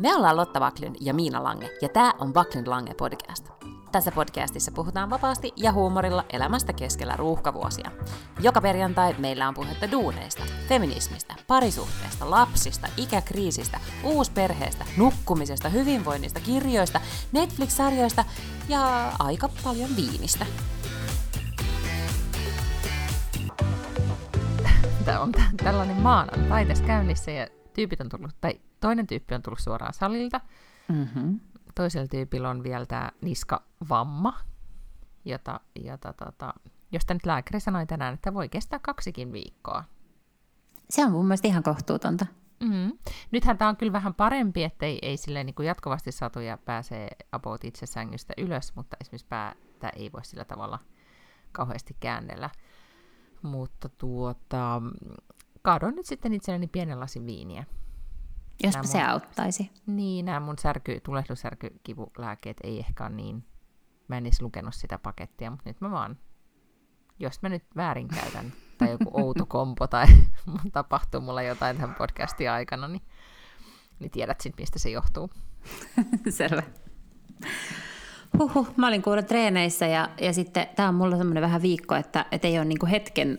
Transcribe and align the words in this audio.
Me 0.00 0.14
ollaan 0.14 0.36
Lotta 0.36 0.60
Vaklin 0.60 0.96
ja 1.00 1.14
Miina 1.14 1.44
Lange, 1.44 1.70
ja 1.82 1.88
tämä 1.88 2.12
on 2.18 2.34
Vaklin 2.34 2.70
Lange 2.70 2.94
podcast. 2.94 3.48
Tässä 3.92 4.12
podcastissa 4.12 4.72
puhutaan 4.72 5.10
vapaasti 5.10 5.52
ja 5.56 5.72
huumorilla 5.72 6.24
elämästä 6.32 6.72
keskellä 6.72 7.16
ruuhkavuosia. 7.16 7.90
Joka 8.40 8.60
perjantai 8.60 9.14
meillä 9.18 9.48
on 9.48 9.54
puhetta 9.54 9.90
duuneista, 9.90 10.42
feminismistä, 10.68 11.34
parisuhteesta, 11.46 12.30
lapsista, 12.30 12.88
ikäkriisistä, 12.96 13.80
uusperheestä, 14.04 14.84
nukkumisesta, 14.96 15.68
hyvinvoinnista, 15.68 16.40
kirjoista, 16.40 17.00
Netflix-sarjoista 17.32 18.24
ja 18.68 19.12
aika 19.18 19.48
paljon 19.64 19.90
viinistä. 19.96 20.46
Tämä 25.04 25.20
on 25.20 25.32
tällainen 25.64 25.96
maanantai 25.96 26.66
tässä 26.66 26.84
käynnissä 26.84 27.30
ja 27.30 27.46
tyypit 27.74 28.00
on 28.00 28.08
tullut, 28.08 28.30
tai 28.40 28.60
toinen 28.80 29.06
tyyppi 29.06 29.34
on 29.34 29.42
tullut 29.42 29.58
suoraan 29.58 29.94
salilta. 29.94 30.40
Mm-hmm. 30.88 31.40
Toisella 31.74 32.08
tyypillä 32.08 32.50
on 32.50 32.62
vielä 32.62 32.86
tämä 32.86 33.10
niskavamma, 33.22 34.38
jota, 35.24 35.60
jota 35.84 36.12
tota, 36.12 36.54
josta 36.92 37.14
nyt 37.14 37.26
lääkäri 37.26 37.60
sanoi 37.60 37.86
tänään, 37.86 38.14
että 38.14 38.34
voi 38.34 38.48
kestää 38.48 38.78
kaksikin 38.78 39.32
viikkoa. 39.32 39.84
Se 40.90 41.04
on 41.04 41.12
mun 41.12 41.26
mielestä 41.26 41.48
ihan 41.48 41.62
kohtuutonta. 41.62 42.26
Mm-hmm. 42.60 42.98
Nythän 43.30 43.58
tämä 43.58 43.68
on 43.68 43.76
kyllä 43.76 43.92
vähän 43.92 44.14
parempi, 44.14 44.64
että 44.64 44.86
ei, 44.86 44.98
ei 45.02 45.16
silleen 45.16 45.46
niin 45.46 45.54
kuin 45.54 45.66
jatkuvasti 45.66 46.12
satuja 46.12 46.58
pääsee 46.58 47.08
about 47.32 47.64
itse 47.64 47.86
sängystä 47.86 48.34
ylös, 48.38 48.76
mutta 48.76 48.96
esimerkiksi 49.00 49.26
päätä 49.26 49.88
ei 49.96 50.12
voi 50.12 50.24
sillä 50.24 50.44
tavalla 50.44 50.78
kauheasti 51.52 51.96
käännellä. 52.00 52.50
Mutta 53.42 53.88
tuota, 53.88 54.82
kaadon 55.62 55.94
nyt 55.94 56.06
sitten 56.06 56.34
itselleni 56.34 56.66
pienen 56.66 57.00
lasin 57.00 57.26
viiniä. 57.26 57.64
Jos 58.62 58.74
se 58.82 58.98
mun, 58.98 59.08
auttaisi. 59.08 59.70
Niin, 59.86 60.24
nämä 60.24 60.40
mun 60.40 60.58
särky, 60.58 61.00
tulehdussärkykivulääkkeet 61.00 62.56
ei 62.62 62.78
ehkä 62.78 63.04
ole 63.04 63.14
niin... 63.14 63.44
Mä 64.08 64.16
en 64.16 64.26
edes 64.26 64.42
lukenut 64.42 64.74
sitä 64.74 64.98
pakettia, 64.98 65.50
mutta 65.50 65.68
nyt 65.68 65.80
mä 65.80 65.90
vaan... 65.90 66.18
Jos 67.18 67.42
mä 67.42 67.48
nyt 67.48 67.64
väärinkäytän 67.76 68.52
tai 68.78 68.90
joku 68.90 69.10
outo 69.12 69.46
kompo 69.46 69.86
tai 69.86 70.06
tapahtuu 70.72 71.20
mulla 71.20 71.42
jotain 71.42 71.76
tämän 71.76 71.94
podcastin 71.94 72.50
aikana, 72.50 72.88
niin, 72.88 73.02
niin 73.98 74.10
tiedät 74.10 74.40
sitten, 74.40 74.62
mistä 74.62 74.78
se 74.78 74.90
johtuu. 74.90 75.30
Selvä. 76.28 76.62
Huhhuh, 78.38 78.74
mä 78.76 78.88
olin 78.88 79.02
kuulla 79.02 79.22
treeneissä 79.22 79.86
ja, 79.86 80.08
ja 80.20 80.32
sitten 80.32 80.66
tämä 80.76 80.88
on 80.88 80.94
mulla 80.94 81.16
semmoinen 81.16 81.42
vähän 81.42 81.62
viikko, 81.62 81.94
että, 81.94 82.26
että 82.32 82.48
ei 82.48 82.58
ole 82.58 82.64
niinku 82.64 82.86
hetken, 82.86 83.38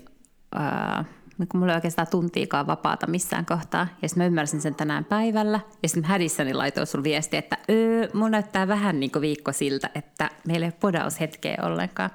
ää, 0.52 1.06
kun 1.48 1.60
mulla 1.60 1.74
ei 1.74 1.78
oikeastaan 1.78 2.08
tuntiikaan 2.08 2.68
vapaata 2.68 3.08
missään 3.08 3.46
kohtaa. 3.46 3.88
Ja 4.02 4.10
sitten 4.10 4.24
mä 4.24 4.28
ymmärsin 4.28 4.62
sen 4.62 4.76
tänään 4.76 5.06
päivällä 5.06 5.60
ja 5.84 5.90
sitten 5.90 6.06
hädissäni 6.06 6.54
laitoin 6.54 6.88
sulle 6.88 7.04
viesti, 7.04 7.38
että 7.38 7.58
öö, 7.70 8.08
mun 8.14 8.32
näyttää 8.32 8.68
vähän 8.68 9.00
niin 9.00 9.12
kuin 9.12 9.22
viikko 9.22 9.52
siltä, 9.52 9.90
että 9.96 10.30
meillä 10.48 10.66
ei 10.66 10.68
ole 10.68 10.80
podaushetkeä 10.80 11.58
ollenkaan. 11.62 12.10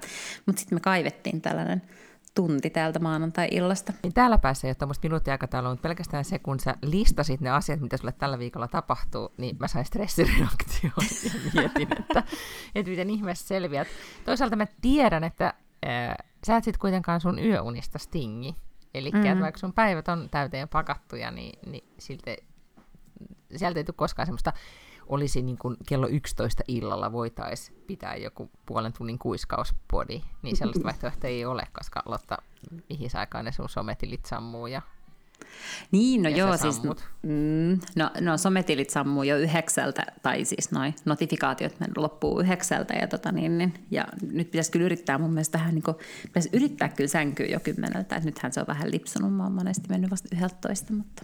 Mutta 0.47 0.61
sitten 0.61 0.77
me 0.77 0.81
kaivettiin 0.81 1.41
tällainen– 1.41 1.83
tunti 2.37 2.71
täältä 2.71 2.99
maanantai-illasta. 2.99 3.93
Niin 4.03 4.13
täällä 4.13 4.39
päässä 4.39 4.67
ei 4.67 4.71
ole 4.71 4.75
tuommoista 4.75 5.05
minuuttiaikataulua, 5.05 5.71
mutta 5.71 5.83
pelkästään 5.83 6.25
se, 6.25 6.39
kun 6.39 6.61
sä 6.61 6.75
listasit 6.83 7.41
ne 7.41 7.51
asiat, 7.51 7.81
mitä 7.81 7.97
sulle 7.97 8.13
tällä 8.13 8.39
viikolla 8.39 8.69
tapahtuu, 8.69 9.33
niin 9.37 9.57
mä 9.61 9.69
sain 9.69 9.85
stressireaktioon 9.85 11.07
ja 11.25 11.31
mietin, 11.55 11.89
että, 12.01 12.23
että 12.75 12.91
miten 12.91 13.11
ihmeessä 13.11 13.47
selviät. 13.47 13.89
Toisaalta 14.25 14.57
mä 14.57 14.67
tiedän, 14.81 15.25
että 15.25 15.55
äh, 15.87 16.17
sä 16.47 16.57
et 16.57 16.65
sit 16.65 16.79
kuitenkaan 16.79 17.21
sun 17.21 17.39
yöunista 17.39 17.99
stingi. 17.99 18.55
Eli 18.99 19.11
mm-hmm. 19.11 19.41
vaikka 19.41 19.59
sun 19.59 19.73
päivät 19.73 20.09
on 20.09 20.29
täyteen 20.31 20.69
pakattuja, 20.69 21.31
niin, 21.31 21.59
niin 21.67 21.85
silti, 21.99 22.37
sieltä 23.57 23.81
ei 23.81 23.85
tule 23.85 23.95
koskaan 23.99 24.27
semmoista 24.27 24.53
olisi 25.07 25.43
niin 25.43 25.59
kuin 25.59 25.77
kello 25.89 26.07
11 26.09 26.63
illalla 26.69 27.13
voitaisiin 27.13 27.83
pitää 27.87 28.17
joku 28.17 28.51
puolen 28.67 28.93
tunnin 28.93 29.19
kuiskauspodi, 29.19 30.23
niin 30.43 30.57
sellaista 30.57 30.85
vaihtoehtoa 30.85 31.31
ei 31.31 31.45
ole, 31.45 31.63
koska 31.73 32.03
Lotta, 32.07 32.39
mihin 32.89 33.11
aikaan 33.15 33.45
ne 33.45 33.53
sun 33.53 33.69
sometilit 33.69 34.25
sammuu 34.25 34.67
ja 34.67 34.83
niin, 35.91 36.23
no 36.23 36.29
joo, 36.29 36.57
siis 36.57 36.83
mm, 37.23 37.81
no, 37.97 38.11
no, 38.21 38.39
sometilit 38.39 38.91
sammuu 38.91 39.23
jo 39.23 39.39
yhdeksältä, 39.39 40.07
tai 40.23 40.45
siis 40.45 40.71
noin 40.71 40.95
notifikaatiot 41.05 41.75
loppuu 41.97 42.41
yhdeksältä, 42.41 42.95
ja, 42.95 43.07
tota 43.07 43.33
niin, 43.33 43.59
niin, 43.59 43.75
ja 43.91 44.05
nyt 44.33 44.51
pitäisi 44.51 44.71
kyllä 44.71 44.87
yrittää 44.87 45.19
mun 45.19 45.31
mielestä 45.31 45.59
tähän, 45.59 45.75
niin 45.75 45.83
kuin, 45.83 45.97
pitäisi 46.23 46.51
yrittää 46.53 46.89
kyllä 46.89 47.09
sänkyä 47.09 47.47
jo 47.47 47.61
kymmeneltä, 47.61 48.17
että 48.17 48.21
nythän 48.21 48.53
se 48.53 48.61
on 48.61 48.67
vähän 48.67 48.91
lipsunut, 48.91 49.35
mä 49.35 49.43
oon 49.43 49.53
monesti 49.53 49.89
mennyt 49.89 50.11
vasta 50.11 50.29
yhdeltä 50.33 50.69
mutta 50.91 51.23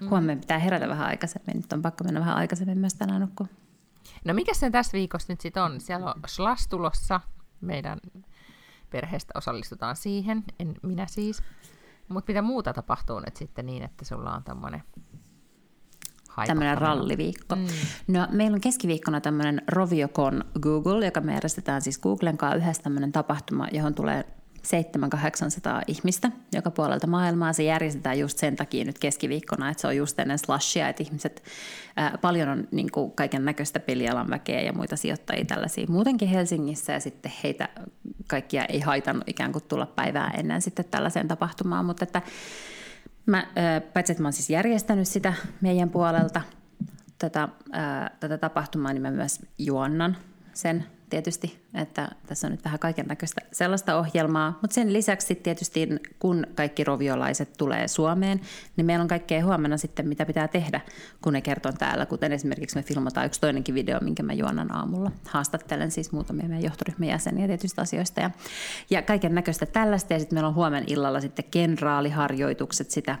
Mm. 0.00 0.08
Huomenna 0.08 0.40
pitää 0.40 0.58
herätä 0.58 0.88
vähän 0.88 1.06
aikaisemmin. 1.06 1.56
Nyt 1.56 1.72
on 1.72 1.82
pakko 1.82 2.04
mennä 2.04 2.20
vähän 2.20 2.36
aikaisemmin 2.36 2.78
myös 2.78 2.94
tänään 2.94 3.20
nukkua. 3.20 3.46
No 4.24 4.34
mikä 4.34 4.54
sen 4.54 4.72
tässä 4.72 4.92
viikossa 4.92 5.32
nyt 5.32 5.40
sitten 5.40 5.62
on? 5.62 5.80
Siellä 5.80 6.06
on 6.06 6.20
Slas 6.26 6.68
tulossa. 6.68 7.20
Meidän 7.60 7.98
perheestä 8.90 9.32
osallistutaan 9.34 9.96
siihen, 9.96 10.44
en 10.58 10.74
minä 10.82 11.06
siis. 11.06 11.42
Mutta 12.08 12.30
mitä 12.30 12.42
muuta 12.42 12.72
tapahtuu 12.72 13.20
nyt 13.20 13.36
sitten 13.36 13.66
niin, 13.66 13.82
että 13.82 14.04
sulla 14.04 14.34
on 14.34 14.44
tämmöinen 14.44 14.82
Tämmöinen 16.46 16.78
ralliviikko. 16.78 17.56
Mm. 17.56 17.66
No, 18.08 18.26
meillä 18.30 18.54
on 18.54 18.60
keskiviikkona 18.60 19.20
tämmöinen 19.20 19.62
Roviocon 19.68 20.44
Google, 20.60 21.04
joka 21.04 21.20
me 21.20 21.34
järjestetään 21.34 21.82
siis 21.82 21.98
Googlen 21.98 22.36
kanssa 22.36 22.56
yhdessä 22.56 22.82
tämmöinen 22.82 23.12
tapahtuma, 23.12 23.68
johon 23.72 23.94
tulee 23.94 24.24
700-800 24.68 25.82
ihmistä 25.86 26.30
joka 26.52 26.70
puolelta 26.70 27.06
maailmaa. 27.06 27.52
Se 27.52 27.62
järjestetään 27.62 28.18
just 28.18 28.38
sen 28.38 28.56
takia 28.56 28.84
nyt 28.84 28.98
keskiviikkona, 28.98 29.70
että 29.70 29.80
se 29.80 29.86
on 29.86 29.96
just 29.96 30.18
ennen 30.18 30.38
slashia, 30.38 30.88
että 30.88 31.02
ihmiset, 31.02 31.42
ää, 31.96 32.18
paljon 32.20 32.48
on 32.48 32.68
niin 32.70 32.88
kaiken 33.14 33.44
näköistä 33.44 33.80
pelialan 33.80 34.30
väkeä 34.30 34.60
ja 34.60 34.72
muita 34.72 34.96
sijoittajia 34.96 35.44
tällaisia 35.44 35.86
muutenkin 35.88 36.28
Helsingissä 36.28 36.92
ja 36.92 37.00
sitten 37.00 37.32
heitä 37.44 37.68
kaikkia 38.26 38.64
ei 38.64 38.80
haitannut 38.80 39.28
ikään 39.28 39.52
kuin 39.52 39.64
tulla 39.68 39.86
päivää 39.86 40.30
ennen 40.36 40.62
sitten 40.62 40.84
tällaiseen 40.84 41.28
tapahtumaan, 41.28 41.84
mutta 41.84 42.04
että 42.04 42.22
mä, 43.26 43.46
paitsi 43.92 44.12
että 44.12 44.22
mä 44.22 44.26
oon 44.26 44.32
siis 44.32 44.50
järjestänyt 44.50 45.08
sitä 45.08 45.34
meidän 45.60 45.90
puolelta 45.90 46.40
tätä, 47.18 47.48
ää, 47.72 48.16
tätä 48.20 48.38
tapahtumaa, 48.38 48.92
niin 48.92 49.02
mä 49.02 49.10
myös 49.10 49.40
juonnan 49.58 50.16
sen 50.54 50.84
tietysti, 51.10 51.64
että 51.74 52.08
tässä 52.26 52.46
on 52.46 52.50
nyt 52.50 52.64
vähän 52.64 52.78
kaiken 52.78 53.06
näköistä 53.06 53.40
sellaista 53.52 53.98
ohjelmaa, 53.98 54.58
mutta 54.62 54.74
sen 54.74 54.92
lisäksi 54.92 55.34
tietysti 55.34 55.88
kun 56.18 56.46
kaikki 56.54 56.84
roviolaiset 56.84 57.52
tulee 57.58 57.88
Suomeen, 57.88 58.40
niin 58.76 58.86
meillä 58.86 59.02
on 59.02 59.08
kaikkea 59.08 59.44
huomenna 59.44 59.76
sitten, 59.76 60.08
mitä 60.08 60.26
pitää 60.26 60.48
tehdä, 60.48 60.80
kun 61.22 61.32
ne 61.32 61.40
kertoo 61.40 61.72
täällä, 61.72 62.06
kuten 62.06 62.32
esimerkiksi 62.32 62.76
me 62.76 62.82
filmataan 62.82 63.26
yksi 63.26 63.40
toinenkin 63.40 63.74
video, 63.74 63.98
minkä 64.00 64.22
mä 64.22 64.32
juonan 64.32 64.74
aamulla. 64.74 65.10
Haastattelen 65.26 65.90
siis 65.90 66.12
muutamia 66.12 66.48
meidän 66.48 66.64
johtoryhmän 66.64 67.08
jäseniä 67.08 67.46
tietystä 67.46 67.82
asioista 67.82 68.20
ja, 68.20 68.30
ja 68.90 69.02
kaiken 69.02 69.34
näköistä 69.34 69.66
tällaista 69.66 70.12
ja 70.12 70.18
sitten 70.18 70.36
meillä 70.36 70.48
on 70.48 70.54
huomenna 70.54 70.86
illalla 70.90 71.20
sitten 71.20 71.44
kenraaliharjoitukset 71.50 72.90
sitä 72.90 73.18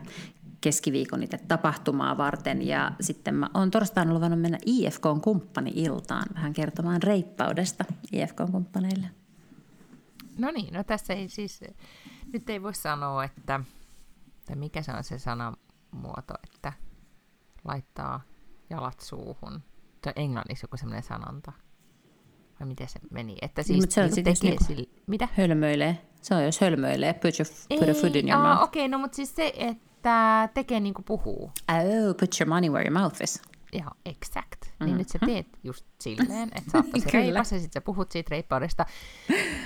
keskiviikon 0.60 1.22
itse 1.22 1.38
tapahtumaa 1.38 2.16
varten 2.16 2.66
ja 2.66 2.92
sitten 3.00 3.34
mä 3.34 3.50
oon 3.54 3.70
torstaina 3.70 4.14
luvannut 4.14 4.40
mennä 4.40 4.58
IFKn 4.66 5.20
kumppani-iltaan 5.22 6.26
vähän 6.34 6.52
kertomaan 6.52 7.02
reippaudesta 7.02 7.84
IFKn 8.12 8.52
kumppaneille. 8.52 9.10
No 10.38 10.50
niin, 10.50 10.74
no 10.74 10.84
tässä 10.84 11.14
ei 11.14 11.28
siis, 11.28 11.60
nyt 12.32 12.50
ei 12.50 12.62
voi 12.62 12.74
sanoa, 12.74 13.24
että, 13.24 13.60
että 14.38 14.56
mikä 14.56 14.82
se 14.82 14.92
on 14.92 15.04
se 15.04 15.18
sanamuoto, 15.18 16.34
että 16.44 16.72
laittaa 17.64 18.20
jalat 18.70 19.00
suuhun. 19.00 19.62
Tai 20.02 20.12
englanniksi 20.16 20.64
joku 20.64 20.76
sellainen 20.76 21.02
sanonta. 21.02 21.52
Vai 22.60 22.68
miten 22.68 22.88
se 22.88 22.98
meni? 23.10 23.36
Että 23.42 23.62
siis 23.62 23.84
no, 23.84 23.90
se 23.90 24.00
on 24.00 24.10
niinku 24.10 24.30
tekee 24.30 24.50
niinku 24.50 24.64
sille, 24.64 24.88
mitä? 25.06 25.28
Hölmöilee. 25.36 26.08
Se 26.22 26.34
on 26.34 26.44
jos 26.44 26.60
hölmöilee. 26.60 27.12
Put, 27.12 27.34
your, 27.38 27.80
put 27.80 27.96
a 27.96 28.00
foot 28.00 28.16
in 28.16 28.28
your 28.28 28.42
mouth. 28.42 28.62
Okei, 28.62 28.82
okay, 28.82 28.88
no 28.88 28.98
mutta 28.98 29.16
siis 29.16 29.36
se, 29.36 29.52
että 29.56 29.87
että 29.98 30.48
tekee 30.54 30.80
niin 30.80 30.94
kuin 30.94 31.04
puhuu. 31.04 31.52
Oh, 31.70 32.16
put 32.20 32.40
your 32.40 32.48
money 32.48 32.70
where 32.70 32.88
your 32.88 33.00
mouth 33.00 33.22
is. 33.22 33.42
Joo, 33.72 33.90
exact. 34.06 34.64
Mm-hmm. 34.64 34.86
Niin 34.86 34.98
nyt 34.98 35.08
sä 35.08 35.18
teet 35.18 35.46
just 35.64 35.86
silleen, 36.00 36.48
että 36.54 36.70
sä 36.70 36.78
oot 36.78 36.90
tosi 36.90 37.10
reipas 37.12 37.52
ja 37.52 37.60
sit 37.60 37.72
sä 37.72 37.80
puhut 37.80 38.12
siitä 38.12 38.28
reippaudesta. 38.30 38.86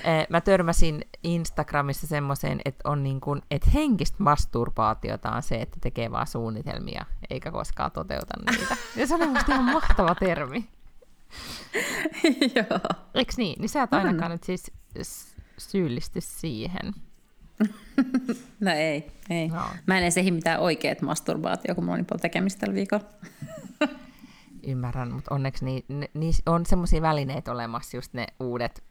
Eh, 0.04 0.26
mä 0.30 0.40
törmäsin 0.40 1.04
Instagramissa 1.22 2.06
semmoiseen, 2.06 2.60
että 2.64 2.88
on 2.88 3.02
niin 3.02 3.20
kuin, 3.20 3.42
että 3.50 3.70
henkistä 3.70 4.16
masturbaatiota 4.22 5.30
on 5.30 5.42
se, 5.42 5.54
että 5.54 5.78
tekee 5.80 6.10
vaan 6.10 6.26
suunnitelmia, 6.26 7.06
eikä 7.30 7.50
koskaan 7.50 7.92
toteuta 7.92 8.34
niitä. 8.50 8.76
Ja 8.96 9.06
se 9.06 9.14
on 9.14 9.28
musta 9.28 9.52
ihan 9.52 9.64
mahtava 9.64 10.14
termi. 10.14 10.68
Joo. 12.56 12.80
Eiks 13.14 13.36
niin? 13.36 13.60
Niin 13.60 13.68
sä 13.68 13.82
et 13.82 13.94
ainakaan 13.94 14.30
nyt 14.30 14.44
siis 14.44 14.72
syyllisty 15.58 16.20
siihen. 16.20 16.94
No 18.60 18.70
ei, 18.70 19.06
ei. 19.30 19.48
No. 19.48 19.62
Mä 19.86 19.96
en 19.96 20.02
edes 20.02 20.18
ehdi 20.18 20.30
mitään 20.30 20.60
oikeat 20.60 21.02
masturbaatio, 21.02 21.74
kun 21.74 21.84
mulla 21.84 21.98
on 21.98 22.04
niin 22.10 22.20
tekemistä 22.20 22.60
tällä 22.60 22.74
viikolla. 22.74 23.04
Ymmärrän, 24.66 25.12
mutta 25.12 25.34
onneksi 25.34 25.64
niin, 25.64 25.84
niin 26.14 26.34
on 26.46 26.66
semmoisia 26.66 27.02
välineitä 27.02 27.52
olemassa, 27.52 27.96
just 27.96 28.14
ne 28.14 28.26
uudet, 28.40 28.84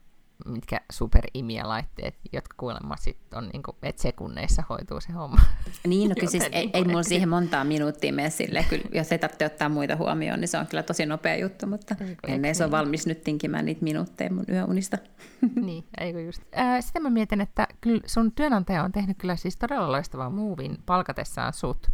mitkä 0.45 0.81
superimiä 0.91 1.67
laitteet, 1.67 2.15
jotka 2.33 2.55
kuulemma 2.57 2.95
sit 2.97 3.17
on, 3.33 3.49
niin 3.53 3.63
kuin, 3.63 3.77
että 3.83 4.01
sekunneissa 4.01 4.63
hoituu 4.69 5.01
se 5.01 5.11
homma. 5.11 5.41
Niin, 5.87 6.09
no 6.09 6.15
kyllä 6.19 6.31
siis 6.31 6.47
ei, 6.51 6.69
ei 6.73 6.83
mulla 6.83 7.03
siihen 7.03 7.29
montaa 7.29 7.63
minuuttia 7.63 8.13
mene 8.13 8.29
sille. 8.29 8.65
Kyllä, 8.69 8.83
jos 8.93 9.11
ei 9.11 9.19
tarvitse 9.19 9.45
ottaa 9.45 9.69
muita 9.69 9.95
huomioon, 9.95 10.39
niin 10.39 10.47
se 10.47 10.57
on 10.57 10.67
kyllä 10.67 10.83
tosi 10.83 11.05
nopea 11.05 11.35
juttu, 11.35 11.67
mutta 11.67 11.95
ennen 12.27 12.55
se 12.55 12.65
on 12.65 12.71
valmis 12.71 13.07
nyt 13.07 13.23
tinkimään 13.23 13.65
niitä 13.65 13.83
minuutteja 13.83 14.33
mun 14.33 14.45
yöunista. 14.49 14.97
niin, 15.65 15.83
eikö 15.97 16.21
just. 16.21 16.41
Äh, 16.57 16.81
sitten 16.81 17.03
mä 17.03 17.09
mietin, 17.09 17.41
että 17.41 17.67
kyllä 17.81 18.01
sun 18.05 18.31
työnantaja 18.31 18.83
on 18.83 18.91
tehnyt 18.91 19.17
kyllä 19.17 19.35
siis 19.35 19.57
todella 19.57 19.91
loistavaa 19.91 20.29
muuvin 20.29 20.77
palkatessaan 20.85 21.53
sut, 21.53 21.87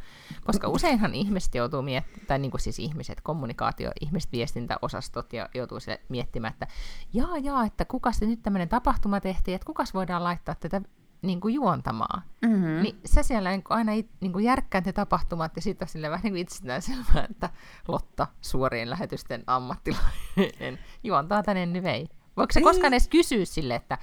koska 0.46 0.68
useinhan 0.68 1.16
ihmiset 1.16 1.56
joutuu 1.56 1.82
miettimään, 1.82 2.28
tai 2.28 2.40
niin 2.40 2.52
kuin 2.52 2.62
siis 2.62 2.80
ihmiset, 2.80 3.22
kommunikaatio, 3.22 3.92
ihmiset, 4.02 4.32
viestintäosastot 4.32 5.34
ja 5.34 5.50
joutuu 5.54 5.80
sille 5.80 6.02
miettimään, 6.10 6.54
että 6.54 6.68
jaa, 7.14 7.38
jaa, 7.38 7.66
että 7.66 7.86
kuka 7.86 8.12
se 8.12 8.26
nyt 8.26 8.37
tämmöinen 8.44 8.70
tapahtuma 8.70 9.22
tehtiin, 9.22 9.56
että 9.56 9.66
kukas 9.66 9.94
voidaan 9.94 10.24
laittaa 10.24 10.56
tätä 10.56 10.82
niin 11.22 11.42
kuin 11.42 11.54
juontamaan. 11.54 12.24
Mm-hmm. 12.42 12.82
Niin 12.84 13.00
se 13.06 13.24
siellä 13.24 13.50
niin 13.50 13.64
kuin 13.64 13.78
aina 13.78 13.92
niin 14.20 14.34
kuin 14.34 14.46
järkkää 14.46 14.82
ne 14.86 14.94
tapahtumat 14.94 15.56
ja 15.56 15.62
sitten 15.62 15.88
sille 15.88 16.10
vähän 16.10 16.24
niin 16.24 16.34
kuin 16.34 16.42
itsestään 16.42 16.82
selvää, 16.82 17.28
että 17.30 17.50
Lotta 17.88 18.28
suorien 18.42 18.90
lähetysten 18.90 19.44
ammattilainen 19.48 20.80
juontaa 21.04 21.44
tänne 21.44 21.66
nyt 21.66 21.84
vei. 21.84 22.08
Voiko 22.38 22.54
se 22.54 22.62
koskaan 22.62 22.94
edes 22.94 23.08
kysyä 23.08 23.46
sille, 23.46 23.76
että 23.76 23.98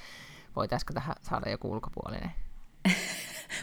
voitaisiko 0.57 0.93
tähän 0.93 1.17
saada 1.21 1.51
joku 1.51 1.73
ulkopuolinen? 1.73 2.31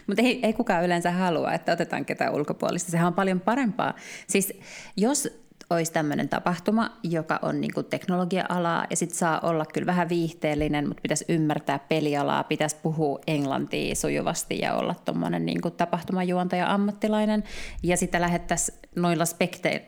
Mutta 0.07 0.21
ei, 0.21 0.45
ei 0.45 0.53
kukaan 0.53 0.85
yleensä 0.85 1.12
halua, 1.12 1.53
että 1.53 1.71
otetaan 1.71 2.06
ketään 2.06 2.33
ulkopuolista. 2.33 2.91
Sehän 2.91 3.07
on 3.07 3.13
paljon 3.13 3.39
parempaa. 3.39 3.94
Siis 4.27 4.53
jos 4.97 5.41
olisi 5.75 5.91
tämmöinen 5.91 6.29
tapahtuma, 6.29 6.91
joka 7.03 7.39
on 7.41 7.62
niin 7.62 7.73
kuin 7.73 7.85
teknologia-alaa 7.85 8.85
ja 8.89 8.95
sitten 8.95 9.18
saa 9.18 9.39
olla 9.39 9.65
kyllä 9.65 9.85
vähän 9.85 10.09
viihteellinen, 10.09 10.88
mutta 10.88 11.01
pitäisi 11.01 11.25
ymmärtää 11.29 11.79
pelialaa, 11.79 12.44
pitäisi 12.44 12.75
puhua 12.83 13.19
englantia 13.27 13.95
sujuvasti 13.95 14.59
ja 14.59 14.75
olla 14.75 14.95
tuommoinen 15.06 15.45
niin 15.45 15.62
tapahtumajuontaja 15.77 16.73
ammattilainen 16.73 17.44
ja 17.83 17.97
sitten 17.97 18.21
lähettäisiin 18.21 18.77
noilla 18.95 19.25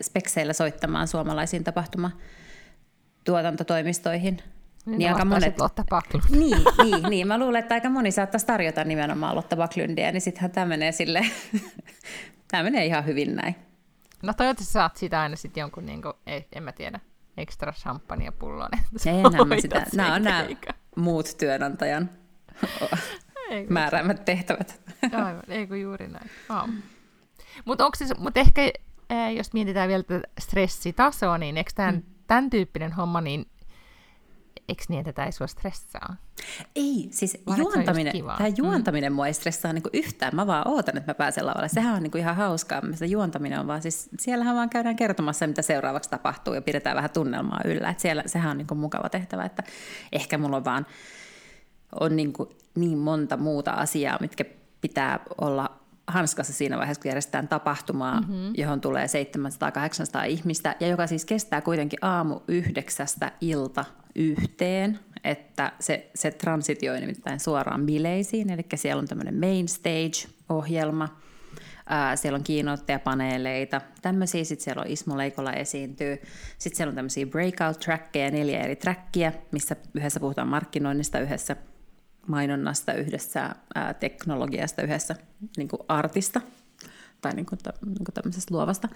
spekseillä 0.02 0.54
soittamaan 0.54 1.08
suomalaisiin 1.08 1.64
tapahtumatuotantotoimistoihin. 1.64 4.40
Niin, 4.86 4.98
niin 4.98 5.10
aika 5.10 5.26
monet... 5.26 5.60
Lotta 5.60 5.84
Backlund. 5.90 6.26
Niin, 6.30 6.58
niin, 6.84 7.04
niin, 7.10 7.28
mä 7.28 7.40
luulen, 7.40 7.60
että 7.60 7.76
aika 7.76 7.90
moni 7.90 8.12
saattaisi 8.12 8.46
tarjota 8.46 8.84
nimenomaan 8.84 9.36
Lotta 9.36 9.56
Backlundia, 9.56 10.12
niin 10.12 10.22
sittenhän 10.22 10.52
tämä 10.52 10.66
menee 10.66 10.92
sille, 10.92 11.26
tämä 12.52 12.64
menee 12.64 12.86
ihan 12.86 13.06
hyvin 13.06 13.36
näin. 13.36 13.56
No 14.24 14.34
toivottavasti 14.34 14.74
saat 14.74 14.98
sitä 14.98 15.22
aina 15.22 15.36
sitten 15.36 15.62
jonkun, 15.62 15.86
niin 15.86 16.02
kuin, 16.02 16.14
ei, 16.28 16.48
en 16.52 16.64
mä 16.64 16.72
tiedä, 16.72 17.00
ekstra 17.38 17.72
champagne-pullon. 17.72 18.70
Ei 19.06 19.20
enää 19.20 19.60
sitä. 19.62 19.86
Nämä 19.96 20.16
on 20.16 20.24
nämä 20.24 20.48
muut 20.96 21.36
työnantajan 21.38 22.10
määräämät 23.70 24.26
tehtävät. 24.26 24.82
Aivan, 25.26 25.44
eikö 25.48 25.78
juuri 25.78 26.08
näin. 26.08 26.30
Oh. 26.50 26.70
Mutta 27.66 27.90
mut 28.18 28.38
ehkä, 28.38 28.62
jos 29.36 29.54
mietitään 29.54 29.90
vielä 29.90 30.04
tätä 30.04 30.28
stressitasoa, 30.40 31.38
niin 31.38 31.58
eikö 31.58 31.72
tämän, 31.76 31.96
mm. 31.96 32.04
tämän 32.28 32.50
tyyppinen 32.50 32.92
homma, 32.92 33.22
niin 33.22 33.46
eikö 34.70 34.84
niin, 34.90 35.00
että 35.00 35.14
tämä 35.14 35.26
ei 35.26 35.32
sua 35.32 35.48
stressaa? 35.48 36.16
Ei, 36.76 37.08
siis 37.12 37.38
Vaan 37.48 37.60
juontaminen, 37.60 38.14
tämä 38.38 38.50
mm. 38.50 38.56
juontaminen 38.58 39.12
mm. 39.12 39.16
mua 39.16 39.28
ei 39.28 39.34
stressaa 39.34 39.74
niinku 39.74 39.90
yhtään. 39.94 40.36
Mä 40.36 40.48
vaan 40.48 40.68
ootan, 40.68 40.98
että 40.98 41.10
mä 41.10 41.16
pääsen 41.16 41.46
lavalle. 41.46 41.70
Sehän 41.70 41.96
on 41.96 42.04
niinku 42.04 42.18
ihan 42.18 42.36
hauskaa. 42.36 42.82
Sitä 42.94 43.06
juontaminen 43.06 43.60
on 43.60 43.68
vaan, 43.68 43.82
siis 43.82 44.10
siellähän 44.20 44.56
vaan 44.56 44.70
käydään 44.70 44.96
kertomassa, 44.96 45.48
mitä 45.48 45.62
seuraavaksi 45.62 46.10
tapahtuu 46.10 46.54
ja 46.54 46.62
pidetään 46.62 46.96
vähän 46.96 47.10
tunnelmaa 47.10 47.62
yllä. 47.66 47.90
Et 47.90 48.00
siellä, 48.00 48.24
sehän 48.26 48.52
on 48.52 48.58
niinku 48.58 48.76
mukava 48.76 49.10
tehtävä, 49.10 49.46
että 49.46 49.64
ehkä 50.12 50.38
mulla 50.38 50.58
on 50.58 50.66
vaan 50.66 50.86
on 52.00 52.16
niinku 52.16 52.54
niin 52.76 52.98
monta 52.98 53.38
muuta 53.38 53.72
asiaa, 53.72 54.18
mitkä 54.22 54.46
pitää 54.82 55.20
olla 55.42 55.83
hanskassa 56.08 56.54
siinä 56.54 56.78
vaiheessa, 56.78 57.02
kun 57.02 57.10
järjestetään 57.10 57.48
tapahtumaa, 57.48 58.22
mm-hmm. 58.22 58.54
johon 58.58 58.82
tulee 58.82 59.06
700-800 59.06 60.28
ihmistä, 60.28 60.76
ja 60.80 60.88
joka 60.88 61.08
siis 61.08 61.26
kestää 61.26 61.62
kuitenkin 61.62 62.00
aamu 62.02 62.40
yhdeksästä 62.48 63.32
ilta 63.42 63.86
yhteen, 64.16 65.00
että 65.24 65.72
se, 65.80 66.12
se 66.16 66.32
transitioi 66.32 67.00
nimittäin 67.00 67.40
suoraan 67.40 67.86
bileisiin, 67.86 68.50
eli 68.50 68.66
siellä 68.76 69.00
on 69.00 69.08
tämmöinen 69.08 69.40
main 69.40 69.68
stage-ohjelma, 69.68 71.10
Ää, 71.86 72.16
siellä 72.16 72.38
on 72.38 72.44
kiinnoittajapaneeleita, 72.44 73.82
tämmöisiä, 74.02 74.44
sitten 74.44 74.64
siellä 74.64 74.82
on 74.82 74.88
Ismo 74.88 75.18
Leikola 75.18 75.54
esiintyy, 75.54 76.22
sitten 76.58 76.78
siellä 76.78 76.90
on 76.90 76.96
tämmöisiä 76.96 77.26
breakout-trackeja, 77.26 78.32
neljä 78.32 78.60
eri 78.60 78.76
trackia, 78.76 79.32
missä 79.52 79.76
yhdessä 79.94 80.20
puhutaan 80.20 80.48
markkinoinnista, 80.48 81.20
yhdessä 81.20 81.56
mainonnasta, 82.28 82.94
yhdessä 82.94 83.56
ää, 83.76 83.94
teknologiasta, 83.94 84.82
yhdessä 84.82 85.16
niin 85.58 85.68
kuin 85.68 85.82
artista 85.88 86.42
tai 87.22 87.34
niin 87.34 87.46
kuin, 87.46 87.60
niin 87.86 88.06
kuin 88.06 88.14
tämmöisestä 88.14 88.54
luovasta. 88.54 88.90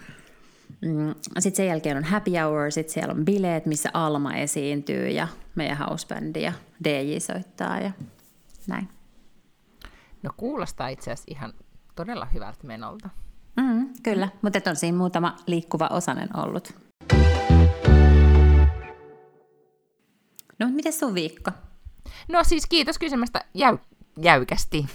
Mm, 0.80 1.14
sitten 1.38 1.56
sen 1.56 1.66
jälkeen 1.66 1.96
on 1.96 2.04
happy 2.04 2.30
hour, 2.30 2.72
sitten 2.72 2.94
siellä 2.94 3.14
on 3.14 3.24
bileet, 3.24 3.66
missä 3.66 3.90
Alma 3.94 4.34
esiintyy 4.34 5.08
ja 5.08 5.28
meidän 5.54 5.78
housebändi 5.78 6.42
ja 6.42 6.52
DJ 6.84 7.18
soittaa 7.18 7.80
ja 7.80 7.90
näin. 8.66 8.88
No 10.22 10.30
kuulostaa 10.36 10.88
itse 10.88 11.12
asiassa 11.12 11.30
ihan 11.30 11.54
todella 11.96 12.26
hyvältä 12.34 12.66
menolta. 12.66 13.08
Mm, 13.56 13.88
kyllä, 14.02 14.28
mutta 14.42 14.70
on 14.70 14.76
siinä 14.76 14.98
muutama 14.98 15.36
liikkuva 15.46 15.88
osanen 15.90 16.36
ollut. 16.36 16.74
No, 20.58 20.68
miten 20.70 20.92
sun 20.92 21.14
viikko? 21.14 21.50
No 22.28 22.44
siis 22.44 22.66
kiitos 22.66 22.98
kysymästä 22.98 23.44
jäy- 23.54 23.78
jäykästi. 24.20 24.86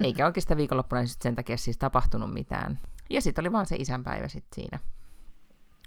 Eikä 0.00 0.26
oikeastaan 0.26 0.58
viikonloppuna 0.58 1.02
sen 1.06 1.36
takia 1.36 1.56
siis 1.56 1.78
tapahtunut 1.78 2.32
mitään. 2.32 2.78
Ja 3.10 3.22
sitten 3.22 3.42
oli 3.42 3.52
vaan 3.52 3.66
se 3.66 3.76
isänpäivä 3.76 4.28
sitten 4.28 4.54
siinä 4.54 4.78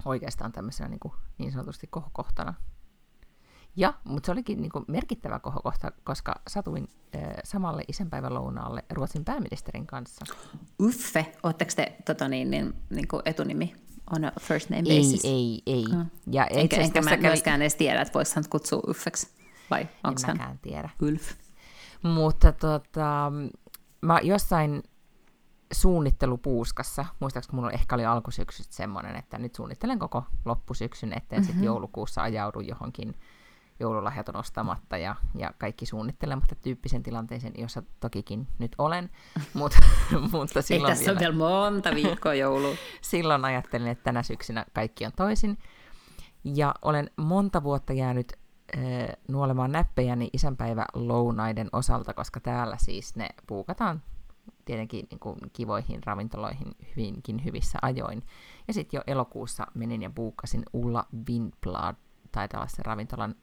oikeastaan 0.06 0.52
tämmöisenä 0.52 0.90
niin, 0.90 1.00
kuin, 1.00 1.14
niin 1.38 1.52
sanotusti 1.52 1.88
kohokohtana. 1.88 2.54
Ja, 3.76 3.94
mutta 4.04 4.26
se 4.26 4.32
olikin 4.32 4.62
niin 4.62 4.72
kuin 4.72 4.86
merkittävä 4.88 5.40
kohokohta, 5.40 5.92
koska 6.04 6.36
satuin 6.48 6.88
äh, 7.16 7.22
samalle 7.44 7.84
isänpäivän 7.88 8.34
lounaalle 8.34 8.84
Ruotsin 8.90 9.26
pääministerin 9.26 9.88
kanssa. 9.88 10.26
Uffe, 10.82 11.36
ootteko 11.44 11.72
te 11.76 11.96
tota 12.06 12.28
niin, 12.28 12.52
niin, 12.52 12.74
niin 12.90 13.08
kuin 13.08 13.22
etunimi 13.26 13.74
on 14.16 14.32
first 14.40 14.70
name 14.70 14.84
basis? 14.84 15.26
Ei, 15.26 15.32
ei, 15.32 15.62
ei. 15.66 15.86
Mm. 15.96 16.06
Ja 16.32 16.46
enkä, 16.46 16.76
enkä 16.76 17.02
mä 17.02 17.10
kävi... 17.10 17.22
myöskään 17.22 17.62
edes 17.62 17.76
tiedä, 17.76 18.02
että 18.02 18.14
voisi 18.14 18.36
kutsua 18.50 18.82
Uffeksi, 18.88 19.28
vai 19.72 19.88
onko 20.04 20.22
hän 20.28 20.38
mäkään 20.38 20.60
tiedä. 20.60 20.90
Ulf? 21.02 21.32
Mutta 22.04 22.52
tota, 22.52 23.32
mä 24.02 24.20
jossain 24.24 24.84
suunnittelupuuskassa. 25.74 27.06
Muistaakseni 27.20 27.56
mulla 27.56 27.72
ehkä 27.72 27.96
oli 27.96 28.06
alkusyksystä 28.06 28.76
semmoinen, 28.76 29.16
että 29.16 29.38
nyt 29.38 29.56
suunnittelen 29.56 30.00
koko 30.00 30.24
loppusyksyn, 30.46 31.14
etten 31.14 31.40
mm-hmm. 31.40 31.46
sitten 31.46 31.64
joulukuussa 31.64 32.22
ajaudu 32.22 32.60
johonkin 32.60 33.16
joululahjat 33.80 34.30
on 34.30 34.36
ostamatta 34.36 34.98
ja, 34.98 35.16
ja 35.36 35.52
kaikki 35.58 35.86
suunnittelematta 35.86 36.56
tyyppisen 36.56 37.04
tilanteeseen, 37.04 37.54
jossa 37.58 37.84
tokikin 38.00 38.48
nyt 38.60 38.76
olen. 38.78 39.10
Mut, 39.54 39.74
mutta 40.32 40.62
silloin 40.62 40.92
Ei 40.92 40.98
tässä 40.98 41.06
vielä, 41.06 41.16
on 41.16 41.20
vielä 41.20 41.50
monta 41.50 41.96
viikkoa 41.96 42.34
joulu. 42.34 42.76
silloin 43.02 43.46
ajattelin, 43.46 43.88
että 43.88 44.04
tänä 44.04 44.24
syksynä 44.24 44.66
kaikki 44.74 45.06
on 45.06 45.12
toisin. 45.16 45.58
Ja 46.44 46.76
olen 46.82 47.10
monta 47.18 47.64
vuotta 47.64 47.94
jäänyt 47.94 48.41
nuolemaan 49.28 49.72
näppejäni 49.72 50.30
isänpäivä 50.34 50.86
lounaiden 50.94 51.70
osalta, 51.72 52.14
koska 52.14 52.40
täällä 52.40 52.78
siis 52.78 53.16
ne 53.16 53.30
puukataan 53.48 54.04
tietenkin 54.66 55.08
niin 55.12 55.20
kuin 55.20 55.38
kivoihin 55.54 56.04
ravintoloihin 56.06 56.76
hyvinkin 56.96 57.46
hyvissä 57.46 57.80
ajoin. 57.82 58.24
Ja 58.68 58.74
sitten 58.74 58.98
jo 58.98 59.04
elokuussa 59.08 59.68
menin 59.74 60.02
ja 60.02 60.10
buukkasin 60.10 60.64
Ulla 60.74 61.06
Windblad, 61.30 61.96
taitaa 62.32 62.60
olla 62.60 62.68
se 62.68 62.84
ravintolan 62.84 63.36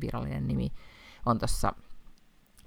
virallinen 0.00 0.48
nimi, 0.48 0.72
on 1.26 1.38
tuossa 1.38 1.72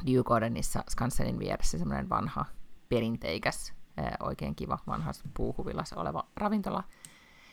Dewgardenissa 0.05 0.83
Skansenin 0.89 1.39
vieressä 1.39 1.77
semmoinen 1.77 2.09
vanha 2.09 2.45
perinteikäs, 2.89 3.73
oikein 4.19 4.55
kiva 4.55 4.79
vanha 4.87 5.11
puuhuvilas 5.33 5.93
oleva 5.93 6.27
ravintola. 6.35 6.83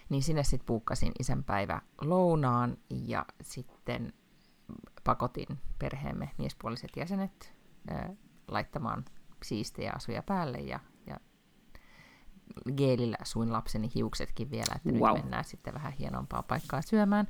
Niin 0.08 0.22
sinne 0.22 0.44
sitten 0.44 0.66
buukkasin 0.66 1.12
isänpäivä 1.18 1.80
lounaan 2.00 2.76
ja 2.90 3.26
sitten 3.42 4.12
pakotin 5.04 5.58
perheemme 5.78 6.30
miespuoliset 6.38 6.90
jäsenet 6.96 7.54
laittamaan 8.48 9.04
siistejä 9.42 9.92
asuja 9.96 10.22
päälle 10.22 10.58
ja, 10.58 10.80
ja 11.06 11.20
geelillä 12.76 13.16
suin 13.24 13.52
lapseni 13.52 13.90
hiuksetkin 13.94 14.50
vielä, 14.50 14.74
että 14.76 14.90
wow. 14.92 15.14
nyt 15.14 15.22
mennään 15.22 15.44
sitten 15.44 15.74
vähän 15.74 15.92
hienompaa 15.92 16.42
paikkaa 16.42 16.82
syömään. 16.82 17.28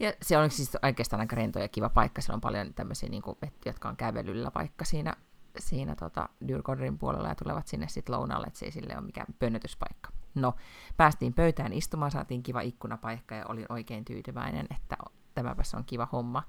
Ja 0.00 0.12
se 0.22 0.38
on 0.38 0.50
siis 0.50 0.76
oikeastaan 0.82 1.20
aika 1.20 1.36
rento 1.36 1.58
ja 1.58 1.68
kiva 1.68 1.88
paikka. 1.88 2.20
Siellä 2.20 2.34
on 2.34 2.40
paljon 2.40 2.74
tämmöisiä, 2.74 3.08
niin 3.08 3.22
kuin, 3.22 3.38
jotka 3.66 3.88
on 3.88 3.96
kävelyllä 3.96 4.50
vaikka 4.54 4.84
siinä, 4.84 5.14
siinä 5.58 5.96
tota, 5.96 6.28
Dyrgårderin 6.46 6.98
puolella 6.98 7.28
ja 7.28 7.34
tulevat 7.34 7.66
sinne 7.66 7.88
sitten 7.88 8.14
lounaalle, 8.14 8.46
että 8.46 8.58
se 8.58 8.66
ei 8.66 8.72
sille 8.72 8.96
ole 8.96 9.06
mikään 9.06 9.26
pönnötyspaikka. 9.38 10.10
No, 10.34 10.54
päästiin 10.96 11.34
pöytään 11.34 11.72
istumaan, 11.72 12.10
saatiin 12.10 12.42
kiva 12.42 12.60
ikkunapaikka 12.60 13.34
ja 13.34 13.46
olin 13.48 13.66
oikein 13.68 14.04
tyytyväinen, 14.04 14.66
että 14.76 14.96
tämäpäs 15.34 15.74
on 15.74 15.84
kiva 15.84 16.08
homma. 16.12 16.42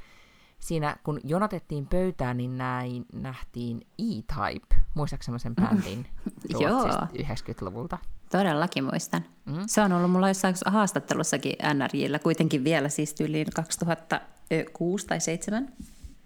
siinä 0.60 0.96
kun 1.04 1.20
jonotettiin 1.24 1.88
pöytään, 1.88 2.38
niin 2.38 2.58
näin 2.58 3.06
nähtiin 3.13 3.88
E-Type. 4.00 4.75
Muistaakseni 4.94 5.39
semmoisen 5.39 5.56
bändin 5.56 6.08
Ruotsista 6.54 7.08
90-luvulta? 7.18 7.98
Todellakin 8.32 8.84
muistan. 8.84 9.25
Mm. 9.46 9.63
Se 9.68 9.82
on 9.82 9.92
ollut 9.92 10.12
mulla 10.12 10.27
jossain 10.27 10.56
haastattelussakin 10.65 11.56
NRJllä, 11.74 12.20
kuitenkin 12.20 12.63
vielä 12.63 12.89
siis 12.89 13.13
tyyliin 13.13 13.48
2006 13.56 15.08
tai 15.08 15.18
2007. 15.18 15.74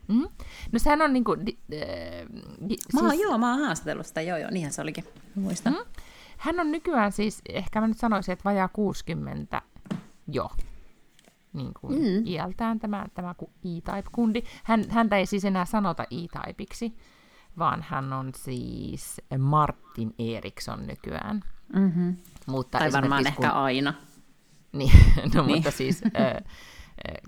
Mm. 0.08 0.28
No 0.72 0.80
sehän 0.80 1.02
on 1.02 1.14
niinku... 1.14 1.38
Di, 1.46 1.58
äh, 1.74 1.80
di, 2.70 2.76
mä 2.94 3.10
siis... 3.10 3.22
joo, 3.22 3.38
mä 3.38 3.52
oon 3.52 3.66
haastatellut 3.66 4.06
sitä, 4.06 4.22
joo 4.22 4.38
joo, 4.38 4.50
niinhän 4.52 4.74
se 4.74 4.82
olikin, 4.82 5.06
muistan. 5.36 5.74
Mm. 5.74 6.02
Hän 6.38 6.60
on 6.60 6.72
nykyään 6.72 7.12
siis, 7.12 7.42
ehkä 7.50 7.82
mä 7.82 7.88
nyt 7.88 7.98
sanoisin, 7.98 8.34
että 8.34 8.44
vajaa 8.44 8.68
60 8.68 9.62
jo 10.28 10.50
niin 11.54 11.72
kuin 11.82 12.00
mm. 12.00 12.28
iältään 12.28 12.80
tämä, 12.80 13.06
tämä 13.14 13.36
E-Type-kundi. 13.42 14.44
Hän, 14.64 14.86
häntä 14.90 15.18
ei 15.18 15.26
siis 15.26 15.46
enää 15.46 15.66
sanota 15.66 16.04
E-Typeiksi, 16.04 16.96
vaan 17.58 17.86
hän 17.90 18.14
on 18.14 18.32
siis 18.36 19.22
Martin 19.38 20.14
Eriksson 20.20 20.88
nykyään. 20.88 21.44
Mm-hmm. 21.74 22.18
Mutta 22.48 22.80
tai 22.80 22.92
varmaan 22.92 23.28
ehkä 23.28 23.50
kun... 23.50 23.58
aina. 23.58 23.94
Niin, 24.74 24.92
no 25.36 25.46
niin. 25.46 25.56
mutta 25.56 25.72
siis 25.72 26.04
äh, 26.04 26.44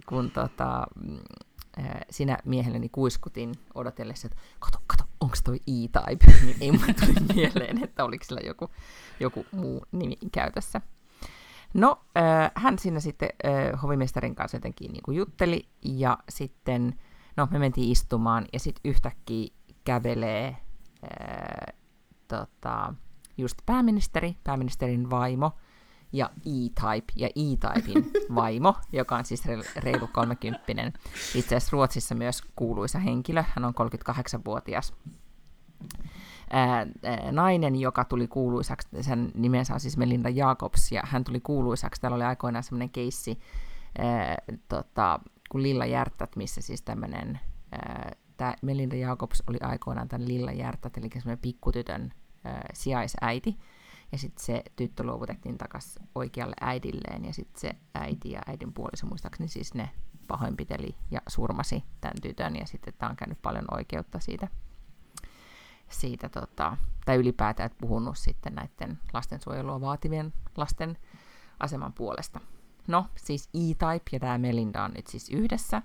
kun 0.06 0.32
tota, 0.32 0.88
äh, 1.80 1.86
sinä 2.10 2.38
miehelleni 2.46 2.90
kuiskutin 2.90 3.52
odotellessa, 3.74 4.28
että 4.28 4.42
kato, 4.60 4.78
kato, 4.88 5.04
onko 5.22 5.36
toi 5.44 5.56
E-Type, 5.56 6.26
niin 6.46 6.58
ei 6.62 6.72
mulle 6.72 6.94
tuli 6.94 7.14
mieleen, 7.36 7.84
että 7.84 8.04
oliko 8.04 8.24
sillä 8.24 8.42
joku, 8.46 8.70
joku 9.20 9.46
muu 9.52 9.86
nimi 9.92 10.16
käytössä. 10.32 10.82
No, 11.74 12.02
äh, 12.18 12.52
hän 12.56 12.80
siinä 12.80 13.00
sitten 13.00 13.30
äh, 13.46 13.82
hovimestarin 13.82 14.36
kanssa 14.36 14.58
jotenkin 14.58 14.92
niin 14.92 15.04
kuin 15.04 15.18
jutteli, 15.18 15.68
ja 15.82 16.18
sitten, 16.30 17.00
no 17.38 17.48
me 17.52 17.60
mentiin 17.60 17.92
istumaan, 17.92 18.46
ja 18.54 18.60
sitten 18.60 18.90
yhtäkkiä 18.90 19.54
kävelee 19.84 20.48
äh, 20.48 21.76
tota, 22.28 22.94
just 23.38 23.58
pääministeri, 23.66 24.38
pääministerin 24.44 25.10
vaimo, 25.10 25.52
ja 26.14 26.30
E-Type, 26.36 27.14
ja 27.16 27.28
E-Typein 27.28 28.12
vaimo, 28.36 28.76
joka 28.94 29.16
on 29.16 29.26
siis 29.26 29.44
reilu 29.76 30.08
kolmekymppinen. 30.08 30.94
Itse 31.36 31.56
asiassa 31.56 31.70
Ruotsissa 31.72 32.16
myös 32.16 32.42
kuuluisa 32.56 33.00
henkilö, 33.00 33.44
hän 33.48 33.66
on 33.66 33.74
38-vuotias 34.10 34.94
nainen, 37.32 37.76
joka 37.76 38.06
tuli 38.06 38.28
kuuluisaksi, 38.28 38.88
sen 39.02 39.32
nimensä 39.36 39.74
on 39.74 39.80
siis 39.80 39.98
Melinda 39.98 40.30
Jacobs, 40.30 40.92
ja 40.92 41.02
hän 41.06 41.24
tuli 41.24 41.40
kuuluisaksi, 41.40 42.02
täällä 42.02 42.16
oli 42.16 42.24
aikoinaan 42.24 42.64
semmoinen 42.64 42.90
keissi, 42.90 43.40
tota, 44.68 45.20
kuin 45.50 45.64
Lilla 45.64 45.86
Järtät, 45.86 46.36
missä 46.36 46.62
siis 46.62 46.82
tämmöinen, 46.82 47.40
tämä 48.38 48.56
Melinda 48.62 48.96
Jacobs 48.96 49.44
oli 49.48 49.58
aikoinaan 49.62 50.08
tämän 50.08 50.28
Lilla 50.28 50.52
Järtät, 50.52 50.98
eli 50.98 51.10
semmoinen 51.14 51.42
pikkutytön 51.42 52.14
ää, 52.44 52.66
sijaisäiti, 52.74 53.58
ja 54.12 54.18
sitten 54.18 54.46
se 54.46 54.64
tyttö 54.76 55.04
luovutettiin 55.04 55.58
takaisin 55.58 56.10
oikealle 56.16 56.56
äidilleen, 56.62 57.26
ja 57.26 57.34
sitten 57.34 57.62
se 57.62 57.76
äiti 57.96 58.32
ja 58.32 58.42
äidin 58.48 58.74
puoliso 58.74 59.08
muistaakseni 59.08 59.48
siis 59.48 59.74
ne 59.74 59.90
pahoinpiteli 60.28 60.96
ja 61.12 61.22
surmasi 61.28 61.84
tämän 62.02 62.22
tytön, 62.22 62.56
ja 62.56 62.66
sitten 62.68 62.94
tämä 62.98 63.10
on 63.10 63.16
käynyt 63.16 63.42
paljon 63.42 63.66
oikeutta 63.72 64.20
siitä 64.20 64.48
siitä, 65.92 66.30
tota, 66.30 66.78
tai 67.06 67.16
ylipäätään 67.16 67.66
että 67.66 67.78
puhunut 67.82 68.18
sitten 68.18 68.56
näiden 68.56 69.00
lastensuojelua 69.14 69.82
vaativien 69.82 70.34
lasten 70.58 70.98
aseman 71.60 71.94
puolesta. 71.94 72.40
No, 72.88 73.06
siis 73.16 73.50
E-Type 73.54 74.10
ja 74.12 74.20
tämä 74.20 74.38
Melinda 74.38 74.84
on 74.84 74.92
nyt 74.96 75.08
siis 75.08 75.30
yhdessä, 75.30 75.82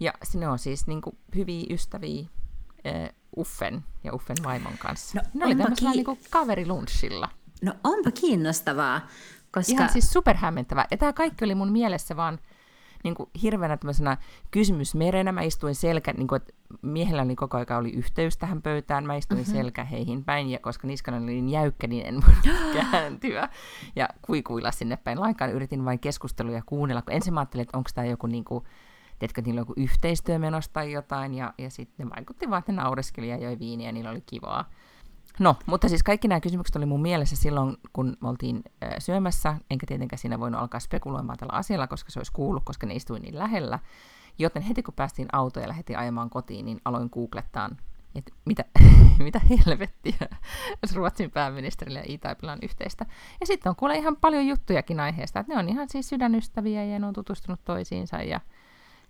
ja 0.00 0.12
sinne 0.22 0.48
on 0.48 0.58
siis 0.58 0.86
niinku 0.86 1.18
hyviä 1.34 1.66
ystäviä 1.70 2.20
uh, 2.22 3.08
Uffen 3.36 3.84
ja 4.04 4.14
Uffen 4.14 4.36
vaimon 4.44 4.78
kanssa. 4.78 5.18
No, 5.18 5.22
ne 5.34 5.44
oli 5.44 5.56
tämmöisellä 5.56 5.90
ki- 5.90 5.96
niinku 5.96 6.18
kaverilunchilla. 6.30 7.28
No 7.62 7.74
onpa 7.84 8.10
kiinnostavaa, 8.10 9.00
koska... 9.52 9.72
Ihan 9.72 9.88
siis 9.88 10.12
superhämmentävää. 10.12 10.86
Ja 10.90 10.96
tämä 10.96 11.12
kaikki 11.12 11.44
oli 11.44 11.54
mun 11.54 11.72
mielessä 11.72 12.16
vaan 12.16 12.38
niin 13.04 13.14
kuin 13.14 13.30
hirveänä 13.42 13.76
tämmöisenä 13.76 14.16
kysymysmerenä. 14.50 15.32
Mä 15.32 15.42
istuin 15.42 15.74
selkä, 15.74 16.12
niin 16.12 16.26
kuin, 16.26 16.36
että 16.36 16.52
miehelläni 16.82 17.36
koko 17.36 17.56
aika 17.56 17.76
oli 17.76 17.90
yhteys 17.90 18.36
tähän 18.36 18.62
pöytään. 18.62 19.06
Mä 19.06 19.16
istuin 19.16 19.40
mm-hmm. 19.40 19.54
selkä 19.54 19.84
heihin 19.84 20.24
päin, 20.24 20.50
ja 20.50 20.58
koska 20.58 20.86
niskana 20.86 21.16
oli 21.16 21.26
niin 21.26 21.48
jäykkä, 21.48 21.86
niin 21.86 22.06
en 22.06 22.14
voinut 22.14 22.62
kääntyä 22.90 23.48
ja 23.96 24.08
kuikuilla 24.22 24.70
sinne 24.70 24.96
päin. 24.96 25.20
Lainkaan 25.20 25.52
yritin 25.52 25.84
vain 25.84 25.98
keskusteluja 25.98 26.62
kuunnella. 26.66 27.02
Kun 27.02 27.14
ensin 27.14 27.34
mä 27.34 27.40
ajattelin, 27.40 27.62
että 27.62 27.78
onko 27.78 27.90
tämä 27.94 28.06
joku 28.06 28.26
niin 28.26 28.44
kuin, 28.44 28.64
tiedätkö, 29.18 29.42
niillä 29.42 29.58
on 29.58 29.62
joku 29.62 29.74
yhteistyö 29.76 30.38
menossa 30.38 30.72
tai 30.72 30.92
jotain, 30.92 31.34
ja, 31.34 31.54
ja 31.58 31.70
sitten 31.70 32.06
ne 32.06 32.14
vaikutti 32.16 32.50
vaan, 32.50 32.58
että 32.58 32.72
ne 32.72 32.82
naureskeli 32.82 33.28
ja 33.28 33.36
joi 33.36 33.58
viiniä, 33.58 33.88
ja 33.88 33.92
niillä 33.92 34.10
oli 34.10 34.22
kivaa. 34.26 34.70
No, 35.38 35.56
mutta 35.66 35.88
siis 35.88 36.02
kaikki 36.02 36.28
nämä 36.28 36.40
kysymykset 36.40 36.76
oli 36.76 36.86
mun 36.86 37.02
mielessä 37.02 37.36
silloin, 37.36 37.76
kun 37.92 38.16
me 38.20 38.28
oltiin 38.28 38.62
syömässä, 38.98 39.56
enkä 39.70 39.86
tietenkään 39.86 40.18
siinä 40.18 40.40
voinut 40.40 40.60
alkaa 40.60 40.80
spekuloimaan 40.80 41.38
tällä 41.38 41.52
asialla, 41.52 41.86
koska 41.86 42.10
se 42.10 42.18
olisi 42.18 42.32
kuullut, 42.32 42.64
koska 42.64 42.86
ne 42.86 42.94
istui 42.94 43.20
niin 43.20 43.38
lähellä. 43.38 43.78
Joten 44.38 44.62
heti 44.62 44.82
kun 44.82 44.94
päästiin 44.94 45.28
autoon 45.32 45.64
ja 45.64 45.68
lähdettiin 45.68 45.98
ajamaan 45.98 46.30
kotiin, 46.30 46.64
niin 46.64 46.80
aloin 46.84 47.08
googlettaa, 47.12 47.70
että 48.14 48.32
mitä, 48.44 48.64
mitä 49.18 49.40
helvettiä 49.50 50.28
Ruotsin 50.94 51.30
pääministerillä 51.30 52.00
ja 52.00 52.04
e 52.04 52.52
on 52.52 52.58
yhteistä. 52.62 53.06
Ja 53.40 53.46
sitten 53.46 53.70
on 53.70 53.76
kuule 53.76 53.96
ihan 53.96 54.16
paljon 54.16 54.46
juttujakin 54.46 55.00
aiheesta, 55.00 55.40
että 55.40 55.52
ne 55.52 55.58
on 55.58 55.68
ihan 55.68 55.88
siis 55.88 56.08
sydänystäviä 56.08 56.84
ja 56.84 56.98
ne 56.98 57.06
on 57.06 57.12
tutustunut 57.12 57.64
toisiinsa 57.64 58.16
ja, 58.16 58.40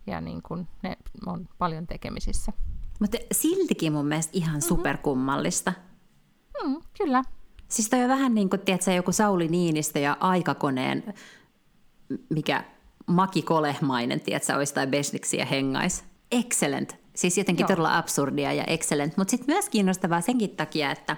ja 0.06 0.20
niin 0.20 0.42
kuin 0.42 0.68
ne 0.82 0.96
on 1.26 1.48
paljon 1.58 1.86
tekemisissä. 1.86 2.52
Mutta 3.00 3.18
siltikin 3.32 3.92
mun 3.92 4.06
mielestä 4.06 4.30
ihan 4.34 4.54
mm-hmm. 4.54 4.60
Mm, 6.64 6.80
kyllä. 6.99 7.23
Siis 7.69 7.90
toi 7.90 8.02
on 8.02 8.09
vähän 8.09 8.35
niin 8.35 8.50
kuin, 8.50 8.61
tiedätkö, 8.61 8.92
joku 8.92 9.12
Sauli 9.12 9.49
Niinistö 9.49 9.99
ja 9.99 10.16
aikakoneen, 10.21 11.14
mikä 12.28 12.64
Maki 13.07 13.42
Kolehmainen, 13.42 14.21
tiedätkö, 14.21 14.57
olisi 14.57 14.75
tai 14.75 14.87
Besniksiä 14.87 15.45
hengais. 15.45 16.04
Excellent. 16.33 16.97
Siis 17.14 17.38
jotenkin 17.38 17.64
Joo. 17.64 17.69
todella 17.69 17.99
absurdia 17.99 18.52
ja 18.52 18.64
excellent, 18.64 19.16
mutta 19.16 19.30
sitten 19.30 19.54
myös 19.54 19.69
kiinnostavaa 19.69 20.21
senkin 20.21 20.50
takia, 20.50 20.90
että, 20.90 21.16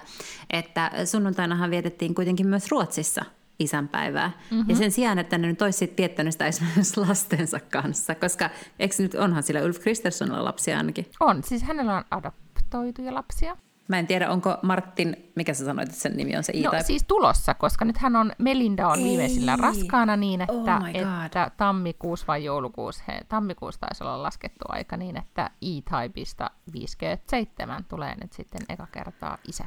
että 0.49 0.91
sunnuntainahan 1.05 1.71
vietettiin 1.71 2.15
kuitenkin 2.15 2.47
myös 2.47 2.71
Ruotsissa 2.71 3.25
isänpäivää. 3.59 4.31
Mm-hmm. 4.51 4.69
Ja 4.69 4.75
sen 4.75 4.91
sijaan, 4.91 5.19
että 5.19 5.37
ne 5.37 5.47
nyt 5.47 5.61
olisi 5.61 5.93
viettänyt 5.97 6.31
sitä 6.31 6.47
esimerkiksi 6.47 6.99
lastensa 6.99 7.59
kanssa, 7.59 8.15
koska 8.15 8.49
eikö 8.79 8.95
nyt 8.99 9.15
onhan 9.15 9.43
sillä 9.43 9.61
Ulf 9.61 9.79
Kristerssonilla 9.79 10.45
lapsia 10.45 10.77
ainakin? 10.77 11.05
On, 11.19 11.43
siis 11.43 11.63
hänellä 11.63 11.97
on 11.97 12.03
adoptoituja 12.11 13.13
lapsia. 13.13 13.57
Mä 13.87 13.99
en 13.99 14.07
tiedä, 14.07 14.29
onko 14.29 14.57
Martin, 14.61 15.31
mikä 15.35 15.53
sä 15.53 15.65
sanoit, 15.65 15.89
että 15.89 16.01
sen 16.01 16.17
nimi 16.17 16.37
on 16.37 16.43
se 16.43 16.51
E-Type? 16.51 16.77
No 16.77 16.83
siis 16.83 17.03
tulossa, 17.07 17.53
koska 17.53 17.85
nythän 17.85 18.15
on, 18.15 18.31
Melinda 18.37 18.87
on 18.87 18.99
Ei. 18.99 19.03
viimeisillä 19.03 19.55
raskaana 19.55 20.15
niin, 20.15 20.41
että, 20.41 20.53
oh 20.53 20.89
että 21.25 21.51
tammikuussa 21.57 22.27
vai 22.27 22.43
joulukuussa, 22.43 23.03
he, 23.07 23.19
tammikuussa 23.29 23.81
taisi 23.81 24.03
olla 24.03 24.23
laskettu 24.23 24.65
aika 24.67 24.97
niin, 24.97 25.17
että 25.17 25.49
E-Typeista 25.61 26.51
57 26.73 27.85
tulee 27.89 28.15
nyt 28.21 28.33
sitten 28.33 28.61
eka 28.69 28.87
kertaa 28.91 29.37
isä. 29.47 29.65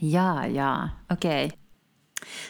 Jaa, 0.00 0.46
jaa, 0.46 0.88
okei. 1.12 1.46
Okay. 1.46 1.58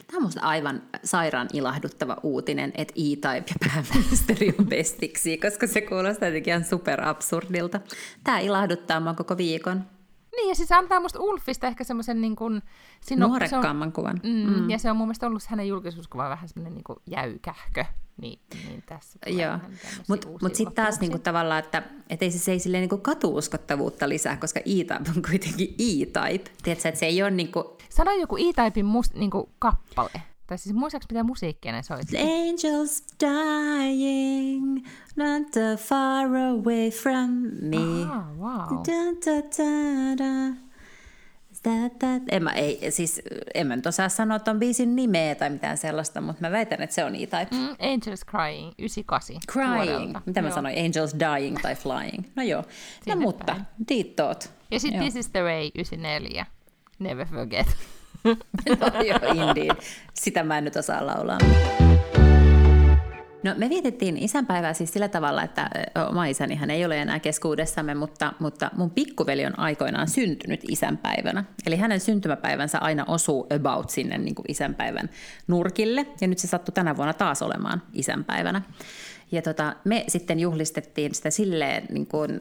Tämä 0.07 0.17
on 0.17 0.23
minusta 0.23 0.41
aivan 0.41 0.83
sairaan 1.05 1.49
ilahduttava 1.53 2.17
uutinen, 2.23 2.73
että 2.75 2.95
E-Type 2.97 3.45
ja 3.51 3.69
pääministeri 3.69 4.55
on 4.59 4.67
bestiksi, 4.67 5.39
koska 5.39 5.67
se 5.67 5.81
kuulostaa 5.81 6.29
jotenkin 6.29 6.51
ihan 6.51 6.65
superabsurdilta. 6.65 7.81
Tämä 8.25 8.39
ilahduttaa 8.39 9.01
minua 9.01 9.15
koko 9.15 9.37
viikon. 9.37 9.85
Niin, 10.39 10.49
ja 10.49 10.55
siis 10.55 10.69
se 10.69 10.75
antaa 10.75 11.01
musta 11.01 11.21
Ulfista 11.21 11.67
ehkä 11.67 11.85
semmoisen 11.85 12.21
niin 12.21 12.37
kuin... 12.37 12.63
Nuorekkaamman 13.17 13.93
kuvan. 13.93 14.21
Mm, 14.23 14.31
mm. 14.31 14.71
Ja 14.71 14.79
se 14.79 14.91
on 14.91 14.97
mun 14.97 15.07
mielestä 15.07 15.27
ollut 15.27 15.47
hänen 15.47 15.69
julkisuuskuva 15.69 16.29
vähän 16.29 16.49
semmoinen 16.49 16.75
niin 16.75 16.85
kuin 16.85 16.99
jäykähkö. 17.07 17.85
Niin, 18.21 18.41
niin 18.69 18.83
tässä 18.87 19.19
Joo, 19.27 19.59
mutta 20.09 20.29
mut 20.43 20.55
sitten 20.55 20.75
taas 20.75 21.01
niinku 21.01 21.19
tavallaan, 21.19 21.59
että 21.65 21.83
et 22.11 22.23
ei 22.23 22.31
se, 22.31 22.39
se 22.39 22.53
ei 22.53 22.59
silleen 22.59 22.81
niinku 22.81 22.99
katuuskottavuutta 22.99 24.09
lisää, 24.09 24.37
koska 24.37 24.61
E-Type 24.61 25.11
on 25.17 25.23
kuitenkin 25.31 25.69
E-Type. 25.69 26.51
Tiedätkö, 26.63 26.89
että 26.89 26.99
se 26.99 27.07
ei 27.07 27.23
ole 27.23 27.31
niinku... 27.31 27.77
Sano 27.89 28.13
joku 28.13 28.37
E-Typein 28.37 28.87
mus, 28.87 29.15
niinku 29.15 29.49
kappale. 29.59 30.23
Tai 30.49 30.59
siis 30.59 30.75
muistaaks 30.75 31.07
mitä 31.11 31.23
musiikkia 31.23 31.73
ne 31.73 31.83
soitti? 31.83 32.17
Angels 32.19 33.05
dying, 33.21 34.87
not 35.17 35.51
too 35.51 35.77
far 35.77 36.27
away 36.27 36.91
from 36.91 37.31
me. 37.61 38.07
Ah, 38.13 38.39
wow. 38.39 38.79
Da, 38.79 39.05
da, 39.27 39.43
da, 39.59 40.19
da. 40.19 40.55
That, 41.63 41.99
that. 41.99 42.23
En 42.31 42.43
mä, 42.43 42.53
ei, 42.53 42.91
siis, 42.91 43.23
en 43.55 43.67
mä 43.67 43.77
nyt 43.77 43.87
osaa 43.87 44.09
sanoa 44.09 44.39
on 44.47 44.59
biisin 44.59 44.97
nimeä 44.97 45.35
tai 45.35 45.51
mitään 45.51 45.79
sellaista, 45.79 46.21
mutta 46.21 46.41
mä 46.41 46.51
väitän, 46.51 46.83
että 46.83 46.95
se 46.95 47.05
on 47.05 47.15
E-Type. 47.15 47.49
Mm, 47.51 47.93
Angels 47.93 48.25
Crying, 48.27 48.73
98. 48.79 49.37
Crying. 49.53 49.77
Vuodelta. 49.77 50.23
Mitä 50.27 50.43
mä 50.43 50.49
joo. 50.49 50.55
sanoin? 50.55 50.79
Angels 50.79 51.15
Dying 51.15 51.57
tai 51.63 51.75
Flying. 51.75 52.25
No 52.37 52.43
joo. 52.43 52.65
Sinne 53.05 53.15
no 53.15 53.21
mutta, 53.21 53.57
tiittoot. 53.87 54.51
Ja 54.71 54.81
sitten 54.81 55.01
This 55.01 55.17
is 55.17 55.29
the 55.29 55.43
Way, 55.43 55.71
94. 55.75 56.47
Never 56.99 57.27
forget. 57.27 57.67
no 58.81 59.03
joo, 59.03 59.49
indeed. 59.49 59.77
Sitä 60.15 60.43
mä 60.43 60.59
en 60.59 60.65
nyt 60.65 60.77
osaa 60.77 61.07
laulaa. 61.07 61.39
No 63.43 63.55
me 63.57 63.69
vietettiin 63.69 64.17
isänpäivää 64.17 64.75
siis 64.75 64.93
sillä 64.93 65.09
tavalla, 65.09 65.43
että 65.43 65.71
oma 66.09 66.27
isäni 66.27 66.55
hän 66.55 66.71
ei 66.71 66.85
ole 66.85 66.99
enää 66.99 67.21
keskuudessamme, 67.21 67.95
mutta, 67.95 68.33
mutta 68.39 68.71
mun 68.77 68.91
pikkuveli 68.91 69.47
on 69.47 69.59
aikoinaan 69.59 70.09
syntynyt 70.09 70.61
isänpäivänä. 70.69 71.45
Eli 71.67 71.77
hänen 71.77 72.01
syntymäpäivänsä 72.01 72.79
aina 72.79 73.05
osuu 73.09 73.47
about 73.55 73.91
sinne 73.91 74.19
niin 74.19 74.35
kuin 74.35 74.47
isänpäivän 74.49 75.11
nurkille, 75.47 76.07
ja 76.21 76.29
nyt 76.29 76.39
se 76.39 76.47
sattui 76.47 76.73
tänä 76.73 76.97
vuonna 76.97 77.15
taas 77.15 77.43
olemaan 77.43 77.83
isänpäivänä. 77.93 78.63
Ja 79.33 79.43
tota, 79.43 79.77
me 79.85 80.05
sitten 80.09 80.41
juhlistettiin 80.41 81.15
sitä 81.15 81.31
silleen, 81.31 81.87
niin 81.91 82.07
kuin, 82.07 82.39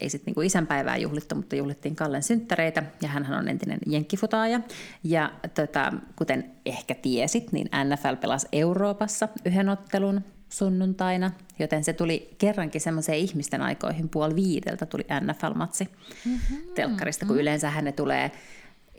ei 0.00 0.10
sitten 0.10 0.34
niin 0.36 0.46
isänpäivää 0.46 0.96
juhlittu, 0.96 1.34
mutta 1.34 1.56
juhlittiin 1.56 1.96
Kallen 1.96 2.22
synttäreitä, 2.22 2.82
ja 3.02 3.08
hän 3.08 3.34
on 3.34 3.48
entinen 3.48 3.78
jenkkifutaaja. 3.86 4.60
Ja 5.04 5.32
tota, 5.54 5.92
kuten 6.16 6.50
ehkä 6.66 6.94
tiesit, 6.94 7.52
niin 7.52 7.68
NFL 7.84 8.16
pelasi 8.20 8.48
Euroopassa 8.52 9.28
yhden 9.44 9.68
ottelun 9.68 10.20
sunnuntaina, 10.48 11.30
joten 11.58 11.84
se 11.84 11.92
tuli 11.92 12.34
kerrankin 12.38 12.80
semmoiseen 12.80 13.18
ihmisten 13.18 13.62
aikoihin 13.62 14.08
puoli 14.08 14.34
viideltä 14.34 14.86
tuli 14.86 15.06
NFL-matsi 15.20 15.88
mm-hmm. 16.24 16.56
telkkarista, 16.74 17.26
kun 17.26 17.40
yleensä 17.40 17.82
ne 17.82 17.92
tulee 17.92 18.32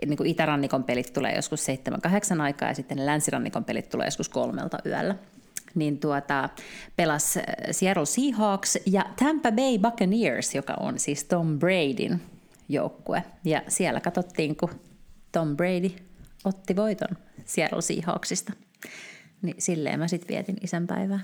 niin 0.05 0.17
kuin 0.17 0.29
itärannikon 0.29 0.83
pelit 0.83 1.13
tulee 1.13 1.35
joskus 1.35 1.67
7-8 2.37 2.41
aikaa 2.41 2.69
ja 2.69 2.75
sitten 2.75 3.05
länsirannikon 3.05 3.65
pelit 3.65 3.89
tulee 3.89 4.07
joskus 4.07 4.29
kolmelta 4.29 4.77
yöllä 4.85 5.15
niin 5.75 5.99
tuota, 5.99 6.49
pelasi 6.95 7.39
äh, 7.39 7.45
Seattle 7.71 8.05
Seahawks 8.05 8.77
ja 8.85 9.05
Tampa 9.19 9.51
Bay 9.51 9.77
Buccaneers, 9.79 10.55
joka 10.55 10.73
on 10.79 10.99
siis 10.99 11.23
Tom 11.23 11.59
Bradyn 11.59 12.21
joukkue. 12.69 13.23
Ja 13.43 13.61
siellä 13.67 13.99
katsottiin, 13.99 14.55
kun 14.55 14.69
Tom 15.31 15.57
Brady 15.57 15.89
otti 16.45 16.75
voiton 16.75 17.17
Seattle 17.45 17.81
Seahawksista. 17.81 18.53
Niin 19.41 19.55
silleen 19.57 19.99
mä 19.99 20.07
sitten 20.07 20.27
vietin 20.27 20.57
isänpäivää. 20.61 21.19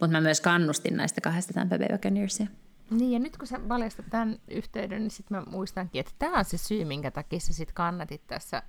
Mutta 0.00 0.12
mä 0.12 0.20
myös 0.20 0.40
kannustin 0.40 0.96
näistä 0.96 1.20
kahdesta 1.20 1.52
Tampa 1.52 1.78
Bay 1.78 1.88
Buccaneersia. 1.92 2.46
Niin, 2.90 3.12
ja 3.12 3.18
nyt 3.18 3.36
kun 3.36 3.46
sä 3.46 3.68
valjastat 3.68 4.06
tämän 4.10 4.38
yhteyden, 4.48 5.02
niin 5.02 5.10
sitten 5.10 5.36
mä 5.36 5.44
muistankin, 5.50 6.00
että 6.00 6.12
tämä 6.18 6.38
on 6.38 6.44
se 6.44 6.58
syy, 6.58 6.84
minkä 6.84 7.10
takia 7.10 7.40
sä 7.40 7.52
sitten 7.52 7.74
kannatit 7.74 8.26
tässä 8.26 8.62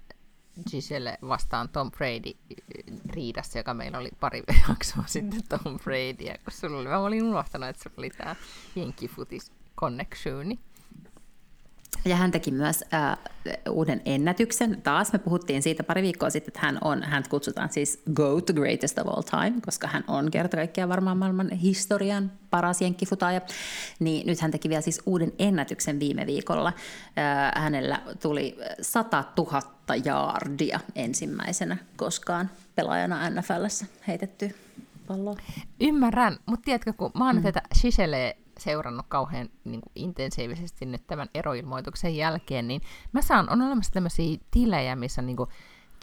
Giselle 0.72 1.18
vastaan 1.22 1.70
Tom 1.70 1.92
Brady 1.92 2.32
riidassa, 3.10 3.58
joka 3.58 3.74
meillä 3.74 3.98
oli 3.98 4.10
pari 4.20 4.44
jaksoa 4.70 5.04
sitten 5.08 5.44
Tom 5.50 5.80
Brady, 5.84 6.24
ja 6.26 6.36
kun 6.44 6.54
sulla 6.54 6.78
oli, 6.78 6.90
mä 6.90 7.00
olin 7.00 7.24
unohtanut, 7.24 7.70
että 7.70 7.84
sulla 7.84 7.96
oli 7.98 8.10
tämä 8.10 8.36
Jenkkifutis 8.76 9.52
connectioni. 9.78 10.60
Ja 12.06 12.16
hän 12.16 12.32
teki 12.32 12.52
myös 12.52 12.84
äh, 12.94 13.18
uuden 13.70 14.02
ennätyksen. 14.06 14.82
Taas 14.82 15.14
me 15.14 15.20
puhuttiin 15.20 15.62
siitä 15.62 15.84
pari 15.84 16.02
viikkoa 16.02 16.30
sitten, 16.30 16.50
että 16.50 16.60
hän 16.60 16.78
on, 16.82 17.04
hän 17.04 17.24
kutsutaan 17.30 17.70
siis 17.70 18.02
GOAT, 18.14 18.46
the 18.46 18.54
greatest 18.54 18.98
of 19.00 19.08
all 19.08 19.22
time, 19.22 19.62
koska 19.66 19.88
hän 19.88 20.04
on 20.08 20.32
kerta 20.32 20.58
kaikkiaan 20.58 20.90
varmaan 20.90 21.18
maailman 21.18 21.52
historian 21.52 22.32
paras 22.50 22.82
jenkkifutaaja. 22.82 23.42
Niin 24.00 24.28
nyt 24.28 24.40
hän 24.40 24.52
teki 24.52 24.70
vielä 24.70 24.82
siis 24.82 25.02
uuden 25.06 25.34
ennätyksen 25.40 26.00
viime 26.00 26.26
viikolla. 26.26 26.74
Äh, 27.18 27.64
hänellä 27.64 28.02
tuli 28.22 28.58
100 28.82 29.24
000 29.38 29.62
jaardia 30.06 30.80
ensimmäisenä 30.96 31.78
koskaan 31.96 32.50
pelaajana 32.76 33.30
NFLssä 33.30 33.86
heitetty 34.08 34.56
palloa. 35.08 35.36
Ymmärrän, 35.82 36.38
mutta 36.46 36.66
tiedätkö, 36.66 36.94
kun 36.94 37.12
mä 37.18 37.26
oon 37.26 37.36
mm. 37.36 37.44
tätä 37.44 37.62
Shiselee 37.76 38.38
seurannut 38.60 39.06
kauhean 39.10 39.50
niin 39.64 39.82
kuin 39.82 39.92
intensiivisesti 39.96 40.86
nyt 40.86 41.08
tämän 41.08 41.30
eroilmoituksen 41.34 42.16
jälkeen, 42.16 42.68
niin 42.68 42.82
mä 43.12 43.22
saan, 43.22 43.50
on 43.50 43.62
olemassa 43.62 43.92
tämmöisiä 43.92 44.38
tilejä, 44.52 44.96
missä 44.96 45.22
niin 45.22 45.38
kuin 45.38 45.50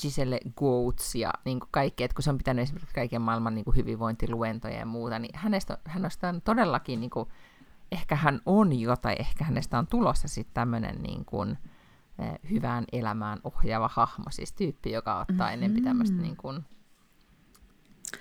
Giselle 0.03 0.41
Goats 0.57 1.15
ja 1.15 1.33
niin 1.45 1.61
kuin 1.61 1.69
kaikki, 1.71 2.05
että 2.05 2.15
kun 2.15 2.23
se 2.23 2.31
on 2.31 2.39
pitänyt 2.39 2.63
esimerkiksi 2.63 2.95
kaiken 2.95 3.23
maailman 3.23 3.55
niin 3.55 3.65
kuin 3.65 3.77
hyvinvointiluentoja 3.77 4.79
ja 4.79 4.87
muuta, 4.87 5.19
niin 5.19 5.39
hänestä, 5.39 5.79
hänestä 5.85 6.29
on 6.29 6.43
todellakin, 6.43 7.01
niin 7.01 7.11
kuin, 7.11 7.29
ehkä 7.93 8.17
hän 8.17 8.41
on 8.47 8.81
jo, 8.81 8.97
tai 8.97 9.17
ehkä 9.19 9.45
hänestä 9.45 9.79
on 9.79 9.87
tulossa 9.87 10.29
sitten 10.29 10.55
tämmöinen 10.55 11.03
niin 11.03 11.25
kuin, 11.25 11.59
eh, 12.19 12.51
hyvään 12.51 12.85
elämään 12.93 13.39
ohjaava 13.45 13.91
hahmo, 13.93 14.25
siis 14.31 14.53
tyyppi, 14.53 14.93
joka 14.93 15.21
ottaa 15.21 15.51
mm-hmm. 15.51 15.63
enempi 15.63 15.81
tämmöistä 15.81 16.17
niin 16.17 16.37
kuin, 16.37 16.65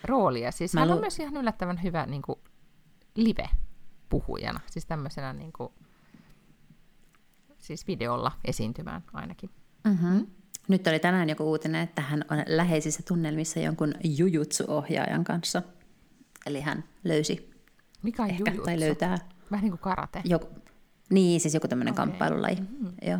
roolia. 0.04 0.52
Siis 0.52 0.74
Mä 0.74 0.80
hän 0.80 0.88
lu- 0.88 0.94
on 0.94 1.00
myös 1.00 1.20
ihan 1.20 1.38
yllättävän 1.38 1.84
hyvä 1.84 2.06
niin 2.06 2.22
kuin, 2.22 2.40
live 3.16 3.50
puhujana, 4.10 4.60
siis 4.72 4.86
tämmöisenä 4.86 5.34
niin 5.34 5.54
kuin, 5.54 5.70
siis 7.58 7.88
videolla 7.88 8.32
esiintymään 8.46 9.04
ainakin. 9.14 9.50
Mm-hmm. 9.84 10.28
Nyt 10.68 10.88
oli 10.88 11.00
tänään 11.00 11.30
joku 11.30 11.44
uutinen, 11.44 11.82
että 11.82 12.02
hän 12.02 12.26
on 12.32 12.44
läheisissä 12.48 13.04
tunnelmissa 13.08 13.60
jonkun 13.60 13.94
jujutsu-ohjaajan 14.04 15.24
kanssa. 15.24 15.62
Eli 16.46 16.62
hän 16.62 16.84
löysi 17.04 17.52
Mikä 18.04 18.24
on 18.24 18.30
ehkä, 18.30 18.52
tai 18.66 18.80
löytää. 18.80 19.18
Vähän 19.52 19.64
niin 19.64 19.72
kuin 19.72 19.80
karate. 19.80 20.22
Joku, 20.26 20.48
niin, 21.10 21.42
siis 21.42 21.54
joku 21.54 21.68
tämmöinen 21.68 21.94
okay. 21.94 22.06
kamppailulaji. 22.06 22.56
Mm-hmm. 22.56 22.92
Joo. 23.02 23.20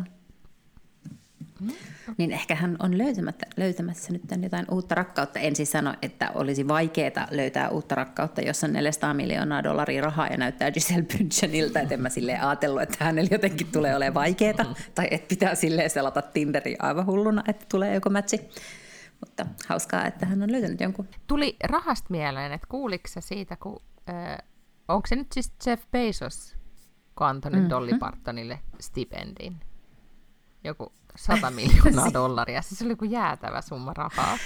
Mm. 1.60 1.72
Niin 2.16 2.32
ehkä 2.32 2.54
hän 2.54 2.76
on 2.78 2.98
löytämättä, 2.98 3.46
löytämässä 3.56 4.12
nyt 4.12 4.22
jotain 4.42 4.66
uutta 4.70 4.94
rakkautta. 4.94 5.38
En 5.38 5.56
siis 5.56 5.72
sano, 5.72 5.94
että 6.02 6.30
olisi 6.34 6.68
vaikeaa 6.68 7.26
löytää 7.30 7.68
uutta 7.68 7.94
rakkautta, 7.94 8.40
jos 8.40 8.64
on 8.64 8.72
400 8.72 9.14
miljoonaa 9.14 9.64
dollaria 9.64 10.02
rahaa 10.02 10.26
ja 10.26 10.36
näyttää 10.36 10.70
Giselle 10.70 11.06
Bündcheniltä. 11.14 11.80
Että 11.80 11.94
en 11.94 12.02
mä 12.02 12.08
silleen 12.08 12.42
ajatellut, 12.42 12.82
että 12.82 13.04
hänellä 13.04 13.28
jotenkin 13.32 13.66
tulee 13.72 13.96
olemaan 13.96 14.14
vaikeaa. 14.14 14.74
Tai 14.94 15.08
että 15.10 15.28
pitää 15.28 15.54
silleen 15.54 15.90
selata 15.90 16.22
Tinderiä 16.22 16.76
aivan 16.78 17.06
hulluna, 17.06 17.42
että 17.48 17.66
tulee 17.70 17.94
joku 17.94 18.10
matchi. 18.10 18.40
Mutta 19.20 19.46
hauskaa, 19.68 20.06
että 20.06 20.26
hän 20.26 20.42
on 20.42 20.52
löytänyt 20.52 20.80
jonkun. 20.80 21.08
Tuli 21.26 21.56
rahasta 21.64 22.06
mieleen, 22.10 22.52
että 22.52 22.66
kuuliko 22.70 23.08
siitä, 23.20 23.56
kun... 23.56 23.82
Äh, 24.08 24.38
onko 24.88 25.06
se 25.06 25.16
nyt 25.16 25.32
siis 25.32 25.52
Jeff 25.66 25.84
Bezos, 25.90 26.56
kun 27.18 27.26
antoi 27.26 27.50
mm-hmm. 27.50 27.70
Dolly 27.70 27.98
Partonille 27.98 28.58
stipendin? 28.80 29.56
Joku 30.64 30.92
100 31.16 31.50
miljoonaa 31.50 32.12
dollaria. 32.22 32.62
Siis 32.62 32.78
se 32.78 32.84
oli 32.84 32.92
joku 32.92 33.04
jäätävä 33.04 33.60
summa 33.60 33.92
rahaa. 33.94 34.38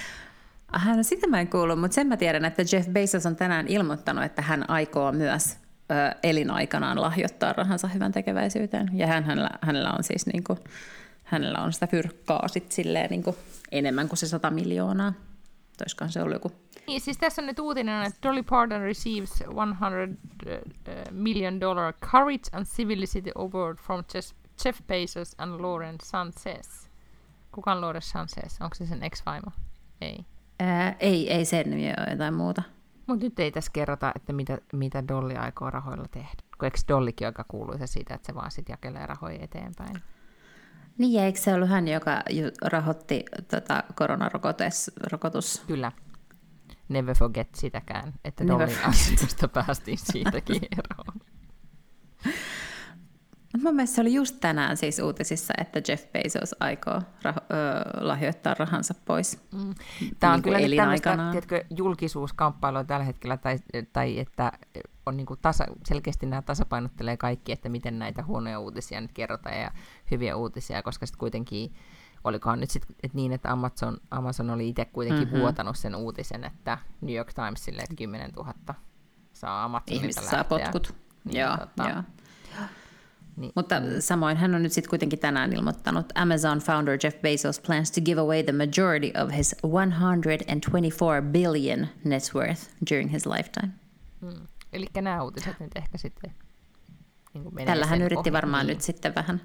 Aha, 0.73 0.97
no 0.97 1.03
sitä 1.03 1.27
mä 1.27 1.41
en 1.41 1.49
kuullut, 1.49 1.81
mutta 1.81 1.95
sen 1.95 2.07
mä 2.07 2.17
tiedän, 2.17 2.45
että 2.45 2.63
Jeff 2.73 2.89
Bezos 2.89 3.27
on 3.27 3.37
tänään 3.37 3.69
ilmoittanut, 3.69 4.25
että 4.25 4.43
hän 4.43 4.71
aikoo 4.71 5.13
myös 5.13 5.57
ö, 5.91 6.17
elinaikanaan 6.23 7.01
lahjoittaa 7.01 7.53
rahansa 7.53 7.89
hyvän 7.89 8.13
tekeväisyyteen. 8.13 8.91
Ja 8.93 9.07
hän, 9.07 9.25
hänellä, 9.25 9.51
hänellä 9.63 9.91
on 9.91 10.05
siis 10.05 10.27
niin 10.27 10.45
kuin, 10.45 10.59
hänellä 11.25 11.59
on 11.59 11.73
sitä 11.73 11.87
fyrkkaa 11.87 12.49
sit 12.49 12.73
silleen 12.73 13.11
niin 13.11 13.23
kuin 13.23 13.37
enemmän 13.73 14.09
kuin 14.09 14.19
se 14.19 14.29
100 14.29 14.51
miljoonaa. 14.51 15.13
Toiskaan 15.79 16.13
se 16.13 16.23
ollut 16.23 16.35
joku 16.35 16.53
niin, 16.91 17.01
siis 17.01 17.19
tässä 17.19 17.43
on 17.43 17.47
nyt 17.47 17.59
uutinen, 17.59 18.03
että 18.03 18.29
Dolly 18.29 18.43
Parton 18.43 18.81
receives 18.81 19.31
100 19.31 19.53
uh, 19.53 20.17
million 21.11 21.61
dollar 21.61 21.95
Courage 22.01 22.51
and 22.53 22.67
Civility 22.67 23.31
Award 23.35 23.79
from 23.79 24.05
Jeff 24.15 24.29
Bezos 24.87 25.35
and 25.39 25.61
Lauren 25.61 25.97
Sanchez. 26.03 26.89
Kuka 27.53 27.73
on 27.73 27.81
Lauren 27.81 28.03
Sanchez? 28.03 28.61
Onko 28.61 28.75
se 28.75 28.87
sen 28.87 29.03
ex-vaimo? 29.03 29.51
Ei. 30.01 30.25
Ää, 30.61 30.97
ei, 31.01 31.33
ei 31.33 31.45
sen 31.45 31.71
nimi 31.71 31.87
ole 31.89 32.11
jotain 32.11 32.35
muuta. 32.35 32.63
Mutta 33.07 33.25
nyt 33.25 33.39
ei 33.39 33.53
tässä 33.53 33.71
kerrota, 33.73 34.13
että 34.17 34.33
mitä, 34.33 34.59
mitä 34.73 35.09
Dolly 35.09 35.37
aikoo 35.37 35.71
rahoilla 35.71 36.09
tehdä. 36.11 36.43
Kun 36.59 36.65
eikö 36.67 36.79
Dollikin 36.89 37.27
aika 37.27 37.45
kuuluisa 37.49 37.87
siitä, 37.87 38.15
että 38.15 38.27
se 38.27 38.35
vaan 38.35 38.51
sitten 38.51 38.73
jakelee 38.73 39.07
rahoja 39.07 39.39
eteenpäin? 39.41 39.97
Niin, 40.99 41.13
ja 41.13 41.25
eikö 41.25 41.41
se 41.41 41.55
ollut 41.55 41.69
hän, 41.69 41.89
joka 41.89 42.23
rahoitti 42.63 43.25
tota, 43.51 43.85
koronarokotus? 43.95 45.63
Kyllä. 45.67 45.93
Never 46.89 47.17
forget 47.17 47.55
sitäkään, 47.55 48.13
että 48.25 48.47
Dollin 48.47 48.85
asioista 48.85 49.49
päästiin 49.49 49.99
siitäkin 49.99 50.63
eroon. 50.79 51.21
Mun 53.59 53.75
mielestä 53.75 53.95
se 53.95 54.01
oli 54.01 54.15
just 54.15 54.37
tänään 54.41 54.77
siis 54.77 54.99
uutisissa, 54.99 55.55
että 55.59 55.83
Jeff 55.89 56.13
Bezos 56.13 56.55
aikoo 56.61 56.99
rah- 56.99 57.45
ö, 57.51 58.07
lahjoittaa 58.07 58.55
rahansa 58.59 58.95
pois. 59.05 59.43
Mm. 59.53 59.75
Tämä 60.21 60.33
on 60.33 60.37
niin 60.37 60.43
kyllä 60.43 60.77
tämmöistä 60.77 61.17
tiedätkö, 61.31 61.65
julkisuuskamppailua 61.77 62.85
tällä 62.85 63.05
hetkellä, 63.05 63.37
tai, 63.37 63.59
tai 63.93 64.19
että 64.19 64.53
on 65.07 65.17
niin 65.17 65.27
kuin 65.27 65.41
tasa, 65.43 65.67
selkeästi 65.85 66.27
nämä 66.27 66.43
tasapainottelee 66.43 67.17
kaikki, 67.17 67.53
että 67.53 67.69
miten 67.69 67.99
näitä 67.99 68.25
huonoja 68.25 68.61
uutisia 68.61 69.01
nyt 69.01 69.13
kerrotaan 69.13 69.61
ja 69.61 69.71
hyviä 70.11 70.37
uutisia, 70.37 70.83
koska 70.83 71.07
sitten 71.07 71.19
kuitenkin 71.19 71.75
olikohan 72.25 72.61
nyt 72.61 72.71
sitten 72.71 72.97
et 73.03 73.15
niin, 73.15 73.33
että 73.33 73.53
Amazon, 73.53 73.97
Amazon 74.11 74.51
oli 74.51 74.69
itse 74.69 74.85
kuitenkin 74.85 75.29
mm-hmm. 75.29 75.41
vuotanut 75.41 75.77
sen 75.77 75.95
uutisen, 75.95 76.45
että 76.45 76.79
New 77.01 77.17
York 77.17 77.33
Timesille, 77.35 77.83
että 77.83 77.97
10 77.97 78.31
000 78.31 78.55
saa 79.33 79.65
Amazonilta 79.65 80.03
Ihmiset 80.03 80.25
saa 80.25 80.45
potkut. 80.45 80.95
Niin, 81.25 81.41
joo, 81.41 81.57
tota, 81.57 81.89
joo. 81.89 82.03
Niin. 83.41 83.53
Mutta 83.55 83.75
samoin 84.01 84.37
hän 84.37 84.55
on 84.55 84.63
nyt 84.63 84.73
sitten 84.73 84.91
kuitenkin 84.91 85.19
tänään 85.19 85.53
ilmoittanut, 85.53 86.07
Amazon 86.15 86.59
founder 86.59 86.99
Jeff 87.03 87.21
Bezos 87.21 87.61
plans 87.61 87.91
to 87.91 88.01
give 88.01 88.21
away 88.21 88.43
the 88.43 88.53
majority 88.53 89.13
of 89.23 89.37
his 89.37 89.57
124 89.63 91.23
billion 91.23 91.87
net 92.05 92.31
worth 92.35 92.71
during 92.91 93.13
his 93.13 93.27
lifetime. 93.27 93.73
Hmm. 94.21 94.47
Eli 94.73 94.87
nämä 94.95 95.23
uutiset 95.23 95.61
nyt 95.61 95.71
ehkä 95.77 95.99
sitten 95.99 96.35
niin 97.35 97.67
Tällä 97.67 97.87
hän 97.87 98.03
yritti 98.03 98.29
ohi. 98.29 98.33
varmaan 98.33 98.67
niin. 98.67 98.75
nyt 98.75 98.83
sitten 98.83 99.15
vähän 99.15 99.41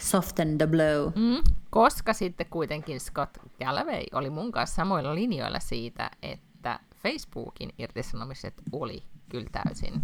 soften 0.00 0.58
the 0.58 0.66
blow. 0.66 1.06
Mm, 1.16 1.42
koska 1.70 2.12
sitten 2.12 2.46
kuitenkin 2.50 3.00
Scott 3.00 3.38
Galloway 3.64 4.04
oli 4.12 4.30
mun 4.30 4.52
kanssa 4.52 4.76
samoilla 4.76 5.14
linjoilla 5.14 5.60
siitä, 5.60 6.10
että 6.22 6.80
Facebookin 7.02 7.70
irtisanomiset 7.78 8.54
oli 8.72 9.02
kyllä 9.28 9.46
täysin 9.52 10.02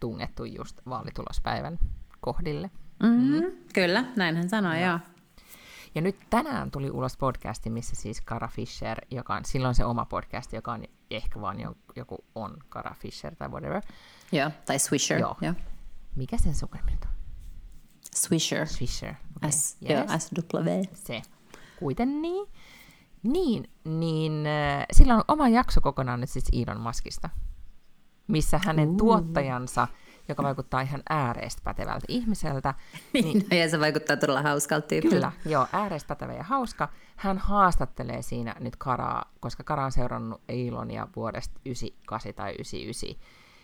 tungettu 0.00 0.44
just 0.44 0.80
vaalitulospäivän 0.88 1.78
kohdille. 2.20 2.70
Mm-hmm. 3.02 3.34
Mm. 3.34 3.52
Kyllä, 3.74 4.04
näin 4.16 4.36
hän 4.36 4.48
sanoi, 4.48 4.82
joo. 4.82 4.98
Ja 5.94 6.00
nyt 6.00 6.16
tänään 6.30 6.70
tuli 6.70 6.90
ulos 6.90 7.16
podcasti, 7.16 7.70
missä 7.70 7.96
siis 7.96 8.20
Kara 8.20 8.48
Fisher, 8.48 8.98
joka 9.10 9.34
on 9.34 9.44
silloin 9.44 9.74
se 9.74 9.84
oma 9.84 10.04
podcast, 10.04 10.52
joka 10.52 10.72
on 10.72 10.84
ehkä 11.10 11.40
vaan 11.40 11.56
joku 11.96 12.24
on 12.34 12.56
Kara 12.68 12.94
Fisher 12.94 13.36
tai 13.36 13.48
whatever. 13.48 13.82
Joo, 14.32 14.50
tai 14.66 14.78
Swisher. 14.78 15.18
Joo. 15.18 15.36
joo. 15.40 15.54
Mikä 16.16 16.38
sen 16.38 16.54
sukunimi 16.54 16.92
on? 16.92 17.10
Swisher. 18.14 18.66
Swisher, 18.66 19.14
okay. 19.36 19.52
S, 19.52 19.76
yes. 19.82 19.90
joo, 19.90 20.18
S-W. 20.18 20.82
Se. 20.94 21.22
Kuiten 21.78 22.22
niin. 22.22 22.48
Niin, 23.22 23.70
niin 23.84 24.46
äh, 24.46 24.86
sillä 24.92 25.14
on 25.14 25.24
oma 25.28 25.48
jakso 25.48 25.80
kokonaan 25.80 26.20
nyt 26.20 26.30
siis 26.30 26.48
Elon 26.52 26.80
Muskista, 26.80 27.30
missä 28.26 28.60
hänen 28.64 28.88
uh. 28.88 28.96
tuottajansa– 28.96 29.88
joka 30.30 30.42
vaikuttaa 30.42 30.80
ihan 30.80 31.02
ääreistä 31.08 31.62
pätevältä 31.64 32.04
ihmiseltä. 32.08 32.74
niin, 33.12 33.46
no, 33.50 33.56
ja 33.56 33.68
se 33.68 33.80
vaikuttaa 33.80 34.16
todella 34.16 34.42
hauskalta 34.42 34.86
tyypiltä. 34.86 35.14
Kyllä, 35.14 35.32
joo, 35.46 35.66
ääreistä 35.72 36.08
pätevä 36.08 36.32
ja 36.32 36.42
hauska. 36.42 36.88
Hän 37.16 37.38
haastattelee 37.38 38.22
siinä 38.22 38.54
nyt 38.60 38.76
Karaa, 38.76 39.24
koska 39.40 39.64
Kara 39.64 39.84
on 39.84 39.92
seurannut 39.92 40.40
Eilonia 40.48 41.08
vuodesta 41.16 41.60
98 41.64 42.34
tai 42.34 42.50
99. 42.52 43.10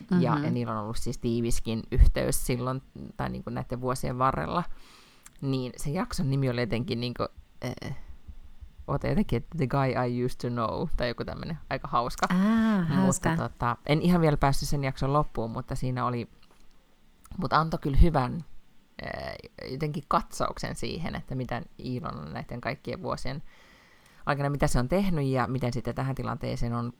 Mm-hmm. 0.00 0.22
Ja, 0.22 0.38
ja 0.38 0.50
niillä 0.50 0.72
on 0.72 0.78
ollut 0.78 0.96
siis 0.96 1.18
tiiviskin 1.18 1.82
yhteys 1.92 2.46
silloin, 2.46 2.82
tai 3.16 3.30
niin 3.30 3.44
kuin 3.44 3.54
näiden 3.54 3.80
vuosien 3.80 4.18
varrella. 4.18 4.64
Niin 5.40 5.72
se 5.76 5.90
jakson 5.90 6.30
nimi 6.30 6.50
oli 6.50 6.60
jotenkin 6.60 7.00
niin 7.00 7.14
kuin, 7.14 7.28
äh, 7.64 7.96
oota 8.88 9.06
jotenkin, 9.06 9.36
että 9.36 9.58
The 9.58 9.66
Guy 9.66 9.90
I 10.08 10.24
Used 10.24 10.38
to 10.40 10.48
Know, 10.48 10.88
tai 10.96 11.08
joku 11.08 11.24
tämmöinen 11.24 11.58
aika 11.70 11.88
hauska. 11.88 12.26
Ah, 12.30 12.88
hauska. 12.88 13.30
Mutta 13.30 13.48
tota, 13.48 13.76
en 13.86 14.02
ihan 14.02 14.20
vielä 14.20 14.36
päässyt 14.36 14.68
sen 14.68 14.84
jakson 14.84 15.12
loppuun, 15.12 15.50
mutta 15.50 15.74
siinä 15.74 16.06
oli 16.06 16.28
mutta 17.38 17.56
antoi 17.56 17.80
kyllä 17.80 17.96
hyvän 17.96 18.44
jotenkin 19.70 20.04
katsauksen 20.08 20.76
siihen, 20.76 21.14
että 21.14 21.34
mitä 21.34 21.62
Iilon 21.84 22.18
on 22.18 22.32
näiden 22.32 22.60
kaikkien 22.60 23.02
vuosien 23.02 23.42
aikana, 24.26 24.50
mitä 24.50 24.66
se 24.66 24.78
on 24.78 24.88
tehnyt 24.88 25.26
ja 25.26 25.46
miten 25.46 25.72
sitten 25.72 25.94
tähän 25.94 26.14
tilanteeseen 26.14 26.74
on 26.74 26.92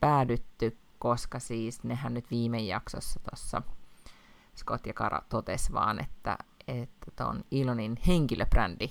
päädytty, 0.00 0.78
koska 0.98 1.38
siis 1.38 1.84
nehän 1.84 2.14
nyt 2.14 2.30
viime 2.30 2.58
jaksossa 2.58 3.20
tuossa 3.20 3.62
Scott 4.56 4.86
ja 4.86 4.94
Kara 4.94 5.22
totesi 5.28 5.72
vaan, 5.72 6.00
että, 6.00 6.38
että 6.68 7.10
ton 7.16 7.44
Ilonin 7.50 7.98
henkilöbrändi 8.06 8.90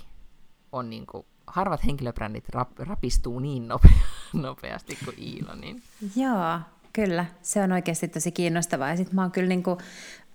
on 0.72 0.90
niin 0.90 1.06
kuin, 1.06 1.26
harvat 1.48 1.86
henkilöbrändit 1.86 2.50
rap, 2.50 2.80
rapistuu 2.80 3.40
niin 3.40 3.68
nopea, 3.68 3.92
nopeasti 4.34 4.98
kuin 5.06 5.16
Ilonin. 5.20 5.84
Joo, 6.16 6.60
Kyllä, 6.98 7.26
se 7.42 7.62
on 7.62 7.72
oikeasti 7.72 8.08
tosi 8.08 8.32
kiinnostavaa. 8.32 8.90
Ja 8.90 8.98
sitten 8.98 9.16
mä 9.16 9.22
oon 9.22 9.32
kyllä 9.32 9.48
niin 9.48 9.64
kuin, 9.64 9.78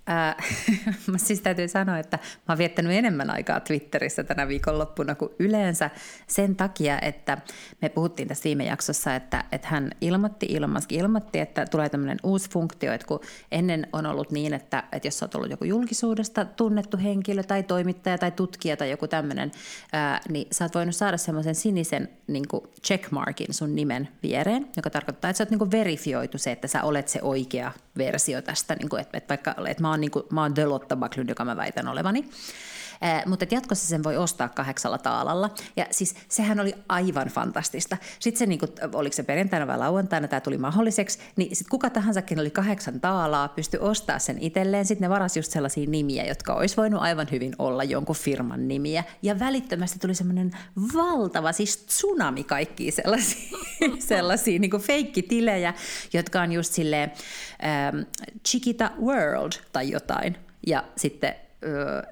Ää, 0.06 0.42
siis 1.16 1.40
täytyy 1.40 1.68
sanoa, 1.68 1.98
että 1.98 2.16
mä 2.16 2.52
oon 2.52 2.58
viettänyt 2.58 2.92
enemmän 2.92 3.30
aikaa 3.30 3.60
Twitterissä 3.60 4.24
tänä 4.24 4.48
viikonloppuna 4.48 5.14
kuin 5.14 5.30
yleensä 5.38 5.90
sen 6.26 6.56
takia, 6.56 6.98
että 7.00 7.38
me 7.82 7.88
puhuttiin 7.88 8.28
tässä 8.28 8.44
viime 8.44 8.64
jaksossa, 8.64 9.14
että, 9.14 9.44
että 9.52 9.68
hän 9.68 9.90
ilmoitti, 10.00 10.60
Musk 10.66 10.92
ilmoitti, 10.92 11.38
että 11.38 11.66
tulee 11.66 11.88
tämmöinen 11.88 12.18
uusi 12.22 12.50
funktio, 12.50 12.92
että 12.92 13.06
kun 13.06 13.20
ennen 13.52 13.86
on 13.92 14.06
ollut 14.06 14.30
niin, 14.30 14.54
että, 14.54 14.84
että 14.92 15.06
jos 15.06 15.18
sä 15.18 15.24
oot 15.24 15.34
ollut 15.34 15.50
joku 15.50 15.64
julkisuudesta 15.64 16.44
tunnettu 16.44 16.96
henkilö 17.02 17.42
tai 17.42 17.62
toimittaja 17.62 18.18
tai 18.18 18.30
tutkija 18.30 18.76
tai 18.76 18.90
joku 18.90 19.08
tämmöinen, 19.08 19.52
niin 20.28 20.48
sä 20.52 20.64
oot 20.64 20.74
voinut 20.74 20.96
saada 20.96 21.16
semmoisen 21.16 21.54
sinisen 21.54 22.08
niin 22.26 22.44
checkmarkin 22.84 23.54
sun 23.54 23.74
nimen 23.74 24.08
viereen, 24.22 24.68
joka 24.76 24.90
tarkoittaa, 24.90 25.30
että 25.30 25.38
sä 25.38 25.44
oot 25.44 25.50
niin 25.50 25.70
verifioitu 25.70 26.38
se, 26.38 26.52
että 26.52 26.68
sä 26.68 26.82
olet 26.82 27.08
se 27.08 27.18
oikea 27.22 27.72
versio 27.98 28.42
tästä, 28.42 28.74
niin 28.74 28.88
kuin, 28.88 29.00
että, 29.00 29.18
että 29.18 29.28
vaikka 29.28 29.54
että 29.68 29.82
mä 29.82 29.91
oon, 29.92 30.00
niin 30.00 30.10
kuin, 30.10 30.24
mä 30.30 30.42
oon 30.42 30.56
Delotta 30.56 30.96
Backlund, 30.96 31.28
joka 31.28 31.44
mä 31.44 31.56
väitän 31.56 31.88
olevani. 31.88 32.28
Eh, 33.02 33.26
mutta 33.26 33.46
jatkossa 33.50 33.86
sen 33.86 34.04
voi 34.04 34.16
ostaa 34.16 34.48
kahdeksalla 34.48 34.98
taalalla. 34.98 35.50
Ja 35.76 35.86
siis 35.90 36.14
sehän 36.28 36.60
oli 36.60 36.74
aivan 36.88 37.28
fantastista. 37.28 37.96
Sitten 38.18 38.38
se, 38.38 38.46
niin 38.46 38.58
kuin, 38.58 38.70
oliko 38.94 39.12
se 39.12 39.22
perjantaina 39.22 39.66
vai 39.66 39.78
lauantaina, 39.78 40.28
tämä 40.28 40.40
tuli 40.40 40.58
mahdolliseksi, 40.58 41.18
niin 41.36 41.56
sitten 41.56 41.70
kuka 41.70 41.90
tahansa, 41.90 42.22
oli 42.40 42.50
kahdeksan 42.50 43.00
taalaa, 43.00 43.48
pystyi 43.48 43.80
ostaa 43.80 44.18
sen 44.18 44.38
itselleen. 44.38 44.86
Sitten 44.86 45.06
ne 45.06 45.10
varasi 45.10 45.38
just 45.38 45.52
sellaisia 45.52 45.86
nimiä, 45.90 46.24
jotka 46.24 46.54
olisi 46.54 46.76
voinut 46.76 47.02
aivan 47.02 47.26
hyvin 47.30 47.54
olla 47.58 47.84
jonkun 47.84 48.16
firman 48.16 48.68
nimiä. 48.68 49.04
Ja 49.22 49.38
välittömästi 49.38 49.98
tuli 49.98 50.14
semmoinen 50.14 50.50
valtava, 50.94 51.52
siis 51.52 51.76
tsunami 51.76 52.44
kaikki 52.44 52.90
sellaisia, 52.90 53.58
sellaisia 53.98 54.58
niin 54.58 54.70
kuin 54.70 54.82
feikkitilejä, 54.82 55.74
jotka 56.12 56.40
on 56.40 56.52
just 56.52 56.72
silleen 56.72 57.12
ähm, 57.64 58.02
Chiquita 58.48 58.90
World 59.02 59.52
tai 59.72 59.90
jotain. 59.90 60.36
Ja 60.66 60.84
sitten 60.96 61.34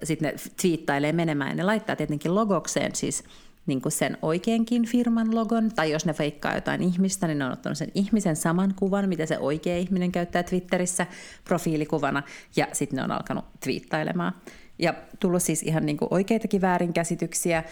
sitten 0.03 0.33
ne 0.33 0.35
twiittailee 0.61 1.13
menemään 1.13 1.51
ja 1.51 1.55
ne 1.55 1.63
laittaa 1.63 1.97
tietenkin 1.97 2.35
logokseen 2.35 2.95
siis 2.95 3.25
niin 3.67 3.83
kuin 3.83 3.93
sen 3.93 4.19
oikeankin 4.23 4.87
firman 4.87 5.35
logon, 5.35 5.71
tai 5.75 5.91
jos 5.91 6.07
ne 6.07 6.13
feikkaa 6.13 6.55
jotain 6.55 6.83
ihmistä, 6.83 7.27
niin 7.27 7.39
ne 7.39 7.45
on 7.45 7.53
ottanut 7.53 7.79
sen 7.79 7.93
ihmisen 7.95 8.37
saman 8.37 8.75
kuvan, 8.77 9.09
mitä 9.09 9.27
se 9.27 9.39
oikea 9.39 9.77
ihminen 9.77 10.13
käyttää 10.13 10.43
Twitterissä 10.43 11.07
profiilikuvana, 11.45 12.23
ja 12.57 12.67
sitten 12.73 12.97
ne 12.97 13.03
on 13.03 13.11
alkanut 13.11 13.45
twiittailemaan. 13.65 14.33
Ja 14.79 14.95
tullut 15.21 15.43
siis 15.43 15.63
ihan 15.63 15.87
niin 15.87 15.97
kuin 15.97 16.09
oikeitakin 16.11 16.61
väärinkäsityksiä. 16.61 17.65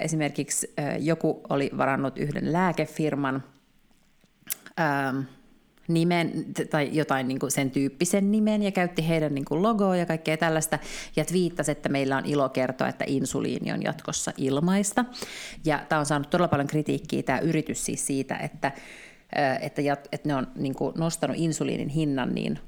Esimerkiksi 0.00 0.74
joku 0.98 1.40
oli 1.48 1.70
varannut 1.78 2.18
yhden 2.18 2.52
lääkefirman, 2.52 3.42
nimen 5.94 6.32
tai 6.70 6.88
jotain 6.92 7.28
niin 7.28 7.38
kuin 7.38 7.50
sen 7.50 7.70
tyyppisen 7.70 8.30
nimen 8.30 8.62
ja 8.62 8.70
käytti 8.70 9.08
heidän 9.08 9.34
niin 9.34 9.44
kuin 9.44 9.62
logoa 9.62 9.96
ja 9.96 10.06
kaikkea 10.06 10.36
tällaista 10.36 10.78
ja 11.16 11.24
twiittasi, 11.24 11.72
että 11.72 11.88
meillä 11.88 12.16
on 12.16 12.26
ilo 12.26 12.48
kertoa, 12.48 12.88
että 12.88 13.04
insuliini 13.08 13.72
on 13.72 13.82
jatkossa 13.82 14.32
ilmaista. 14.36 15.04
Ja 15.64 15.80
tämä 15.88 15.98
on 15.98 16.06
saanut 16.06 16.30
todella 16.30 16.48
paljon 16.48 16.68
kritiikkiä 16.68 17.22
tämä 17.22 17.38
yritys 17.38 17.84
siis 17.84 18.06
siitä, 18.06 18.36
että, 18.36 18.72
että, 19.60 19.82
että 20.12 20.28
ne 20.28 20.34
on 20.34 20.46
niin 20.54 20.74
kuin 20.74 20.94
nostanut 20.98 21.36
insuliinin 21.38 21.88
hinnan 21.88 22.34
niin 22.34 22.58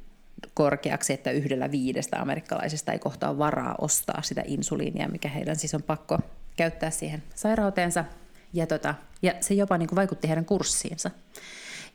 korkeaksi, 0.54 1.12
että 1.12 1.30
yhdellä 1.30 1.70
viidestä 1.70 2.20
amerikkalaisesta 2.20 2.92
ei 2.92 2.98
kohtaa 2.98 3.38
varaa 3.38 3.74
ostaa 3.80 4.22
sitä 4.22 4.42
insuliinia, 4.46 5.08
mikä 5.08 5.28
heidän 5.28 5.56
siis 5.56 5.74
on 5.74 5.82
pakko 5.82 6.18
käyttää 6.56 6.90
siihen 6.90 7.22
sairauteensa. 7.34 8.04
Ja, 8.52 8.66
tota, 8.66 8.94
ja 9.22 9.34
se 9.40 9.54
jopa 9.54 9.78
niin 9.78 9.88
kuin 9.88 9.96
vaikutti 9.96 10.28
heidän 10.28 10.44
kurssiinsa. 10.44 11.10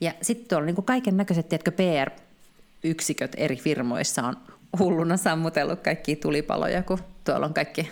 Ja 0.01 0.13
sitten 0.21 0.47
tuolla 0.47 0.65
niin 0.65 0.75
kaiken 0.75 1.17
näköiset, 1.17 1.49
tiedätkö, 1.49 1.71
PR-yksiköt 1.71 3.31
eri 3.37 3.55
firmoissa 3.55 4.23
on 4.23 4.37
hulluna 4.79 5.17
sammutellut 5.17 5.79
kaikki 5.79 6.15
tulipaloja, 6.15 6.83
kun 6.83 6.99
tuolla 7.23 7.45
on 7.45 7.53
kaikki 7.53 7.91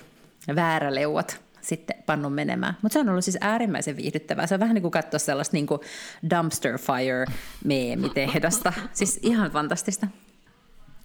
vääräleuat 0.55 1.45
sitten 1.61 2.03
pannut 2.05 2.35
menemään. 2.35 2.77
Mutta 2.81 2.93
se 2.93 2.99
on 2.99 3.09
ollut 3.09 3.23
siis 3.23 3.37
äärimmäisen 3.41 3.97
viihdyttävää. 3.97 4.47
Se 4.47 4.53
on 4.53 4.59
vähän 4.59 4.73
niin 4.73 4.81
kuin 4.81 4.91
katsoa 4.91 5.19
sellaista 5.19 5.57
niin 5.57 5.67
kuin 5.67 5.81
dumpster 6.29 6.77
fire 6.77 7.25
meemitehdasta. 7.63 8.73
siis 8.93 9.19
ihan 9.21 9.51
fantastista. 9.51 10.07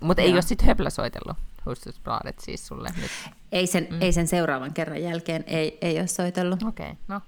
Mutta 0.01 0.23
ei 0.23 0.33
ole 0.33 0.43
sitten 0.43 0.67
höplä 0.67 0.91
soitellut 0.91 1.37
Hustusbladet 1.67 2.39
siis 2.41 2.67
sulle 2.67 2.89
nyt? 3.01 3.11
Ei 3.53 3.67
sen, 3.67 3.87
mm. 3.91 4.03
ei 4.03 4.13
sen 4.13 4.29
seuraavan 4.29 4.75
kerran 4.75 5.03
jälkeen, 5.03 5.45
ei, 5.47 5.79
ei 5.81 5.99
ole 5.99 6.07
soitellut. 6.07 6.63
Okei, 6.63 6.87
okay, 6.87 6.97
no 7.09 7.21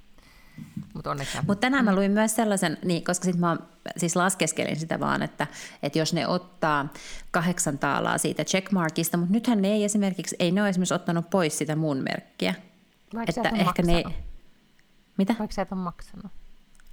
mutta 0.95 1.11
onneksi. 1.11 1.39
Mutta 1.47 1.61
tänään 1.61 1.85
mä 1.85 1.95
luin 1.95 2.11
myös 2.11 2.37
sellaisen, 2.37 2.79
niin, 2.85 3.05
koska 3.05 3.25
sitten 3.25 3.41
mä 3.41 3.57
siis 3.97 4.17
laskeskelin 4.17 4.77
sitä 4.77 5.01
vaan, 5.01 5.23
että, 5.23 5.47
että 5.83 5.99
jos 5.99 6.13
ne 6.13 6.27
ottaa 6.27 6.93
kahdeksan 7.31 7.79
taalaa 7.79 8.19
siitä 8.19 8.45
checkmarkista, 8.45 9.17
mutta 9.17 9.33
nythän 9.33 9.63
ne 9.63 9.69
ei 9.69 9.85
esimerkiksi, 9.85 10.37
ei 10.39 10.51
ne 10.51 10.61
ole 10.61 10.69
esimerkiksi 10.69 10.95
ottanut 10.95 11.31
pois 11.31 11.59
sitä 11.59 11.77
mun 11.77 11.97
merkkiä. 11.97 12.55
Vaikka 13.15 13.33
että 13.37 13.49
ehkä 13.49 13.65
maksanut. 13.65 14.05
ne... 14.05 14.15
Mitä? 15.19 15.35
Vaikka 15.39 15.55
sä 15.55 15.63
et 15.63 15.73
ole 15.73 15.81
maksanut. 15.81 16.33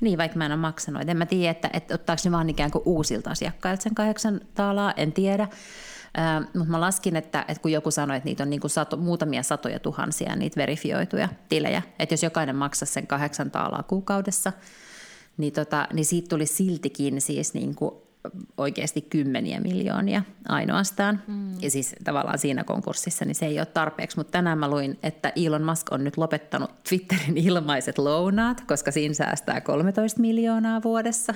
Niin, 0.01 0.17
vaikka 0.17 0.37
mä 0.37 0.45
en 0.45 0.51
ole 0.51 0.59
maksanut. 0.59 1.09
En 1.09 1.17
mä 1.17 1.25
tiedä, 1.25 1.51
että, 1.51 1.69
että 1.73 1.95
ottaako 1.95 2.21
ne 2.25 2.31
vaan 2.31 2.49
ikään 2.49 2.71
kuin 2.71 2.81
uusilta 2.85 3.29
asiakkailta 3.29 3.83
sen 3.83 3.95
kahdeksan 3.95 4.41
taalaa, 4.55 4.93
en 4.97 5.11
tiedä. 5.13 5.47
Äh, 6.17 6.47
mutta 6.53 6.71
mä 6.71 6.81
laskin, 6.81 7.15
että, 7.15 7.45
että 7.47 7.61
kun 7.61 7.71
joku 7.71 7.91
sanoi, 7.91 8.17
että 8.17 8.29
niitä 8.29 8.43
on 8.43 8.49
niin 8.49 8.59
kuin 8.59 8.71
sato, 8.71 8.97
muutamia 8.97 9.43
satoja 9.43 9.79
tuhansia 9.79 10.35
niitä 10.35 10.55
verifioituja 10.55 11.29
tilejä, 11.49 11.81
että 11.99 12.13
jos 12.13 12.23
jokainen 12.23 12.55
maksaisi 12.55 12.93
sen 12.93 13.07
kahdeksan 13.07 13.51
taalaa 13.51 13.83
kuukaudessa, 13.83 14.53
niin, 15.37 15.53
tota, 15.53 15.87
niin 15.93 16.05
siitä 16.05 16.29
tuli 16.29 16.45
siltikin 16.45 17.21
siis 17.21 17.53
niin 17.53 17.75
kuin 17.75 17.95
oikeasti 18.57 19.01
kymmeniä 19.01 19.59
miljoonia 19.59 20.23
ainoastaan. 20.47 21.21
Mm. 21.27 21.61
Ja 21.61 21.71
siis 21.71 21.95
tavallaan 22.03 22.39
siinä 22.39 22.63
konkurssissa 22.63 23.25
niin 23.25 23.35
se 23.35 23.45
ei 23.45 23.59
ole 23.59 23.65
tarpeeksi. 23.65 24.17
Mutta 24.17 24.31
tänään 24.31 24.57
mä 24.57 24.69
luin, 24.69 24.99
että 25.03 25.33
Elon 25.35 25.63
Musk 25.63 25.91
on 25.91 26.03
nyt 26.03 26.17
lopettanut 26.17 26.83
Twitterin 26.89 27.37
ilmaiset 27.47 27.97
lounaat, 27.97 28.61
koska 28.61 28.91
siinä 28.91 29.13
säästää 29.13 29.61
13 29.61 30.21
miljoonaa 30.21 30.83
vuodessa. 30.83 31.33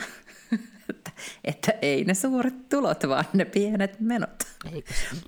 Että, 0.90 1.12
että 1.44 1.74
ei 1.82 2.04
ne 2.04 2.14
suuret 2.14 2.70
tulot, 2.70 3.08
vaan 3.08 3.26
ne 3.34 3.46
pienet 3.46 4.00
menot. 4.00 4.44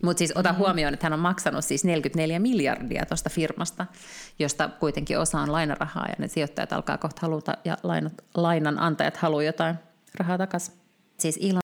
Mutta 0.03 0.17
siis 0.17 0.31
ota 0.35 0.51
mm. 0.51 0.57
huomioon, 0.57 0.93
että 0.93 1.05
hän 1.05 1.13
on 1.13 1.19
maksanut 1.19 1.65
siis 1.65 1.85
44 1.85 2.39
miljardia 2.39 3.05
tuosta 3.05 3.29
firmasta, 3.29 3.85
josta 4.39 4.69
kuitenkin 4.69 5.19
osa 5.19 5.39
on 5.39 5.51
lainarahaa 5.51 6.05
ja 6.07 6.15
ne 6.17 6.27
sijoittajat 6.27 6.73
alkaa 6.73 6.97
kohta 6.97 7.21
haluta 7.21 7.57
ja 7.65 7.77
lainat, 7.83 8.13
lainanantajat 8.35 9.17
haluaa 9.17 9.43
jotain 9.43 9.75
rahaa 10.19 10.37
takas. 10.37 10.71
Siis 11.19 11.37
Ilon 11.41 11.61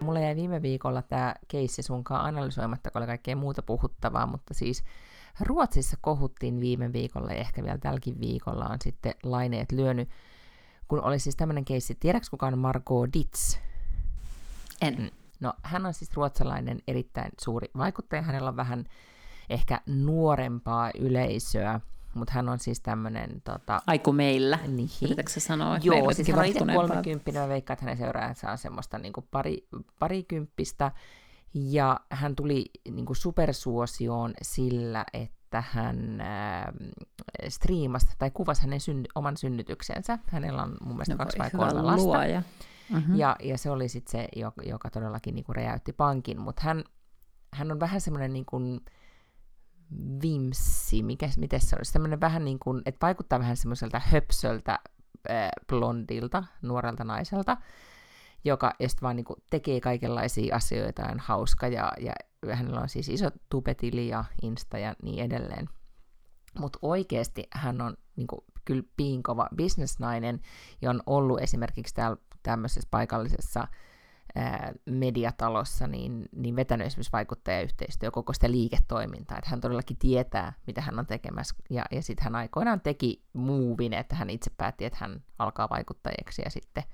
Mulla 0.00 0.20
jäi 0.20 0.36
viime 0.36 0.62
viikolla 0.62 1.02
tämä 1.02 1.34
keissi 1.48 1.82
sunkaan 1.82 2.24
analysoimatta, 2.24 2.90
kun 2.90 2.98
oli 3.02 3.06
kaikkea 3.06 3.36
muuta 3.36 3.62
puhuttavaa, 3.62 4.26
mutta 4.26 4.54
siis 4.54 4.84
Ruotsissa 5.40 5.96
kohuttiin 6.00 6.60
viime 6.60 6.92
viikolla 6.92 7.32
ja 7.32 7.38
ehkä 7.38 7.64
vielä 7.64 7.78
tälläkin 7.78 8.20
viikolla 8.20 8.64
on 8.64 8.78
sitten 8.84 9.14
laineet 9.22 9.72
lyönyt, 9.72 10.08
kun 10.88 11.00
oli 11.00 11.18
siis 11.18 11.36
tämmöinen 11.36 11.64
keissi, 11.64 11.94
tiedätkö 11.94 12.26
kuka 12.30 12.46
on 12.46 12.58
Margot 12.58 13.12
Ditz? 13.12 13.58
En. 14.80 14.96
Mm. 14.98 15.10
No, 15.40 15.52
hän 15.62 15.86
on 15.86 15.94
siis 15.94 16.16
ruotsalainen 16.16 16.78
erittäin 16.88 17.32
suuri 17.40 17.70
vaikuttaja, 17.76 18.22
hänellä 18.22 18.48
on 18.48 18.56
vähän 18.56 18.84
ehkä 19.50 19.80
nuorempaa 19.86 20.90
yleisöä, 20.98 21.80
mutta 22.14 22.32
hän 22.32 22.48
on 22.48 22.58
siis 22.58 22.80
tämmöinen... 22.80 23.42
Tota, 23.44 23.82
Aiku 23.86 24.12
meillä, 24.12 24.58
niin. 24.68 24.90
yritätkö 25.02 25.40
sanoa? 25.40 25.76
Että 25.76 25.88
Joo, 25.88 26.12
siis 26.12 26.28
hän 26.28 26.38
on 26.38 26.44
itse 26.44 26.64
30, 26.74 27.32
mä 27.32 27.48
veikkaan, 27.48 27.74
että 27.74 27.84
hänen 27.84 27.98
seuraajansa 27.98 28.50
on 28.50 28.58
semmoista 28.58 28.98
niin 28.98 29.12
kuin 29.12 29.26
pari, 29.30 29.68
parikymppistä, 29.98 30.92
ja 31.54 32.00
hän 32.10 32.36
tuli 32.36 32.64
niin 32.90 33.06
kuin 33.06 33.16
supersuosioon 33.16 34.34
sillä, 34.42 35.04
että 35.12 35.62
hän 35.66 36.20
äh, 36.20 36.64
striimasi 37.48 38.06
tai 38.18 38.30
kuvasi 38.30 38.62
hänen 38.62 38.80
synny, 38.80 39.04
oman 39.14 39.36
synnytyksensä. 39.36 40.18
Hänellä 40.26 40.62
on 40.62 40.76
mun 40.80 40.94
mielestä 40.94 41.14
no, 41.14 41.18
kaksi 41.18 41.38
vai 41.38 41.50
kolme 41.50 41.82
lasta. 41.82 42.06
Luoja. 42.06 42.42
Mm-hmm. 42.90 43.16
Ja, 43.16 43.36
ja 43.42 43.58
se 43.58 43.70
oli 43.70 43.88
sitten 43.88 44.10
se, 44.10 44.28
joka, 44.36 44.62
joka 44.62 44.90
todellakin 44.90 45.34
niin 45.34 45.44
kuin 45.44 45.56
räjäytti 45.56 45.92
pankin. 45.92 46.40
Mutta 46.40 46.62
hän, 46.62 46.84
hän 47.52 47.72
on 47.72 47.80
vähän 47.80 48.00
semmoinen 48.00 48.32
niin 48.32 48.46
kuin, 48.46 48.80
vimsi, 50.22 51.02
mikä, 51.02 51.28
miten 51.36 51.60
se 51.60 51.76
olisi, 51.76 51.92
tämmöinen 51.92 52.20
vähän 52.20 52.44
niin 52.44 52.58
kuin, 52.58 52.82
että 52.86 53.06
vaikuttaa 53.06 53.38
vähän 53.38 53.56
semmoiselta 53.56 54.00
höpsöltä 54.04 54.78
äh, 55.30 55.50
blondilta, 55.68 56.44
nuorelta 56.62 57.04
naiselta, 57.04 57.56
joka 58.44 58.72
ja 58.78 58.88
vaan 59.02 59.16
niin 59.16 59.24
kuin 59.24 59.42
tekee 59.50 59.80
kaikenlaisia 59.80 60.56
asioita, 60.56 61.02
on 61.12 61.18
hauska 61.18 61.68
ja, 61.68 61.92
ja 62.00 62.12
hänellä 62.54 62.80
on 62.80 62.88
siis 62.88 63.08
iso 63.08 63.30
tubetili 63.50 64.08
ja 64.08 64.24
Insta 64.42 64.78
ja 64.78 64.94
niin 65.02 65.24
edelleen. 65.24 65.68
Mutta 66.58 66.78
oikeasti 66.82 67.46
hän 67.52 67.80
on 67.80 67.96
niin 68.16 68.26
kuin, 68.26 68.40
kyllä 68.64 68.82
piinkova 68.96 69.48
bisnesnainen 69.56 70.40
ja 70.82 70.90
on 70.90 71.02
ollut 71.06 71.40
esimerkiksi 71.40 71.94
täällä 71.94 72.16
tämmöisessä 72.42 72.88
paikallisessa 72.90 73.68
ää, 74.34 74.72
mediatalossa 74.86 75.86
niin, 75.86 76.28
niin 76.36 76.56
vetänyt 76.56 76.86
esimerkiksi 76.86 77.12
vaikuttajayhteistyö 77.12 78.10
koko 78.10 78.32
sitä 78.32 78.50
liiketoimintaa, 78.50 79.38
että 79.38 79.50
hän 79.50 79.60
todellakin 79.60 79.96
tietää, 79.96 80.52
mitä 80.66 80.80
hän 80.80 80.98
on 80.98 81.06
tekemässä, 81.06 81.54
ja, 81.70 81.84
ja 81.90 82.02
sitten 82.02 82.24
hän 82.24 82.36
aikoinaan 82.36 82.80
teki 82.80 83.24
muuvin, 83.32 83.92
että 83.92 84.16
hän 84.16 84.30
itse 84.30 84.50
päätti, 84.56 84.84
että 84.84 84.98
hän 85.00 85.22
alkaa 85.38 85.68
vaikuttajaksi, 85.70 86.42
ja 86.42 86.50
sitten 86.50 86.84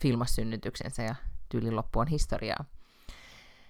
filmasi 0.00 0.34
synnytyksensä, 0.34 1.02
ja 1.02 1.14
tyylin 1.48 1.76
loppu 1.76 1.98
on 1.98 2.06
historiaa. 2.06 2.64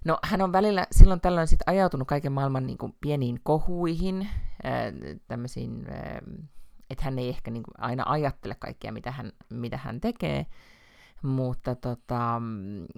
No, 0.05 0.19
hän 0.23 0.43
on 0.43 0.53
välillä 0.53 0.87
silloin 0.93 1.21
tällöin 1.21 1.49
sit 1.49 1.61
ajautunut 1.67 2.09
kaiken 2.09 2.33
maailman 2.33 2.67
niin 2.67 2.79
kuin, 2.79 2.97
pieniin 3.01 3.41
kohuihin, 3.43 4.29
että 6.91 7.05
hän 7.05 7.19
ei 7.19 7.29
ehkä 7.29 7.51
niin 7.51 7.63
kuin, 7.63 7.75
aina 7.79 8.03
ajattele 8.07 8.55
kaikkea, 8.55 8.93
mitä 8.93 9.11
hän, 9.11 9.33
mitä 9.51 9.77
hän 9.77 10.01
tekee, 10.01 10.47
mutta 11.23 11.75
tota, 11.75 12.43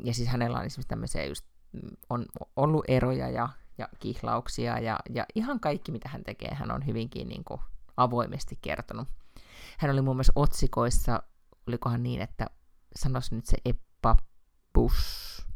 ja 0.04 0.14
siis 0.14 0.28
hänellä 0.28 0.58
on 0.58 0.64
esimerkiksi 0.64 0.88
tämmöisiä 0.88 1.24
just, 1.24 1.46
on 2.10 2.26
ollut 2.56 2.84
eroja 2.88 3.30
ja, 3.30 3.48
ja 3.78 3.88
kihlauksia 4.00 4.78
ja, 4.78 4.98
ja 5.10 5.26
ihan 5.34 5.60
kaikki, 5.60 5.92
mitä 5.92 6.08
hän 6.08 6.24
tekee, 6.24 6.54
hän 6.54 6.70
on 6.70 6.86
hyvinkin 6.86 7.28
niin 7.28 7.44
kuin 7.44 7.60
avoimesti 7.96 8.58
kertonut. 8.62 9.08
Hän 9.78 9.90
oli 9.90 10.02
muun 10.02 10.16
muassa 10.16 10.32
otsikoissa, 10.36 11.22
olikohan 11.66 12.02
niin, 12.02 12.20
että 12.20 12.46
sanoisi 12.96 13.34
nyt 13.34 13.46
se 13.46 13.56
Eppa 13.64 14.16
Bush, 14.74 15.46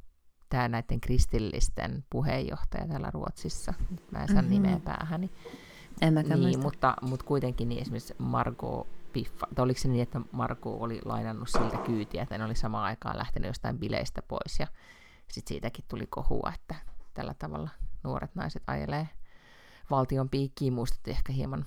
tämä 0.48 0.68
näiden 0.68 1.00
kristillisten 1.00 2.04
puheenjohtaja 2.10 2.88
täällä 2.88 3.10
Ruotsissa. 3.10 3.74
Mä 4.10 4.22
en 4.22 4.28
saa 4.28 4.36
mm-hmm. 4.36 4.50
nimeä 4.50 4.80
päähäni. 4.84 5.30
En 6.00 6.14
niin, 6.14 6.60
mutta, 6.60 6.96
mutta 7.02 7.26
kuitenkin 7.26 7.68
niin 7.68 7.82
esimerkiksi 7.82 8.14
Margot 8.18 8.86
piffa, 9.12 9.46
tai 9.54 9.62
oliko 9.62 9.80
se 9.80 9.88
niin, 9.88 10.02
että 10.02 10.20
Marko 10.32 10.76
oli 10.80 11.00
lainannut 11.04 11.48
siltä 11.48 11.76
kyytiä, 11.76 12.22
että 12.22 12.38
ne 12.38 12.44
oli 12.44 12.54
samaan 12.54 12.84
aikaan 12.84 13.18
lähtenyt 13.18 13.48
jostain 13.48 13.78
bileistä 13.78 14.22
pois, 14.22 14.60
ja 14.60 14.66
sitten 15.28 15.48
siitäkin 15.48 15.84
tuli 15.88 16.06
kohua, 16.06 16.52
että 16.54 16.74
tällä 17.14 17.34
tavalla 17.34 17.70
nuoret 18.02 18.34
naiset 18.34 18.62
ajelee 18.66 19.08
valtion 19.90 20.28
piikkiin, 20.28 20.72
muistutti 20.72 21.10
ehkä 21.10 21.32
hieman 21.32 21.64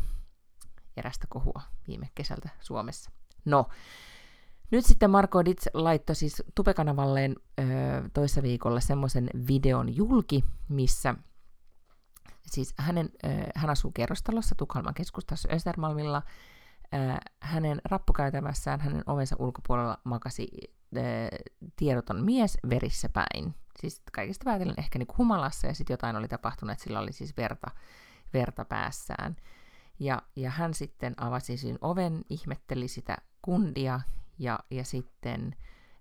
erästä 0.97 1.27
kohua 1.29 1.61
viime 1.87 2.09
kesältä 2.15 2.49
Suomessa. 2.59 3.11
No, 3.45 3.69
nyt 4.73 4.85
sitten 4.85 5.09
Marko 5.09 5.45
Ditz 5.45 5.67
laittoi 5.73 6.15
siis 6.15 6.43
Tupekanavalleen 6.55 7.35
öö, 7.59 7.65
toissa 8.13 8.41
viikolla 8.43 8.79
semmoisen 8.79 9.29
videon 9.47 9.95
julki, 9.95 10.43
missä 10.69 11.15
siis 12.41 12.73
hänen, 12.77 13.09
öö, 13.25 13.31
hän 13.55 13.69
asuu 13.69 13.91
kerrostalossa 13.91 14.55
Tukholman 14.55 14.93
keskustassa 14.93 15.49
Östermalmilla, 15.51 16.21
hänen 17.41 17.81
rappukäytävässään 17.85 18.81
hänen 18.81 19.03
ovensa 19.05 19.35
ulkopuolella 19.39 19.97
makasi 20.03 20.47
ää, 20.95 21.03
tiedoton 21.75 22.25
mies 22.25 22.57
verissä 22.69 23.09
päin. 23.09 23.55
Siis 23.79 24.01
kaikista 24.11 24.43
päätellen 24.45 24.75
ehkä 24.77 24.99
niin 24.99 25.07
humalassa 25.17 25.67
ja 25.67 25.73
sitten 25.73 25.93
jotain 25.93 26.15
oli 26.15 26.27
tapahtunut, 26.27 26.73
että 26.73 26.83
sillä 26.83 26.99
oli 26.99 27.11
siis 27.11 27.37
verta, 27.37 27.71
verta 28.33 28.65
päässään. 28.65 29.35
Ja, 29.99 30.21
ja 30.35 30.49
hän 30.49 30.73
sitten 30.73 31.13
avasi 31.17 31.57
sen 31.57 31.77
oven, 31.81 32.21
ihmetteli 32.29 32.87
sitä 32.87 33.17
kundia 33.41 34.01
ja, 34.39 34.59
ja 34.71 34.83
sitten 34.83 35.55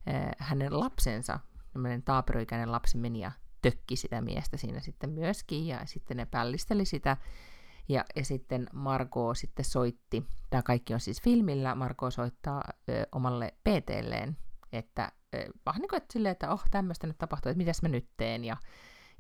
ää, 0.07 0.33
hänen 0.39 0.81
lapsensa, 0.81 1.41
tämmöinen 1.73 2.03
taaperoikäinen 2.03 2.73
lapsi 2.73 2.99
meni 2.99 3.21
ja 3.21 3.33
tökki 3.63 3.97
sitä 3.97 4.21
miestä 4.21 4.57
siinä 4.57 4.81
sitten 4.81 5.11
myöskin 5.11 5.67
ja 5.67 5.81
sitten 5.85 6.17
ne 6.17 6.27
pällisteli 6.27 6.85
sitä. 6.85 7.17
Ja, 7.89 8.05
ja 8.17 8.25
sitten 8.25 8.67
Marko 8.73 9.35
sitten 9.35 9.65
soitti, 9.65 10.27
tämä 10.51 10.63
kaikki 10.63 10.95
on 10.95 11.01
siis 11.01 11.23
filmillä, 11.23 11.75
Marko 11.75 12.11
soittaa 12.11 12.63
ö, 12.89 13.07
omalle 13.13 13.55
PTlleen, 13.65 14.37
että 14.73 15.13
ö, 15.35 15.45
vähän 15.67 15.81
niin 15.81 15.89
kuin, 15.89 15.97
että, 15.97 16.13
silleen, 16.13 16.33
että 16.33 16.53
oh, 16.53 16.63
tämmöistä 16.71 17.07
nyt 17.07 17.19
tapahtuu, 17.19 17.51
että 17.51 17.59
mitäs 17.59 17.83
mä 17.83 17.89
nyt 17.89 18.09
teen, 18.17 18.45
ja, 18.45 18.57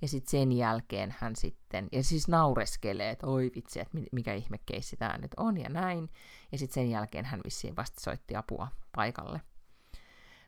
ja 0.02 0.08
sitten 0.08 0.30
sen 0.30 0.52
jälkeen 0.52 1.14
hän 1.18 1.36
sitten, 1.36 1.88
ja 1.92 2.04
siis 2.04 2.28
naureskelee, 2.28 3.10
että 3.10 3.26
oi 3.26 3.50
vitsi, 3.54 3.80
että 3.80 3.98
mikä 4.12 4.34
ihme 4.34 4.58
keissi 4.66 4.96
tämä 4.96 5.18
nyt 5.18 5.30
on, 5.36 5.58
ja 5.58 5.68
näin, 5.68 6.08
ja 6.52 6.58
sitten 6.58 6.74
sen 6.74 6.90
jälkeen 6.90 7.24
hän 7.24 7.40
vissiin 7.44 7.76
vasta 7.76 8.00
soitti 8.00 8.36
apua 8.36 8.68
paikalle. 8.96 9.40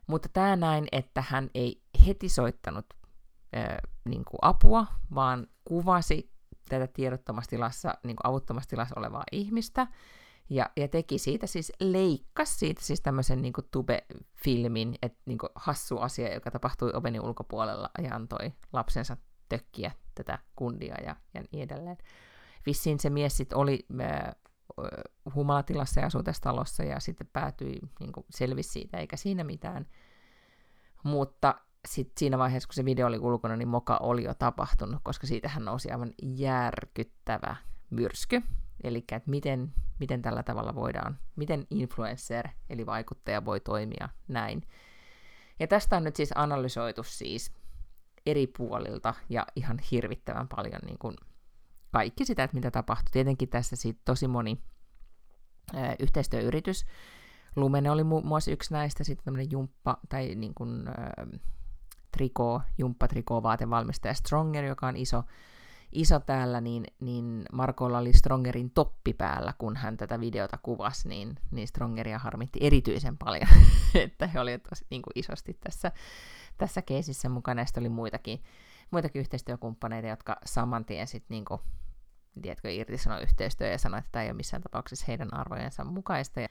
Mutta 0.07 0.29
tämä 0.29 0.55
näin, 0.55 0.87
että 0.91 1.23
hän 1.27 1.49
ei 1.53 1.81
heti 2.07 2.29
soittanut 2.29 2.85
ö, 3.55 3.87
niin 4.05 4.25
kuin 4.25 4.39
apua, 4.41 4.85
vaan 5.15 5.47
kuvasi 5.65 6.31
tätä 6.69 6.87
tiedottomassa 6.87 7.49
tilassa, 7.49 7.97
niin 8.03 8.15
kuin 8.15 8.27
avuttomassa 8.31 8.69
tilassa 8.69 8.99
olevaa 8.99 9.23
ihmistä, 9.31 9.87
ja, 10.49 10.69
ja 10.77 10.87
teki 10.87 11.17
siitä 11.17 11.47
siis, 11.47 11.71
leikkas 11.79 12.59
siitä 12.59 12.81
siis 12.81 13.01
tämmöisen 13.01 13.41
niin 13.41 13.53
tube-filmin, 13.71 14.95
että 15.01 15.23
niin 15.25 15.37
hassu 15.55 15.97
asia, 15.97 16.33
joka 16.33 16.51
tapahtui 16.51 16.91
ovenin 16.93 17.21
ulkopuolella, 17.21 17.89
ja 18.03 18.15
antoi 18.15 18.53
lapsensa 18.73 19.17
tökkiä 19.49 19.91
tätä 20.15 20.39
kundia 20.55 20.95
ja, 21.03 21.15
ja 21.33 21.43
niin 21.51 21.63
edelleen. 21.63 21.97
Vissiin 22.65 22.99
se 22.99 23.09
mies 23.09 23.37
sitten 23.37 23.57
oli 23.57 23.85
äh, 24.01 24.35
humalatilassa 25.35 25.99
ja 25.99 26.05
asui 26.05 26.23
tässä 26.23 26.41
talossa, 26.41 26.83
ja 26.83 26.99
sitten 26.99 27.27
päätyi, 27.33 27.79
niin 27.99 28.11
selvisi 28.29 28.69
siitä, 28.69 28.97
eikä 28.97 29.15
siinä 29.15 29.43
mitään. 29.43 29.87
Mutta 31.03 31.55
sitten 31.87 32.13
siinä 32.17 32.37
vaiheessa, 32.37 32.67
kun 32.67 32.73
se 32.73 32.85
video 32.85 33.07
oli 33.07 33.19
ulkona, 33.19 33.55
niin 33.55 33.67
moka 33.67 33.97
oli 33.97 34.23
jo 34.23 34.33
tapahtunut, 34.33 34.99
koska 35.03 35.27
siitähän 35.27 35.65
nousi 35.65 35.91
aivan 35.91 36.13
järkyttävä 36.21 37.55
myrsky. 37.89 38.41
Eli 38.83 38.97
että 38.97 39.29
miten, 39.29 39.73
miten 39.99 40.21
tällä 40.21 40.43
tavalla 40.43 40.75
voidaan, 40.75 41.19
miten 41.35 41.67
influencer, 41.69 42.47
eli 42.69 42.85
vaikuttaja 42.85 43.45
voi 43.45 43.59
toimia 43.59 44.09
näin. 44.27 44.67
Ja 45.59 45.67
tästä 45.67 45.97
on 45.97 46.03
nyt 46.03 46.15
siis 46.15 46.31
analysoitu 46.35 47.03
siis 47.03 47.51
eri 48.25 48.47
puolilta 48.47 49.13
ja 49.29 49.45
ihan 49.55 49.79
hirvittävän 49.91 50.47
paljon 50.47 50.81
niin 50.85 50.97
kuin 50.97 51.15
kaikki 51.91 52.25
sitä, 52.25 52.43
että 52.43 52.55
mitä 52.55 52.71
tapahtui. 52.71 53.11
Tietenkin 53.11 53.49
tässä 53.49 53.75
siitä 53.75 54.01
tosi 54.05 54.27
moni 54.27 54.61
ää, 55.73 55.95
yhteistyöyritys. 55.99 56.85
Lumene 57.55 57.91
oli 57.91 58.03
muun 58.03 58.27
muassa 58.27 58.51
yksi 58.51 58.73
näistä, 58.73 59.03
sitten 59.03 59.25
tämmöinen 59.25 59.51
jumppa 59.51 59.97
tai 60.09 60.35
niin 60.35 60.53
kuin, 60.53 60.87
ää, 60.87 61.27
trikoo, 62.11 62.61
jumppatrikoo 62.77 63.43
vaatevalmistaja 63.43 64.13
Stronger, 64.13 64.65
joka 64.65 64.87
on 64.87 64.97
iso, 64.97 65.23
iso 65.91 66.19
täällä, 66.19 66.61
niin, 66.61 66.85
niin 66.99 67.45
Markolla 67.51 67.97
oli 67.97 68.13
Strongerin 68.13 68.71
toppi 68.71 69.13
päällä, 69.13 69.53
kun 69.57 69.75
hän 69.75 69.97
tätä 69.97 70.19
videota 70.19 70.57
kuvasi, 70.57 71.09
niin, 71.09 71.35
niin 71.51 71.67
Strongeria 71.67 72.19
harmitti 72.19 72.59
erityisen 72.61 73.17
paljon, 73.17 73.47
että 73.95 74.27
he 74.27 74.39
olivat 74.39 74.61
niin 74.89 75.01
kuin 75.01 75.11
isosti 75.15 75.53
tässä, 75.53 75.91
tässä 76.57 76.81
keisissä 76.81 77.29
mukana, 77.29 77.61
ja 77.61 77.65
oli 77.79 77.89
muitakin, 77.89 78.43
muitakin 78.91 79.19
yhteistyökumppaneita, 79.19 80.07
jotka 80.07 80.37
saman 80.45 80.85
tien 80.85 81.07
sitten 81.07 81.35
niin 81.35 81.45
kuin, 81.45 81.61
tiedätkö, 82.41 82.71
irtisanoi 82.71 83.21
yhteistyö 83.21 83.67
ja 83.67 83.77
sanoi, 83.77 83.99
että 83.99 84.09
tämä 84.11 84.23
ei 84.23 84.29
ole 84.29 84.37
missään 84.37 84.63
tapauksessa 84.63 85.05
heidän 85.07 85.33
arvojensa 85.33 85.83
mukaista. 85.83 86.39
Ja 86.39 86.47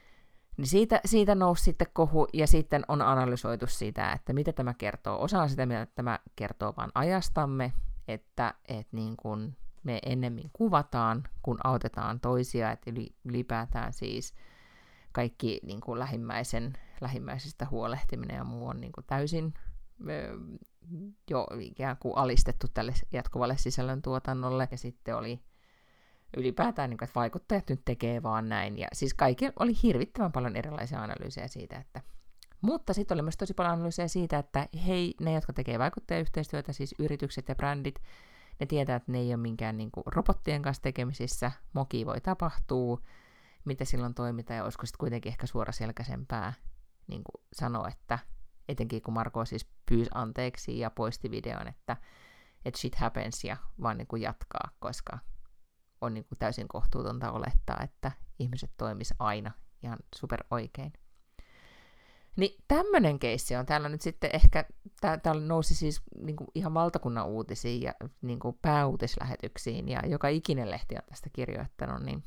Niin 0.57 0.67
siitä, 0.67 1.01
siitä 1.05 1.35
nousi 1.35 1.63
sitten 1.63 1.87
kohu, 1.93 2.27
ja 2.33 2.47
sitten 2.47 2.83
on 2.87 3.01
analysoitu 3.01 3.67
sitä, 3.67 4.11
että 4.11 4.33
mitä 4.33 4.53
tämä 4.53 4.73
kertoo. 4.73 5.21
Osa 5.21 5.41
on 5.41 5.49
sitä, 5.49 5.65
mitä 5.65 5.85
tämä 5.85 6.19
kertoo 6.35 6.73
vain 6.77 6.91
ajastamme, 6.95 7.73
että, 8.07 8.53
että 8.67 8.97
niin 8.97 9.17
kuin 9.17 9.55
me 9.83 9.99
ennemmin 10.05 10.49
kuvataan, 10.53 11.23
kun 11.41 11.57
autetaan 11.63 12.19
toisia, 12.19 12.71
että 12.71 12.91
ylipäätään 13.25 13.93
siis 13.93 14.33
kaikki 15.11 15.59
niin 15.63 15.81
kuin 15.81 15.99
lähimmäisen, 15.99 16.73
lähimmäisestä 17.01 17.67
huolehtiminen 17.71 18.37
ja 18.37 18.43
muu 18.43 18.67
on 18.67 18.81
niin 18.81 18.91
kuin 18.91 19.05
täysin 19.05 19.53
jo 21.29 21.47
ikään 21.59 21.97
kuin 21.97 22.17
alistettu 22.17 22.67
tälle 22.73 22.93
jatkuvalle 23.11 23.57
sisällöntuotannolle. 23.57 24.67
Ja 24.71 24.77
sitten 24.77 25.15
oli 25.15 25.39
ylipäätään, 26.37 26.89
niin 26.89 27.03
että 27.03 27.19
vaikuttajat 27.19 27.69
nyt 27.69 27.81
tekee 27.85 28.23
vaan 28.23 28.49
näin. 28.49 28.77
Ja 28.77 28.87
siis 28.93 29.13
kaikki 29.13 29.49
oli 29.59 29.73
hirvittävän 29.83 30.31
paljon 30.31 30.55
erilaisia 30.55 31.03
analyysejä 31.03 31.47
siitä, 31.47 31.77
että 31.77 32.01
mutta 32.61 32.93
sitten 32.93 33.15
oli 33.15 33.21
myös 33.21 33.37
tosi 33.37 33.53
paljon 33.53 33.73
analyysejä 33.73 34.07
siitä, 34.07 34.39
että 34.39 34.67
hei, 34.87 35.15
ne, 35.21 35.33
jotka 35.33 35.53
tekee 35.53 35.79
vaikuttajayhteistyötä, 35.79 36.73
siis 36.73 36.95
yritykset 36.99 37.49
ja 37.49 37.55
brändit, 37.55 38.01
ne 38.59 38.65
tietää, 38.65 38.95
että 38.95 39.11
ne 39.11 39.17
ei 39.17 39.27
ole 39.27 39.37
minkään 39.37 39.77
niin 39.77 39.91
kuin, 39.91 40.03
robottien 40.07 40.61
kanssa 40.61 40.83
tekemisissä, 40.83 41.51
moki 41.73 42.05
voi 42.05 42.21
tapahtua, 42.21 43.01
mitä 43.65 43.85
silloin 43.85 44.13
toimitaan, 44.13 44.57
ja 44.57 44.63
olisiko 44.63 44.85
sitten 44.85 44.99
kuitenkin 44.99 45.29
ehkä 45.29 45.47
suoraselkäisempää 45.47 46.53
niin 47.07 47.21
kuin 47.23 47.43
sanoa, 47.53 47.87
että 47.87 48.19
etenkin 48.69 49.01
kun 49.01 49.13
Marko 49.13 49.45
siis 49.45 49.67
pyysi 49.85 50.11
anteeksi 50.13 50.79
ja 50.79 50.89
poisti 50.89 51.31
videon, 51.31 51.67
että, 51.67 51.97
että 52.65 52.79
shit 52.79 52.95
happens 52.95 53.43
ja 53.43 53.57
vaan 53.81 53.97
niin 53.97 54.07
kuin 54.07 54.21
jatkaa, 54.21 54.69
koska 54.79 55.19
on 56.01 56.13
niin 56.13 56.25
kuin 56.25 56.39
täysin 56.39 56.67
kohtuutonta 56.67 57.31
olettaa, 57.31 57.79
että 57.83 58.11
ihmiset 58.39 58.71
toimis 58.77 59.13
aina 59.19 59.51
ihan 59.83 59.99
super 60.15 60.43
oikein. 60.51 60.93
Niin 62.35 62.63
tämmöinen 62.67 63.19
keissi 63.19 63.55
on 63.55 63.65
täällä 63.65 63.89
nyt 63.89 64.01
sitten 64.01 64.29
ehkä, 64.33 64.65
täällä 65.01 65.45
nousi 65.47 65.75
siis 65.75 66.01
niin 66.17 66.35
kuin 66.35 66.47
ihan 66.55 66.73
valtakunnan 66.73 67.27
uutisiin 67.27 67.81
ja 67.81 67.93
niin 68.21 68.39
kuin 68.39 68.59
pääuutislähetyksiin 68.61 69.89
ja 69.89 70.01
joka 70.07 70.27
ikinen 70.27 70.71
lehti 70.71 70.95
on 70.95 71.01
tästä 71.09 71.29
kirjoittanut, 71.33 72.03
niin, 72.03 72.23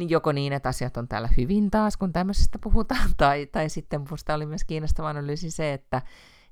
niin 0.00 0.10
joko 0.10 0.32
niin, 0.32 0.52
että 0.52 0.68
asiat 0.68 0.96
on 0.96 1.08
täällä 1.08 1.28
hyvin 1.36 1.70
taas, 1.70 1.96
kun 1.96 2.12
tämmöisestä 2.12 2.58
puhutaan, 2.58 3.10
tai, 3.16 3.46
tai 3.46 3.68
sitten 3.68 4.00
minusta 4.00 4.34
oli 4.34 4.46
myös 4.46 4.64
kiinnostava 4.64 5.08
analyysi 5.08 5.50
se, 5.50 5.72
että, 5.72 6.02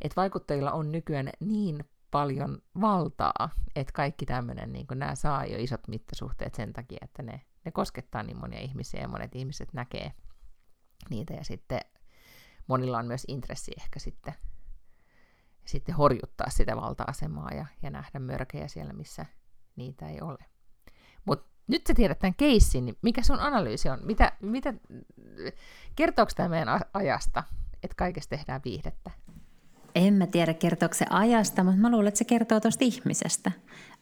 että 0.00 0.16
vaikuttajilla 0.16 0.72
on 0.72 0.92
nykyään 0.92 1.30
niin 1.40 1.84
paljon 2.10 2.62
valtaa, 2.80 3.50
että 3.76 3.92
kaikki 3.92 4.26
tämmöinen, 4.26 4.72
niin 4.72 4.86
nämä 4.94 5.14
saa 5.14 5.44
jo 5.44 5.58
isot 5.58 5.88
mittasuhteet 5.88 6.54
sen 6.54 6.72
takia, 6.72 6.98
että 7.02 7.22
ne, 7.22 7.40
ne 7.64 7.70
koskettaa 7.70 8.22
niin 8.22 8.40
monia 8.40 8.60
ihmisiä 8.60 9.00
ja 9.00 9.08
monet 9.08 9.34
ihmiset 9.34 9.72
näkee 9.72 10.12
niitä 11.10 11.34
ja 11.34 11.44
sitten 11.44 11.80
monilla 12.66 12.98
on 12.98 13.06
myös 13.06 13.24
intressi 13.28 13.72
ehkä 13.76 13.98
sitten, 13.98 14.34
sitten 15.66 15.94
horjuttaa 15.94 16.50
sitä 16.50 16.76
valta-asemaa 16.76 17.50
ja, 17.50 17.66
ja 17.82 17.90
nähdä 17.90 18.18
mörkejä 18.18 18.68
siellä, 18.68 18.92
missä 18.92 19.26
niitä 19.76 20.08
ei 20.08 20.20
ole. 20.20 20.57
Nyt 21.68 21.86
sä 21.86 21.94
tiedät 21.94 22.18
tämän 22.18 22.34
keissin, 22.34 22.84
niin 22.84 22.96
mikä 23.02 23.22
sun 23.22 23.40
analyysi 23.40 23.88
on? 23.88 23.98
Mitä, 24.02 24.32
mitä, 24.40 24.74
kertooko 25.96 26.32
tämä 26.36 26.48
meidän 26.48 26.80
ajasta, 26.94 27.44
että 27.82 27.94
kaikesta 27.96 28.36
tehdään 28.36 28.60
viihdettä? 28.64 29.10
En 29.94 30.14
mä 30.14 30.26
tiedä, 30.26 30.54
kertooko 30.54 30.94
se 30.94 31.06
ajasta, 31.10 31.64
mutta 31.64 31.80
mä 31.80 31.90
luulen, 31.90 32.08
että 32.08 32.18
se 32.18 32.24
kertoo 32.24 32.60
tuosta 32.60 32.84
ihmisestä. 32.84 33.52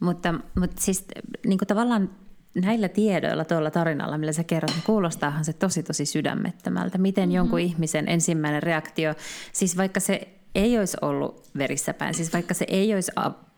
Mutta, 0.00 0.35
mutta 0.61 0.83
siis 0.83 1.05
niin 1.46 1.59
kuin 1.59 1.68
tavallaan 1.68 2.11
näillä 2.55 2.88
tiedoilla, 2.88 3.44
tuolla 3.44 3.70
tarinalla, 3.70 4.18
millä 4.18 4.33
sä 4.33 4.44
kerrot, 4.44 4.70
niin 4.70 4.83
kuulostaahan 4.87 5.44
se 5.44 5.52
tosi 5.52 5.83
tosi 5.83 6.07
sydämettömältä. 6.07 6.98
Miten 6.98 7.24
mm-hmm. 7.24 7.37
jonkun 7.37 7.61
ihmisen 7.61 8.09
ensimmäinen 8.09 8.62
reaktio, 8.62 9.14
siis 9.52 9.76
vaikka 9.76 10.00
se 10.00 10.29
ei 10.55 10.79
olisi 10.79 10.96
ollut 11.02 11.50
verissä 11.59 11.94
päin, 11.94 12.14
siis 12.14 12.33
vaikka 12.33 12.55
se 12.55 12.64
ei 12.68 12.94
olisi 12.94 13.12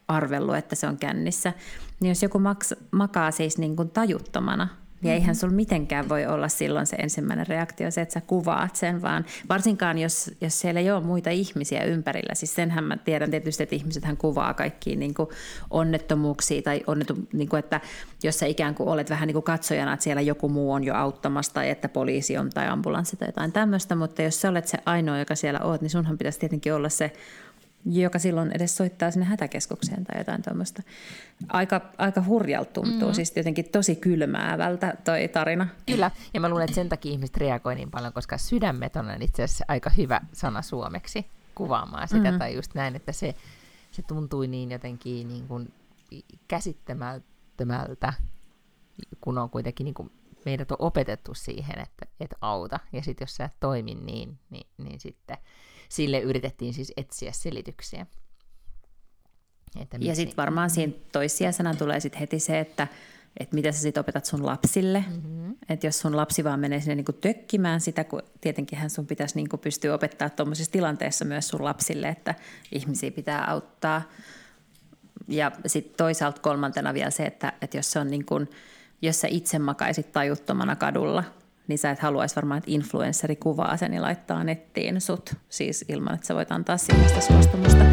arvellut, 0.09 0.57
että 0.57 0.75
se 0.75 0.87
on 0.87 0.99
kännissä, 0.99 1.53
niin 2.01 2.09
jos 2.09 2.23
joku 2.23 2.39
maks, 2.39 2.75
makaa 2.91 3.31
siis 3.31 3.59
niin 3.59 3.77
kuin 3.77 3.91
tajuttomana– 3.91 4.69
niin 5.03 5.15
eihän 5.15 5.35
sulla 5.35 5.55
mitenkään 5.55 6.09
voi 6.09 6.27
olla 6.27 6.49
silloin 6.49 6.87
se 6.87 6.97
ensimmäinen 6.97 7.47
reaktio 7.47 7.91
se, 7.91 8.01
että 8.01 8.13
sä 8.13 8.21
kuvaat 8.21 8.77
sen, 8.77 9.03
vaan 9.03 9.25
varsinkaan 9.49 9.99
jos, 9.99 10.31
jos 10.41 10.61
siellä 10.61 10.81
ei 10.81 10.91
ole 10.91 11.05
muita 11.05 11.31
ihmisiä 11.31 11.85
ympärillä. 11.85 12.35
Siis 12.35 12.55
senhän 12.55 12.85
mä 12.85 12.97
tiedän 12.97 13.31
tietysti, 13.31 13.63
että 13.63 13.75
ihmiset 13.75 14.05
hän 14.05 14.17
kuvaa 14.17 14.55
kaikkia 14.55 14.97
niin 14.97 15.15
kuin 15.15 15.29
onnettomuuksia 15.71 16.63
tai 16.63 16.83
onnettu, 16.87 17.15
niin 17.33 17.49
kuin, 17.49 17.59
että 17.59 17.81
jos 18.23 18.39
sä 18.39 18.47
ikään 18.47 18.75
kuin 18.75 18.89
olet 18.89 19.11
vähän 19.11 19.27
niin 19.27 19.35
kuin 19.35 19.43
katsojana, 19.43 19.93
että 19.93 20.05
siellä 20.05 20.23
joku 20.23 20.49
muu 20.49 20.73
on 20.73 20.85
jo 20.85 20.95
auttamassa 20.95 21.55
tai 21.55 21.71
että 21.71 21.89
poliisi 21.89 22.39
on 22.39 22.51
tai 22.51 22.69
ambulanssi 22.69 23.17
tai 23.17 23.29
jotain 23.29 23.53
tämmöistä, 23.53 23.95
mutta 23.95 24.23
jos 24.23 24.41
sä 24.41 24.49
olet 24.49 24.69
se 24.69 24.79
ainoa, 24.87 25.19
joka 25.19 25.35
siellä 25.35 25.61
oot, 25.61 25.81
niin 25.81 25.91
sunhan 25.91 26.19
pitäisi 26.19 26.39
tietenkin 26.39 26.75
olla 26.75 26.89
se 26.89 27.13
joka 27.85 28.19
silloin 28.19 28.53
edes 28.53 28.77
soittaa 28.77 29.11
sinne 29.11 29.27
hätäkeskukseen 29.27 30.05
tai 30.05 30.21
jotain 30.21 30.43
tuommoista. 30.43 30.83
Aika, 31.49 31.81
aika 31.99 32.23
hurjalta 32.27 32.73
tuntuu, 32.73 33.09
mm. 33.09 33.15
siis 33.15 33.33
jotenkin 33.37 33.69
tosi 33.73 33.97
kylmäävältä 33.97 34.97
toi 35.05 35.29
tarina. 35.29 35.69
Kyllä, 35.87 36.11
ja 36.35 36.41
mä 36.41 36.49
luulen, 36.49 36.65
että 36.65 36.75
sen 36.75 36.89
takia 36.89 37.13
ihmiset 37.13 37.37
reagoi 37.37 37.75
niin 37.75 37.91
paljon, 37.91 38.13
koska 38.13 38.39
sydämeton 38.39 39.11
on 39.11 39.23
itse 39.23 39.43
asiassa 39.43 39.65
aika 39.69 39.91
hyvä 39.91 40.21
sana 40.33 40.63
suomeksi 40.63 41.27
kuvaamaan 41.55 42.09
sitä, 42.09 42.33
mm. 42.33 42.39
tai 42.39 42.55
just 42.55 42.75
näin, 42.75 42.97
että 42.97 43.13
se, 43.13 43.35
se 43.91 44.03
tuntui 44.03 44.47
niin 44.47 44.71
jotenkin 44.71 45.29
niin 45.29 45.49
kuin 45.49 45.73
käsittämättömältä, 46.49 48.13
kun 49.21 49.39
on 49.39 49.51
kuitenkin 49.51 49.85
niin 49.85 49.95
kuin 49.95 50.11
meidät 50.45 50.71
on 50.71 50.77
opetettu 50.81 51.35
siihen, 51.35 51.79
että, 51.79 52.07
että 52.21 52.37
auta, 52.41 52.81
ja 52.93 53.03
sitten 53.03 53.25
jos 53.25 53.37
sä 53.37 53.45
et 53.45 53.61
toimi 53.61 53.95
niin, 53.95 54.39
niin, 54.51 54.67
niin 54.79 55.01
sitten 55.01 55.37
sille 55.89 56.21
yritettiin 56.21 56.75
siis 56.75 56.93
etsiä 56.97 57.33
selityksiä. 57.33 58.07
Että 59.81 59.99
ja 60.01 60.15
sitten 60.15 60.37
varmaan 60.37 60.71
siinä 60.71 60.93
toissijaisena 61.13 61.75
tulee 61.75 62.01
sitten 62.01 62.21
heti 62.21 62.41
se, 62.41 62.61
että, 62.61 62.87
että 63.41 63.55
mitä 63.55 63.73
sä 63.73 63.81
sitten 63.81 64.01
opetat 64.01 64.25
sun 64.25 64.47
lapsille. 64.47 65.05
Mm-hmm. 65.09 65.57
Että 65.69 65.87
jos 65.87 65.99
sun 65.99 66.17
lapsi 66.17 66.45
vaan 66.45 66.61
menee 66.61 66.81
sinne 66.81 66.95
niinku 66.95 67.13
tökkimään 67.13 67.81
sitä, 67.81 68.05
kun 68.05 68.23
tietenkin 68.41 68.91
sun 68.91 69.07
pitäisi 69.07 69.37
niinku 69.37 69.59
pystyä 69.59 69.95
opettaa 69.95 70.31
tuommoisessa 70.31 70.73
tilanteessa 70.73 71.25
myös 71.25 71.49
sun 71.49 71.65
lapsille, 71.65 72.09
että 72.09 72.35
ihmisiä 72.73 73.11
pitää 73.11 73.45
auttaa. 73.51 74.03
Ja 75.29 75.53
sitten 75.67 75.95
toisaalta 75.97 76.41
kolmantena 76.41 76.95
vielä 76.95 77.11
se, 77.11 77.25
että, 77.25 77.53
että 77.63 77.77
jos 77.77 77.91
se 77.91 77.99
on 77.99 78.11
niin 78.11 78.25
kuin, 78.25 78.51
jos 79.03 79.21
sä 79.21 79.29
itse 79.31 79.59
makaisit 79.59 80.13
tajuttomana 80.13 80.77
kadulla– 80.77 81.25
niin 81.69 81.79
sä 81.79 81.91
et 81.91 81.99
haluaisi 81.99 82.37
varmaan, 82.37 82.59
että 82.59 82.71
influenssari 82.71 83.37
kuvaa 83.37 83.77
sen 83.77 83.95
ja 83.95 84.03
laittaa 84.03 84.45
nettiin 84.45 85.01
sut, 85.01 85.35
siis 85.49 85.85
ilman, 85.89 86.15
että 86.15 86.27
sä 86.27 86.35
voit 86.35 86.53
antaa 86.53 86.77
siitä 86.77 87.21
suostumusta. 87.21 87.85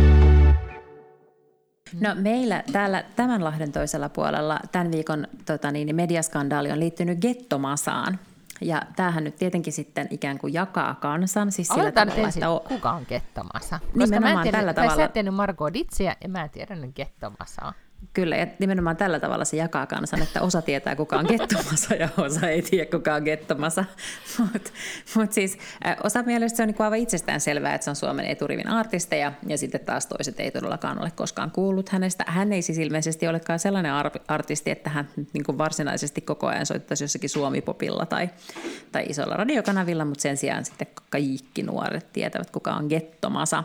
No 2.00 2.16
meillä 2.16 2.64
täällä 2.72 3.04
tämän 3.16 3.44
Lahden 3.44 3.72
toisella 3.72 4.10
puolella 4.10 4.60
tämän 4.72 4.92
viikon 4.92 5.28
tota 5.46 5.72
niin, 5.72 5.96
mediaskandaali 5.96 6.72
on 6.72 6.80
liittynyt 6.80 7.20
gettomasaan. 7.20 8.20
Ja 8.62 8.82
tämähän 8.96 9.24
nyt 9.24 9.36
tietenkin 9.36 9.74
sitten 9.74 10.08
ikään 10.10 10.38
kuin 10.38 10.54
jakaa 10.54 10.96
kansan. 10.96 11.52
Siis 11.52 11.68
sillä 11.68 11.92
tavalla, 11.92 12.28
että 12.30 12.50
o... 12.50 12.60
kuka 12.60 12.92
on 12.92 13.06
gettomasa? 13.10 13.80
Koska 14.00 14.20
mä 14.20 14.32
en 14.32 14.40
tiedä, 14.44 14.58
tällä 14.58 14.74
tavalla. 14.74 14.96
Sä 14.96 15.06
et 15.06 15.14
tiennyt 15.14 15.36
Margot 15.36 15.74
Ditsiä 15.74 16.16
ja 16.24 16.30
mä 16.30 16.44
en 16.44 16.50
tiedä 16.50 16.76
gettomasaa. 16.96 17.74
Kyllä, 18.14 18.36
ja 18.36 18.48
nimenomaan 18.60 18.98
tällä 18.98 19.20
tavalla 19.20 19.46
se 19.46 19.58
jakaa 19.58 19.86
kansan, 19.86 20.22
että 20.22 20.42
osa 20.42 20.62
tietää, 20.62 20.96
kuka 20.96 21.18
on 21.18 21.26
gettomasa 21.28 21.96
ja 21.96 22.10
osa 22.18 22.50
ei 22.50 22.62
tiedä, 22.62 22.92
kuka 22.92 23.16
on 23.16 23.24
gettomasa. 23.24 23.86
Mutta 24.54 24.72
mut 25.16 25.32
siis 25.34 25.58
osa 26.04 26.24
mielestä 26.24 26.58
se 26.58 26.64
on 26.64 26.68
niin 26.68 26.82
aivan 26.82 26.98
itsestään 26.98 27.42
selvää, 27.42 27.74
että 27.76 27.86
se 27.86 27.90
on 27.90 27.96
Suomen 27.96 28.26
eturivin 28.26 28.68
artisteja, 28.68 29.32
ja 29.48 29.58
sitten 29.58 29.82
taas 29.82 30.06
toiset 30.06 30.40
ei 30.40 30.52
todellakaan 30.52 31.02
ole 31.02 31.12
koskaan 31.16 31.52
kuullut 31.52 31.90
hänestä. 31.90 32.24
Hän 32.28 32.54
ei 32.54 32.62
siis 32.62 32.78
ilmeisesti 32.78 33.28
olekaan 33.28 33.60
sellainen 33.60 33.92
artisti, 34.28 34.72
että 34.72 34.90
hän 34.90 35.08
niin 35.34 35.44
kuin 35.44 35.58
varsinaisesti 35.58 36.22
koko 36.22 36.48
ajan 36.48 36.66
soittaisi 36.66 37.04
jossakin 37.04 37.30
Suomipopilla 37.30 38.06
tai, 38.06 38.30
tai 38.92 39.06
isolla 39.10 39.38
radiokanavilla, 39.38 40.06
mutta 40.06 40.22
sen 40.22 40.38
sijaan 40.38 40.66
sitten 40.66 40.88
kaikki 41.10 41.64
nuoret 41.64 42.14
tietävät, 42.14 42.52
kuka 42.52 42.74
on 42.74 42.86
gettomasa. 42.88 43.64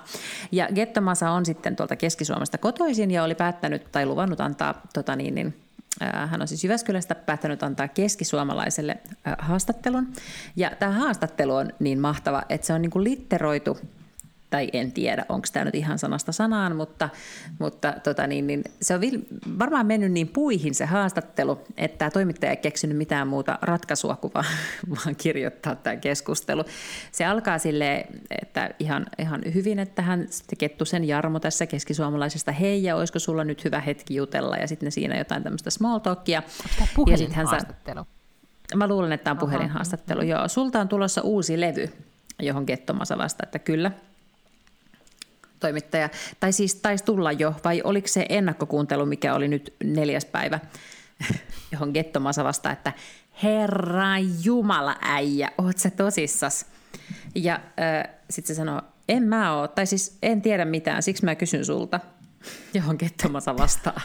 Ja 0.52 0.68
gettomasa 0.74 1.30
on 1.30 1.46
sitten 1.46 1.76
tuolta 1.76 1.96
Keski-Suomesta 1.96 2.58
kotoisin 2.58 3.10
ja 3.10 3.24
oli 3.24 3.34
päättänyt 3.34 3.92
tai 3.92 4.06
luvannut 4.06 4.29
luvannut 4.30 4.40
antaa, 4.40 4.80
tota 4.94 5.16
niin, 5.16 5.34
niin, 5.34 5.54
hän 6.00 6.42
on 6.42 6.48
siis 6.48 6.64
Jyväskylästä 6.64 7.14
päättänyt 7.14 7.62
antaa 7.62 7.88
keskisuomalaiselle 7.88 8.96
haastattelun. 9.38 10.12
Ja 10.56 10.70
tämä 10.78 10.92
haastattelu 10.92 11.54
on 11.54 11.72
niin 11.78 11.98
mahtava, 11.98 12.42
että 12.48 12.66
se 12.66 12.72
on 12.72 12.82
niin 12.82 12.90
kuin 12.90 13.04
litteroitu 13.04 13.78
tai 14.50 14.68
en 14.72 14.92
tiedä, 14.92 15.26
onko 15.28 15.46
tämä 15.52 15.64
nyt 15.64 15.74
ihan 15.74 15.98
sanasta 15.98 16.32
sanaan, 16.32 16.76
mutta, 16.76 17.08
mutta 17.58 17.94
tota 18.04 18.26
niin, 18.26 18.46
niin 18.46 18.64
se 18.82 18.94
on 18.94 19.00
varmaan 19.58 19.86
mennyt 19.86 20.12
niin 20.12 20.28
puihin 20.28 20.74
se 20.74 20.84
haastattelu, 20.84 21.58
että 21.76 21.98
tämä 21.98 22.10
toimittaja 22.10 22.50
ei 22.50 22.56
keksinyt 22.56 22.96
mitään 22.96 23.28
muuta 23.28 23.58
ratkaisua 23.62 24.16
kuin 24.16 24.34
vaan, 24.34 24.44
vaan 24.90 25.16
kirjoittaa 25.16 25.74
tämä 25.74 25.96
keskustelu. 25.96 26.64
Se 27.12 27.24
alkaa 27.24 27.58
sille, 27.58 28.06
että 28.42 28.70
ihan, 28.78 29.06
ihan 29.18 29.40
hyvin, 29.54 29.78
että 29.78 30.02
hän 30.02 30.26
Kettusen 30.58 31.04
Jarmo 31.04 31.40
tässä 31.40 31.66
keskisuomalaisesta, 31.66 32.52
hei 32.52 32.82
ja 32.82 32.96
olisiko 32.96 33.18
sulla 33.18 33.44
nyt 33.44 33.64
hyvä 33.64 33.80
hetki 33.80 34.14
jutella 34.14 34.56
ja 34.56 34.68
sitten 34.68 34.92
siinä 34.92 35.18
jotain 35.18 35.42
tämmöistä 35.42 35.70
small 35.70 35.98
talkia. 35.98 36.42
Tämä 36.78 36.88
ja 37.10 37.16
sit 37.16 37.32
hän 37.32 37.46
haastattelu? 37.46 38.04
Mä 38.74 38.88
luulen, 38.88 39.12
että 39.12 39.24
tämä 39.24 39.32
on 39.32 39.38
puhelinhaastattelu. 39.38 40.22
Joo, 40.22 40.48
sulta 40.48 40.80
on 40.80 40.88
tulossa 40.88 41.20
uusi 41.20 41.60
levy, 41.60 41.88
johon 42.42 42.64
Gettomasa 42.66 43.18
vastaa, 43.18 43.44
että 43.44 43.58
kyllä. 43.58 43.90
Toimittaja. 45.60 46.08
Tai 46.40 46.52
siis 46.52 46.74
taisi 46.74 47.04
tulla 47.04 47.32
jo, 47.32 47.54
vai 47.64 47.82
oliko 47.84 48.08
se 48.08 48.26
ennakkokuuntelu, 48.28 49.06
mikä 49.06 49.34
oli 49.34 49.48
nyt 49.48 49.74
neljäs 49.84 50.24
päivä, 50.24 50.60
johon 51.72 51.90
Gettomasa 51.94 52.44
vastaa, 52.44 52.72
että 52.72 52.92
Herra 53.42 54.18
Jumala 54.44 54.96
äijä, 55.00 55.50
oot 55.58 55.78
sä 55.78 55.90
tosissas? 55.90 56.66
Ja 57.34 57.54
äh, 57.54 58.14
sitten 58.30 58.56
se 58.56 58.58
sanoo, 58.58 58.82
en 59.08 59.22
mä 59.22 59.56
oo, 59.56 59.68
tai 59.68 59.86
siis 59.86 60.18
en 60.22 60.42
tiedä 60.42 60.64
mitään, 60.64 61.02
siksi 61.02 61.24
mä 61.24 61.34
kysyn 61.34 61.64
sulta, 61.64 62.00
johon 62.74 62.96
Gettomasa 62.98 63.56
vastaa, 63.56 64.00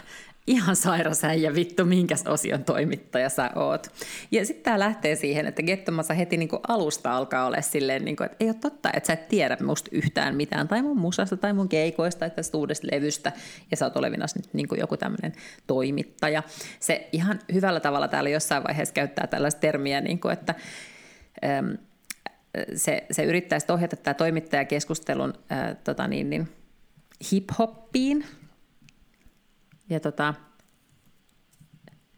ihan 0.47 0.75
sairas 0.75 1.23
äijä 1.23 1.55
vittu, 1.55 1.85
minkäs 1.85 2.23
osion 2.27 2.63
toimittaja 2.63 3.29
sä 3.29 3.51
oot. 3.55 3.87
Ja 4.31 4.45
sitten 4.45 4.63
tämä 4.63 4.79
lähtee 4.79 5.15
siihen, 5.15 5.47
että 5.47 5.63
Gettomassa 5.63 6.13
heti 6.13 6.37
niinku 6.37 6.59
alusta 6.67 7.17
alkaa 7.17 7.45
olla 7.45 7.61
silleen, 7.61 8.05
niinku, 8.05 8.23
että 8.23 8.37
ei 8.39 8.47
ole 8.47 8.55
totta, 8.61 8.89
että 8.93 9.07
sä 9.07 9.13
et 9.13 9.27
tiedä 9.27 9.57
musta 9.63 9.89
yhtään 9.93 10.35
mitään, 10.35 10.67
tai 10.67 10.81
mun 10.81 10.97
musasta, 10.97 11.37
tai 11.37 11.53
mun 11.53 11.69
keikoista, 11.69 12.19
tai 12.19 12.29
tästä 12.29 12.57
uudesta 12.57 12.87
levystä, 12.91 13.31
ja 13.71 13.77
sä 13.77 13.85
oot 13.85 13.97
olevinas 13.97 14.35
nyt 14.35 14.53
niinku 14.53 14.75
joku 14.75 14.97
tämmöinen 14.97 15.33
toimittaja. 15.67 16.43
Se 16.79 17.09
ihan 17.11 17.39
hyvällä 17.53 17.79
tavalla 17.79 18.07
täällä 18.07 18.29
jossain 18.29 18.63
vaiheessa 18.63 18.93
käyttää 18.93 19.27
tällaista 19.27 19.61
termiä, 19.61 20.01
niinku, 20.01 20.27
että 20.27 20.55
äm, 21.59 21.77
se, 22.75 23.05
se 23.11 23.23
yrittäisi 23.23 23.71
ohjata 23.71 23.95
tämä 23.95 24.13
toimittajakeskustelun 24.13 25.33
ää, 25.49 25.75
tota 25.75 26.07
niin, 26.07 26.29
niin, 26.29 26.49
hip-hoppiin, 27.31 28.25
ja 29.89 29.99
tota, 29.99 30.33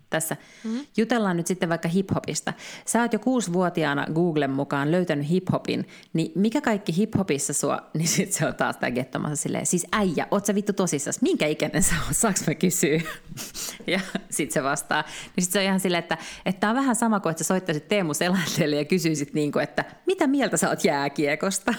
tässä 0.09 0.37
mm-hmm. 0.63 0.85
jutellaan 0.97 1.37
nyt 1.37 1.47
sitten 1.47 1.69
vaikka 1.69 1.89
hiphopista. 1.89 2.53
Sä 2.85 3.01
oot 3.01 3.13
jo 3.13 3.19
kuusivuotiaana 3.19 4.05
Googlen 4.13 4.51
mukaan 4.51 4.91
löytänyt 4.91 5.29
hiphopin, 5.29 5.87
niin 6.13 6.31
mikä 6.35 6.61
kaikki 6.61 6.97
hiphopissa 6.97 7.53
sua, 7.53 7.81
niin 7.97 8.07
sit 8.07 8.33
se 8.33 8.45
on 8.45 8.55
taas 8.55 8.77
tää 8.77 8.91
gettomassa 8.91 9.35
silleen, 9.35 9.65
siis 9.65 9.87
äijä, 9.91 10.27
oot 10.31 10.45
sä 10.45 10.55
vittu 10.55 10.73
tosissas, 10.73 11.21
minkä 11.21 11.47
ikäinen 11.47 11.83
sä 11.83 11.95
oot, 12.07 12.17
saaks 12.17 12.47
mä 12.47 12.55
kysyä? 12.55 13.01
ja 13.87 13.99
sit 14.29 14.51
se 14.51 14.63
vastaa, 14.63 15.03
niin 15.35 15.43
sit 15.43 15.53
se 15.53 15.59
on 15.59 15.65
ihan 15.65 15.79
silleen, 15.79 16.03
että, 16.03 16.17
että 16.45 16.69
on 16.69 16.75
vähän 16.75 16.95
sama 16.95 17.19
kuin, 17.19 17.31
että 17.31 17.43
sä 17.43 17.47
soittaisit 17.47 17.87
Teemu 17.87 18.13
Selandelle 18.13 18.75
ja 18.75 18.85
kysyisit 18.85 19.33
niin 19.33 19.51
kuin, 19.51 19.63
että 19.63 19.85
mitä 20.05 20.27
mieltä 20.27 20.57
sä 20.57 20.69
oot 20.69 20.85
jääkiekosta? 20.85 21.73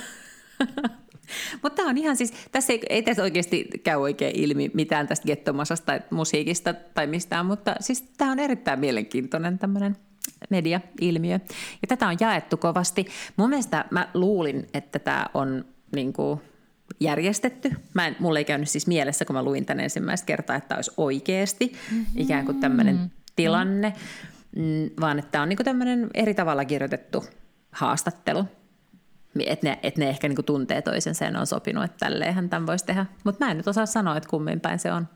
Mutta 1.62 1.76
tämä 1.76 1.88
on 1.88 1.98
ihan 1.98 2.16
siis, 2.16 2.32
tässä 2.52 2.72
ei, 2.72 2.80
ei 2.90 3.02
tässä 3.02 3.22
oikeasti 3.22 3.68
käy 3.84 3.96
oikein 3.96 4.36
ilmi 4.36 4.70
mitään 4.74 5.06
tästä 5.06 5.26
gettomasasta 5.26 5.86
tai 5.86 6.00
musiikista 6.10 6.74
tai 6.74 7.06
mistään, 7.06 7.46
mutta 7.46 7.74
siis 7.80 8.02
tämä 8.02 8.32
on 8.32 8.38
erittäin 8.38 8.80
mielenkiintoinen 8.80 9.58
tämmöinen 9.58 9.96
media-ilmiö. 10.50 11.40
Ja 11.82 11.88
tätä 11.88 12.08
on 12.08 12.16
jaettu 12.20 12.56
kovasti. 12.56 13.06
Mun 13.36 13.50
mielestä 13.50 13.84
mä 13.90 14.08
luulin, 14.14 14.66
että 14.74 14.98
tämä 14.98 15.26
on 15.34 15.64
niin 15.94 16.12
kuin, 16.12 16.40
järjestetty. 17.00 17.70
Mä 17.94 18.06
en, 18.06 18.16
mulle 18.18 18.38
ei 18.38 18.44
käynyt 18.44 18.68
siis 18.68 18.86
mielessä, 18.86 19.24
kun 19.24 19.36
mä 19.36 19.42
luin 19.42 19.64
tänne 19.66 19.82
ensimmäistä 19.82 20.26
kertaa, 20.26 20.56
että 20.56 20.74
olisi 20.74 20.90
oikeasti 20.96 21.72
mm-hmm. 21.90 22.06
ikään 22.16 22.44
kuin 22.44 22.60
tämmöinen 22.60 23.12
tilanne, 23.36 23.92
mm, 24.56 24.90
vaan 25.00 25.18
että 25.18 25.30
tämä 25.30 25.42
on 25.42 25.48
niin 25.48 25.58
tämmöinen 25.64 26.10
eri 26.14 26.34
tavalla 26.34 26.64
kirjoitettu 26.64 27.24
haastattelu 27.72 28.44
että 29.46 29.66
ne, 29.66 29.78
et 29.82 29.96
ne 29.96 30.08
ehkä 30.08 30.28
niinku 30.28 30.42
tuntee 30.42 30.82
toisensa 30.82 31.24
ja 31.24 31.30
ne 31.30 31.38
on 31.38 31.46
sopinut, 31.46 31.84
että 31.84 31.96
tälleenhän 31.98 32.48
tämän 32.48 32.66
voisi 32.66 32.86
tehdä. 32.86 33.06
Mutta 33.24 33.44
mä 33.44 33.50
en 33.50 33.56
nyt 33.56 33.68
osaa 33.68 33.86
sanoa, 33.86 34.16
että 34.16 34.28
kummin 34.28 34.60
päin 34.60 34.78
se 34.78 34.92
on. 34.92 35.08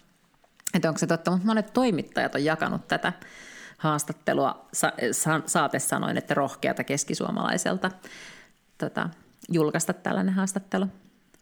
Että 0.75 0.89
onko 0.89 0.99
se 0.99 1.07
totta, 1.07 1.31
mutta 1.31 1.47
monet 1.47 1.73
toimittajat 1.73 2.35
on 2.35 2.45
jakanut 2.45 2.89
tätä 2.89 3.13
haastattelua 3.79 4.67
sa- 4.73 4.93
sa- 5.13 5.43
saate 5.47 5.79
sanoin, 5.79 6.17
että 6.17 6.35
rohkeata 6.35 6.85
keskisuomalaiselta 6.85 7.91
tota, 8.79 9.09
julkaista 9.49 9.93
tällainen 9.93 10.35
haastattelu. 10.35 10.87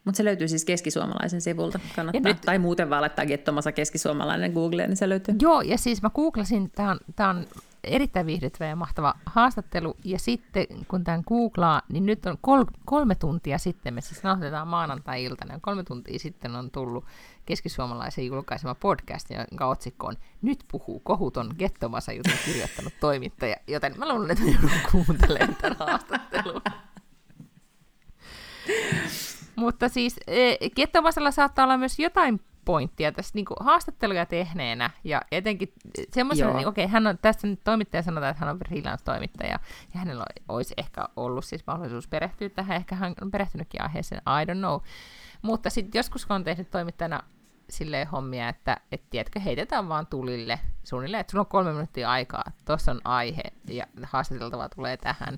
Mutta 0.05 0.17
se 0.17 0.25
löytyy 0.25 0.47
siis 0.47 0.65
keskisuomalaisen 0.65 1.41
sivulta. 1.41 1.79
Kannattaa. 1.95 2.21
Nyt... 2.21 2.41
Tai 2.41 2.59
muuten 2.59 2.89
vaan 2.89 3.01
laittaa 3.01 3.25
Gettomasa 3.25 3.71
keskisuomalainen 3.71 4.51
Googleen, 4.53 4.89
niin 4.89 4.97
se 4.97 5.09
löytyy. 5.09 5.35
Joo, 5.41 5.61
ja 5.61 5.77
siis 5.77 6.01
mä 6.01 6.09
googlasin, 6.09 6.71
tämä 6.71 6.89
on, 6.89 6.99
on 7.29 7.47
erittäin 7.83 8.25
viihdyttävä 8.25 8.69
ja 8.69 8.75
mahtava 8.75 9.13
haastattelu. 9.25 9.97
Ja 10.05 10.19
sitten 10.19 10.67
kun 10.87 11.03
tämän 11.03 11.23
googlaa, 11.27 11.81
niin 11.89 12.05
nyt 12.05 12.25
on 12.25 12.37
kol- 12.41 12.65
kolme 12.85 13.15
tuntia 13.15 13.57
sitten, 13.57 13.93
me 13.93 14.01
siis 14.01 14.23
nauhoitetaan 14.23 14.67
maanantai-iltana, 14.67 15.59
kolme 15.61 15.83
tuntia 15.83 16.19
sitten 16.19 16.55
on 16.55 16.71
tullut 16.71 17.05
keskisuomalaisen 17.45 18.25
julkaisema 18.25 18.75
podcast, 18.75 19.27
jonka 19.29 19.65
otsikko 19.65 20.07
on 20.07 20.15
Nyt 20.41 20.63
puhuu 20.71 20.99
kohuton 20.99 21.55
Gettomasa 21.59 22.13
jutun 22.13 22.33
kirjoittanut 22.45 22.93
toimittaja, 22.99 23.55
joten 23.67 23.93
mä 23.97 24.09
luulen, 24.09 24.31
että 24.31 24.43
joudun 24.43 24.71
kuuntelemaan 24.91 25.55
tämän 25.55 25.77
haastattelun. 25.79 26.61
Mutta 29.55 29.89
siis 29.89 30.15
Gettomasella 30.75 31.29
e, 31.29 31.31
saattaa 31.31 31.63
olla 31.63 31.77
myös 31.77 31.99
jotain 31.99 32.39
pointtia 32.65 33.11
tässä 33.11 33.31
niin 33.35 33.45
haastatteluja 33.59 34.25
tehneenä, 34.25 34.89
ja 35.03 35.21
etenkin 35.31 35.73
semmoisena, 36.11 36.53
niin, 36.53 36.67
okei, 36.67 36.85
okay, 36.85 36.93
hän 36.93 37.07
on, 37.07 37.17
tässä 37.21 37.47
nyt 37.47 37.63
toimittaja 37.63 38.03
sanotaan, 38.03 38.31
että 38.31 38.45
hän 38.45 38.53
on 38.53 38.59
freelance-toimittaja, 38.59 39.59
ja 39.93 39.99
hänellä 39.99 40.25
olisi 40.47 40.73
ehkä 40.77 41.05
ollut 41.15 41.45
siis 41.45 41.67
mahdollisuus 41.67 42.07
perehtyä 42.07 42.49
tähän, 42.49 42.77
ehkä 42.77 42.95
hän 42.95 43.13
on 43.21 43.31
perehtynytkin 43.31 43.83
aiheeseen, 43.83 44.21
I 44.21 44.51
don't 44.51 44.57
know. 44.57 44.79
Mutta 45.41 45.69
sitten 45.69 45.99
joskus, 45.99 46.25
kun 46.25 46.35
on 46.35 46.43
tehnyt 46.43 46.71
toimittajana 46.71 47.23
silleen 47.69 48.07
hommia, 48.07 48.49
että 48.49 48.77
et, 48.91 49.09
tiedätkö, 49.09 49.39
heitetään 49.39 49.89
vaan 49.89 50.07
tulille 50.07 50.59
suunnilleen, 50.83 51.21
että 51.21 51.31
sulla 51.31 51.41
on 51.41 51.47
kolme 51.47 51.71
minuuttia 51.71 52.11
aikaa, 52.11 52.43
tuossa 52.65 52.91
on 52.91 53.01
aihe, 53.03 53.43
ja 53.67 53.87
haastateltava 54.03 54.69
tulee 54.69 54.97
tähän, 54.97 55.37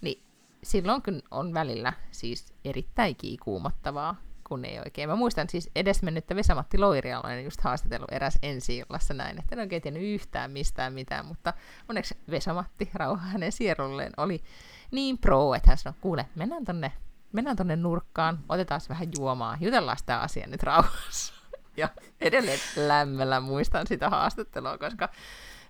niin 0.00 0.22
silloin 0.62 1.02
kun 1.02 1.22
on 1.30 1.54
välillä 1.54 1.92
siis 2.10 2.54
erittäin 2.64 3.16
kuumottavaa, 3.44 4.16
kun 4.48 4.64
ei 4.64 4.78
oikein. 4.78 5.08
Mä 5.08 5.16
muistan 5.16 5.48
siis 5.48 5.70
edesmennyttä 5.76 6.36
Vesamatti 6.36 6.78
Loirialainen 6.78 7.44
just 7.44 7.60
haastatellut 7.60 8.12
eräs 8.12 8.38
ensi 8.42 8.82
näin, 9.14 9.38
että 9.38 9.54
en 9.54 9.58
oikein 9.58 9.82
tiennyt 9.82 10.02
yhtään 10.02 10.50
mistään 10.50 10.92
mitään, 10.92 11.26
mutta 11.26 11.54
onneksi 11.88 12.18
Vesamatti, 12.30 12.90
rauha 12.94 13.26
hänen 13.26 13.52
sierulleen, 13.52 14.12
oli 14.16 14.42
niin 14.90 15.18
pro, 15.18 15.54
että 15.54 15.70
hän 15.70 15.78
sanoi, 15.78 15.98
kuule, 16.00 16.26
mennään 16.34 16.64
tonne, 16.64 16.92
mennään 17.32 17.56
tonne 17.56 17.76
nurkkaan, 17.76 18.38
otetaan 18.48 18.80
vähän 18.88 19.08
juomaa, 19.18 19.56
jutellaan 19.60 19.98
sitä 19.98 20.20
asiaa 20.20 20.46
nyt 20.46 20.62
rauhassa. 20.62 21.34
Ja 21.76 21.88
edelleen 22.20 22.60
lämmöllä 22.76 23.40
muistan 23.40 23.86
sitä 23.86 24.10
haastattelua, 24.10 24.78
koska 24.78 25.08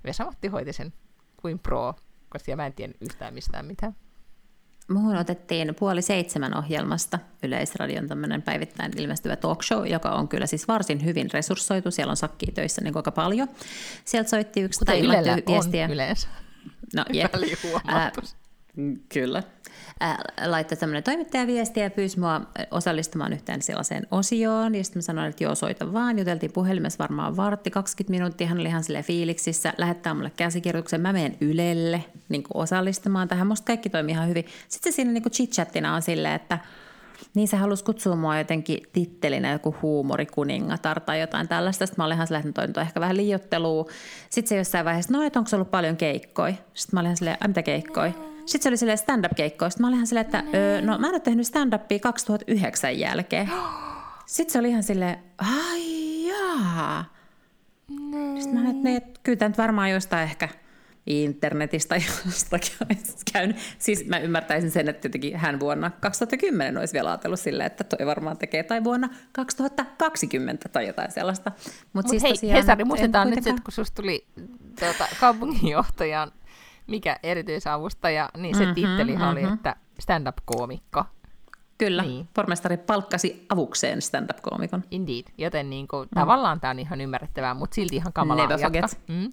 Vesamatti 0.05 0.49
hoiti 0.49 0.72
sen 0.72 0.93
kuin 1.37 1.59
pro, 1.59 1.95
koska 2.29 2.57
mä 2.57 2.66
en 2.66 2.72
tiennyt 2.72 3.03
yhtään 3.03 3.35
mistään 3.35 3.66
mitään. 3.66 3.97
Muuhun 4.89 5.16
otettiin 5.16 5.74
puoli 5.74 6.03
seitsemän 6.03 6.57
ohjelmasta 6.57 7.18
Yleisradion 7.43 8.09
tämmöinen 8.09 8.43
päivittäin 8.43 8.93
ilmestyvä 9.01 9.36
talk 9.36 9.62
show, 9.62 9.86
joka 9.86 10.11
on 10.11 10.28
kyllä 10.28 10.47
siis 10.47 10.68
varsin 10.68 11.05
hyvin 11.05 11.30
resurssoitu. 11.30 11.91
Siellä 11.91 12.11
on 12.11 12.16
sakkia 12.16 12.53
töissä 12.55 12.80
niin 12.80 12.97
aika 12.97 13.12
paljon. 13.12 13.49
Sieltä 14.05 14.30
soitti 14.30 14.61
yksi 14.61 14.84
tai 14.84 15.03
viestiä. 15.49 15.84
on 15.84 15.91
yleensä. 15.91 16.28
No, 16.95 17.05
jep. 17.12 17.34
Äh, 17.89 18.12
kyllä 19.09 19.43
laittoi 20.47 20.76
tämmöinen 20.76 21.03
toimittajaviesti 21.03 21.81
ja 21.81 21.91
pyysi 21.91 22.20
mua 22.20 22.41
osallistumaan 22.70 23.33
yhteen 23.33 23.62
sellaiseen 23.62 24.07
osioon. 24.11 24.74
Ja 24.74 24.85
sitten 24.85 24.99
mä 24.99 25.03
sanoin, 25.03 25.29
että 25.29 25.45
joo, 25.45 25.55
soita 25.55 25.93
vaan. 25.93 26.18
Juteltiin 26.18 26.53
puhelimessa 26.53 26.99
varmaan 26.99 27.37
vartti, 27.37 27.70
20 27.70 28.11
minuuttia. 28.11 28.47
Hän 28.47 28.59
oli 28.59 28.68
ihan 28.68 28.85
sille 28.85 29.03
fiiliksissä. 29.03 29.72
Lähettää 29.79 30.14
mulle 30.14 30.33
käsikirjoituksen. 30.37 31.01
Mä 31.01 31.12
menen 31.12 31.37
Ylelle 31.41 32.05
niin 32.29 32.45
osallistumaan 32.55 33.29
tähän. 33.29 33.47
Musta 33.47 33.66
kaikki 33.66 33.91
toimii 33.91 34.12
ihan 34.12 34.29
hyvin. 34.29 34.45
Sitten 34.68 34.93
se 34.93 34.97
siinä 34.97 35.12
niin 35.12 35.22
chit-chattina 35.22 35.95
on 35.95 36.03
silleen, 36.03 36.35
että 36.35 36.59
niin 37.35 37.49
se 37.49 37.57
halusi 37.57 37.85
kutsua 37.85 38.16
mua 38.16 38.39
jotenkin 38.39 38.79
tittelinä 38.93 39.53
joku 39.53 39.74
huumorikuningatar 39.83 41.01
tai 41.01 41.20
jotain 41.20 41.49
tällaista. 41.49 41.87
Sitten 41.87 42.03
mä 42.03 42.07
olin 42.07 42.14
ihan 42.14 42.26
silleen, 42.26 42.55
että 42.68 42.81
ehkä 42.81 43.01
vähän 43.01 43.16
liiottelua. 43.16 43.85
Sitten 44.31 44.49
se 44.49 44.57
jossain 44.57 44.85
vaiheessa, 44.85 45.12
no 45.12 45.22
että 45.22 45.39
onko 45.39 45.51
ollut 45.53 45.70
paljon 45.70 45.97
keikkoja? 45.97 46.55
Sitten 46.74 46.97
mä 46.97 47.01
olin 47.01 47.07
ihan 47.07 47.16
silleen, 47.16 47.37
mitä 47.47 47.62
keikkoja? 47.62 48.28
Sitten 48.49 48.62
se 48.62 48.68
oli 48.68 48.76
silleen 48.76 48.99
stand-up-keikkoja. 48.99 49.70
Sitten 49.70 49.82
mä 49.82 49.88
olin 49.88 49.94
ihan 49.96 50.07
silleen, 50.07 50.26
että 50.26 50.44
öö, 50.55 50.80
no 50.80 50.99
mä 50.99 51.07
en 51.07 51.12
ole 51.12 51.20
tehnyt 51.20 51.46
stand-upia 51.46 51.99
2009 52.03 52.99
jälkeen. 52.99 53.51
Sitten 54.26 54.53
se 54.53 54.59
oli 54.59 54.68
ihan 54.68 54.82
silleen, 54.82 55.18
ai 55.38 56.26
jaa. 56.28 57.05
Sitten 58.38 58.55
mä 58.55 58.61
olin, 58.61 58.86
että 58.86 59.20
kyllä 59.22 59.36
tämä 59.36 59.55
varmaan 59.59 59.90
jostain 59.90 60.22
ehkä 60.22 60.49
internetistä 61.07 61.96
jostakin 62.26 62.72
olisi 62.90 63.16
käynyt. 63.32 63.57
Siis 63.78 64.07
mä 64.07 64.18
ymmärtäisin 64.18 64.70
sen, 64.70 64.88
että 64.88 65.07
jotenkin 65.07 65.36
hän 65.36 65.61
vuonna 65.61 65.90
2010 65.90 66.78
olisi 66.78 66.94
vielä 66.94 67.11
ajatellut 67.11 67.40
silleen, 67.40 67.66
että 67.66 67.84
toi 67.84 68.07
varmaan 68.07 68.38
tekee, 68.38 68.62
tai 68.62 68.84
vuonna 68.84 69.09
2020 69.32 70.68
tai 70.68 70.86
jotain 70.86 71.12
sellaista. 71.12 71.53
Mutta 71.92 71.92
Mut 71.92 72.09
siis 72.09 72.22
hei, 72.22 72.32
tosiaan, 72.32 72.57
Hesari, 72.57 72.84
muistetaan 72.84 73.30
nyt, 73.30 73.38
että 73.38 73.62
kun 73.64 73.72
susta 73.72 74.03
tuli 74.03 74.26
tuota, 74.80 75.07
kaupunginjohtajan 75.20 76.32
mikä 76.89 77.16
erityisavustaja, 77.22 78.28
niin 78.36 78.55
se 78.55 78.61
mm-hmm, 78.61 78.74
titteli 78.74 79.12
mm-hmm. 79.12 79.28
oli, 79.28 79.43
että 79.43 79.76
stand-up-koomikko. 80.01 81.05
Kyllä, 81.78 82.03
niin. 82.03 82.28
pormestari 82.34 82.76
palkkasi 82.76 83.47
avukseen 83.49 84.03
stand-up-koomikon. 84.03 84.84
Indeed, 84.91 85.24
joten 85.39 85.70
niin 85.70 85.89
kuin, 85.89 86.09
mm. 86.09 86.14
tavallaan 86.14 86.61
tämä 86.61 86.70
on 86.70 86.78
ihan 86.78 87.01
ymmärrettävää, 87.01 87.55
mutta 87.55 87.74
silti 87.74 87.97
ihan 87.97 88.12
kamalaa 88.12 88.47
Never 88.47 88.61
forget. 88.61 89.01
Mm. 89.09 89.32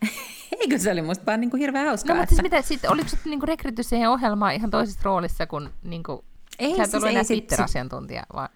Eikö 0.60 0.78
se 0.78 0.92
oli 0.92 1.02
musta 1.02 1.26
vaan 1.26 1.40
niin 1.40 1.50
kuin 1.50 1.60
hirveän 1.60 1.86
hauskaa? 1.86 2.16
No, 2.16 2.22
mutta 2.22 2.34
siis 2.34 2.42
mitä, 2.42 2.62
sit, 2.62 2.84
oliko 2.84 3.08
se 3.08 3.18
niin 3.24 3.42
rekrytty 3.42 3.82
siihen 3.82 4.10
ohjelmaan 4.10 4.54
ihan 4.54 4.70
toisessa 4.70 5.00
roolissa, 5.02 5.46
kun 5.46 5.70
niin 5.82 6.02
kuin, 6.02 6.20
ei, 6.58 6.76
sä 6.76 6.82
et 6.82 6.90
siis 6.90 6.94
ollut 6.94 7.10
enää 7.10 7.24
Twitter-asiantuntija, 7.24 8.22
vaan 8.34 8.48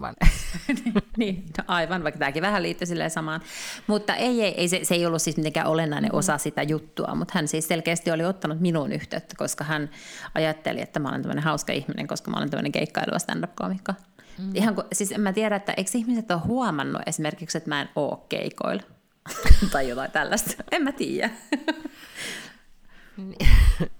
vaan. 0.00 0.14
niin, 1.16 1.44
no 1.58 1.64
aivan, 1.66 2.04
vaikka 2.04 2.18
tämäkin 2.18 2.42
vähän 2.42 2.62
liittyy 2.62 2.86
silleen 2.86 3.10
samaan. 3.10 3.40
Mutta 3.86 4.14
ei, 4.14 4.42
ei, 4.42 4.54
ei 4.56 4.68
se, 4.68 4.80
se 4.82 4.94
ei 4.94 5.06
ollut 5.06 5.22
siis 5.22 5.36
mitenkään 5.36 5.66
olennainen 5.66 6.14
osa 6.14 6.38
sitä 6.38 6.62
juttua, 6.62 7.14
mutta 7.14 7.32
hän 7.34 7.48
siis 7.48 7.68
selkeästi 7.68 8.10
oli 8.10 8.24
ottanut 8.24 8.60
minuun 8.60 8.92
yhteyttä, 8.92 9.34
koska 9.38 9.64
hän 9.64 9.90
ajatteli, 10.34 10.80
että 10.80 11.00
mä 11.00 11.08
olen 11.08 11.22
tämmöinen 11.22 11.44
hauska 11.44 11.72
ihminen, 11.72 12.06
koska 12.06 12.30
mä 12.30 12.36
olen 12.36 12.50
tämmöinen 12.50 12.72
keikkailuva 12.72 13.18
stand-up-komikko. 13.18 13.92
Mm-hmm. 13.92 14.54
Ihan 14.54 14.74
kun, 14.74 14.84
siis 14.92 15.12
en 15.12 15.20
mä 15.20 15.32
tiedä, 15.32 15.56
että 15.56 15.74
eikö 15.76 15.90
ihmiset 15.94 16.30
ole 16.30 16.40
huomannut 16.40 17.02
esimerkiksi, 17.06 17.58
että 17.58 17.68
mä 17.70 17.80
en 17.80 17.88
oo 17.96 18.26
keikoilla. 18.28 18.82
tai 19.72 19.88
jotain 19.88 20.10
tällaista. 20.10 20.64
En 20.70 20.82
mä 20.82 20.92
tiedä. 20.92 21.30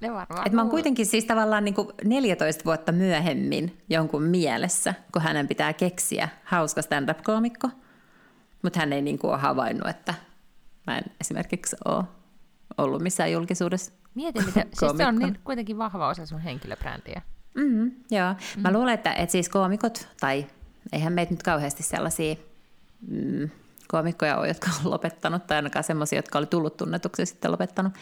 Ne 0.01 0.12
varmaan 0.12 0.47
Et 0.47 0.53
mä 0.53 0.61
oon 0.61 0.70
kuitenkin 0.70 1.07
siis 1.07 1.24
tavallaan 1.24 1.64
niin 1.64 1.74
kuin 1.74 1.89
14 2.05 2.64
vuotta 2.64 2.93
myöhemmin 2.93 3.83
jonkun 3.89 4.22
mielessä, 4.22 4.95
kun 5.12 5.22
hänen 5.22 5.49
pitää 5.49 5.72
keksiä 5.72 6.28
hauska 6.45 6.83
stand-up-koomikko. 6.83 7.70
Mutta 8.62 8.81
hän 8.81 8.93
ei 8.93 9.03
niin 9.03 9.18
kuin 9.18 9.31
ole 9.31 9.39
havainnut, 9.39 9.89
että 9.89 10.14
mä 10.87 10.99
en 10.99 11.05
esimerkiksi 11.20 11.76
ole 11.85 12.05
ollut 12.78 13.03
missään 13.03 13.33
julkisuudessa. 13.33 13.93
Mietin, 14.14 14.47
miten, 14.47 14.68
siis 14.72 14.93
se 14.97 15.07
on 15.07 15.18
niin, 15.18 15.39
kuitenkin 15.45 15.78
vahva 15.78 16.09
osa 16.09 16.26
sun 16.26 16.41
henkilöbrändiä. 16.41 17.22
Mm, 17.55 17.93
joo, 18.11 18.33
mm. 18.57 18.62
mä 18.62 18.72
luulen, 18.72 18.95
että, 18.95 19.12
että 19.12 19.33
siis 19.33 19.49
koomikot, 19.49 20.09
tai 20.20 20.47
eihän 20.93 21.12
meitä 21.12 21.33
nyt 21.33 21.43
kauheasti 21.43 21.83
sellaisia 21.83 22.37
mm, 23.09 23.51
koomikkoja 23.89 24.37
ole, 24.37 24.49
jotka 24.49 24.70
on 24.85 24.91
lopettanut, 24.91 25.47
tai 25.47 25.57
ainakaan 25.57 25.85
semmoisia, 25.85 26.18
jotka 26.18 26.39
oli 26.39 26.47
tullut 26.47 26.76
tunnetuksi 26.76 27.22
ja 27.22 27.26
sitten 27.26 27.53
lopettanut. 27.53 27.93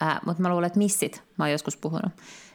Ää, 0.00 0.20
mutta 0.26 0.42
mä 0.42 0.48
luulen, 0.48 0.66
että 0.66 0.78
missit, 0.78 1.22
mä 1.36 1.44
oon 1.44 1.52
joskus 1.52 1.76
puhunut, 1.76 2.12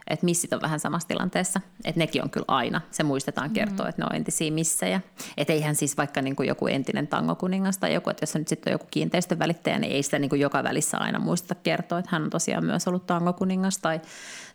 että 0.08 0.24
missit 0.24 0.52
on 0.52 0.60
vähän 0.62 0.80
samassa 0.80 1.08
tilanteessa. 1.08 1.60
Että 1.84 1.98
nekin 1.98 2.22
on 2.22 2.30
kyllä 2.30 2.44
aina, 2.48 2.80
se 2.90 3.02
muistetaan 3.02 3.50
kertoa, 3.50 3.86
mm. 3.86 3.88
että 3.88 4.02
ne 4.02 4.06
on 4.10 4.16
entisiä 4.16 4.50
missejä. 4.50 5.00
Että 5.36 5.52
eihän 5.52 5.74
siis 5.74 5.96
vaikka 5.96 6.22
niin 6.22 6.36
kuin 6.36 6.48
joku 6.48 6.66
entinen 6.66 7.06
tangokuningas 7.06 7.78
tai 7.78 7.94
joku, 7.94 8.10
että 8.10 8.22
jos 8.22 8.34
nyt 8.34 8.48
sitten 8.48 8.70
on 8.70 8.74
joku 8.74 8.86
kiinteistön 8.90 9.38
välittäjä, 9.38 9.78
niin 9.78 9.92
ei 9.92 10.02
sitä 10.02 10.18
niin 10.18 10.28
kuin 10.28 10.40
joka 10.40 10.64
välissä 10.64 10.98
aina 10.98 11.18
muisteta 11.18 11.54
kertoa, 11.54 11.98
että 11.98 12.10
hän 12.12 12.22
on 12.22 12.30
tosiaan 12.30 12.64
myös 12.64 12.88
ollut 12.88 13.06
tangokuningas 13.06 13.78
tai, 13.78 14.00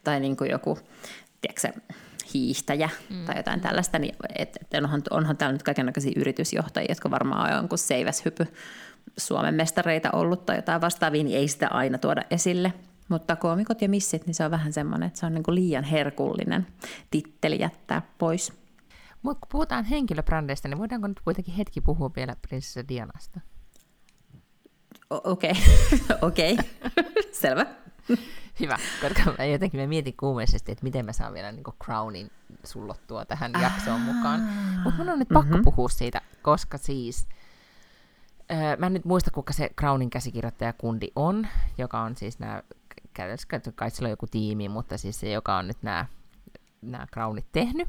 tai 0.03 0.19
niin 0.19 0.37
kuin 0.37 0.51
joku, 0.51 0.79
tiedätkö 1.41 1.81
hiihtäjä 2.33 2.89
mm. 3.09 3.25
tai 3.25 3.37
jotain 3.37 3.61
tällaista, 3.61 3.99
niin 3.99 4.15
et, 4.35 4.57
et 4.61 4.83
onhan, 4.83 5.01
onhan 5.11 5.37
täällä 5.37 5.53
nyt 5.53 5.63
kaikenlaisia 5.63 6.13
yritysjohtajia, 6.15 6.91
jotka 6.91 7.11
varmaan 7.11 7.49
on 7.51 7.57
jonkun 7.57 7.77
seiväshypy 7.77 8.47
Suomen 9.17 9.55
mestareita 9.55 10.09
ollut 10.13 10.45
tai 10.45 10.55
jotain 10.55 10.81
vastaavia, 10.81 11.23
niin 11.23 11.37
ei 11.37 11.47
sitä 11.47 11.67
aina 11.67 11.97
tuoda 11.97 12.21
esille. 12.31 12.73
Mutta 13.09 13.35
koomikot 13.35 13.81
ja 13.81 13.89
missit, 13.89 14.25
niin 14.25 14.35
se 14.35 14.45
on 14.45 14.51
vähän 14.51 14.73
semmoinen, 14.73 15.07
että 15.07 15.19
se 15.19 15.25
on 15.25 15.33
niin 15.33 15.43
kuin 15.43 15.55
liian 15.55 15.83
herkullinen 15.83 16.67
titteli 17.11 17.61
jättää 17.61 18.01
pois. 18.17 18.53
Mutta 19.21 19.39
kun 19.39 19.49
puhutaan 19.51 19.85
henkilöbrändeistä, 19.85 20.67
niin 20.67 20.77
voidaanko 20.77 21.07
nyt 21.07 21.19
kuitenkin 21.19 21.53
hetki 21.53 21.81
puhua 21.81 22.11
vielä 22.15 22.35
prinsessa 22.41 22.87
Dianasta? 22.87 23.39
Okei, 25.09 25.53
okei, 26.21 26.57
selvä. 27.41 27.65
Hyvä, 28.59 28.77
koska 29.01 29.33
mä 29.37 29.45
jotenkin 29.45 29.79
mä 29.79 29.87
mietin 29.87 30.17
kuumeisesti, 30.19 30.71
että 30.71 30.83
miten 30.83 31.05
mä 31.05 31.13
saan 31.13 31.33
vielä 31.33 31.51
niin 31.51 31.63
Crownin 31.83 32.31
sullottua 32.63 33.25
tähän 33.25 33.51
jaksoon 33.61 34.01
mukaan. 34.01 34.41
Mutta 34.83 34.97
mun 34.97 35.09
on 35.09 35.19
nyt 35.19 35.29
pakko 35.29 35.49
mm-hmm. 35.49 35.63
puhua 35.63 35.89
siitä, 35.89 36.21
koska 36.41 36.77
siis... 36.77 37.27
Öö, 38.51 38.77
mä 38.77 38.85
en 38.85 38.93
nyt 38.93 39.05
muista, 39.05 39.31
kuka 39.31 39.53
se 39.53 39.69
Crownin 39.79 40.09
käsikirjoittajakundi 40.09 41.07
on, 41.15 41.47
joka 41.77 41.99
on 42.01 42.15
siis 42.15 42.39
nämä, 42.39 42.63
kai 43.75 43.91
sillä 43.91 44.07
on 44.07 44.11
joku 44.11 44.27
tiimi, 44.27 44.69
mutta 44.69 44.97
siis 44.97 45.19
se, 45.19 45.31
joka 45.31 45.57
on 45.57 45.67
nyt 45.67 45.77
nämä, 45.81 46.05
nämä 46.81 47.07
Crownit 47.13 47.51
tehnyt. 47.51 47.87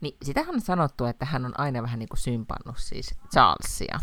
Niin 0.00 0.16
sitähän 0.22 0.54
on 0.54 0.60
sanottu, 0.60 1.04
että 1.04 1.24
hän 1.24 1.46
on 1.46 1.60
aina 1.60 1.82
vähän 1.82 1.98
niin 1.98 2.08
kuin 2.08 2.18
sympannut 2.18 2.78
siis 2.78 3.14
Charlesia. 3.30 4.00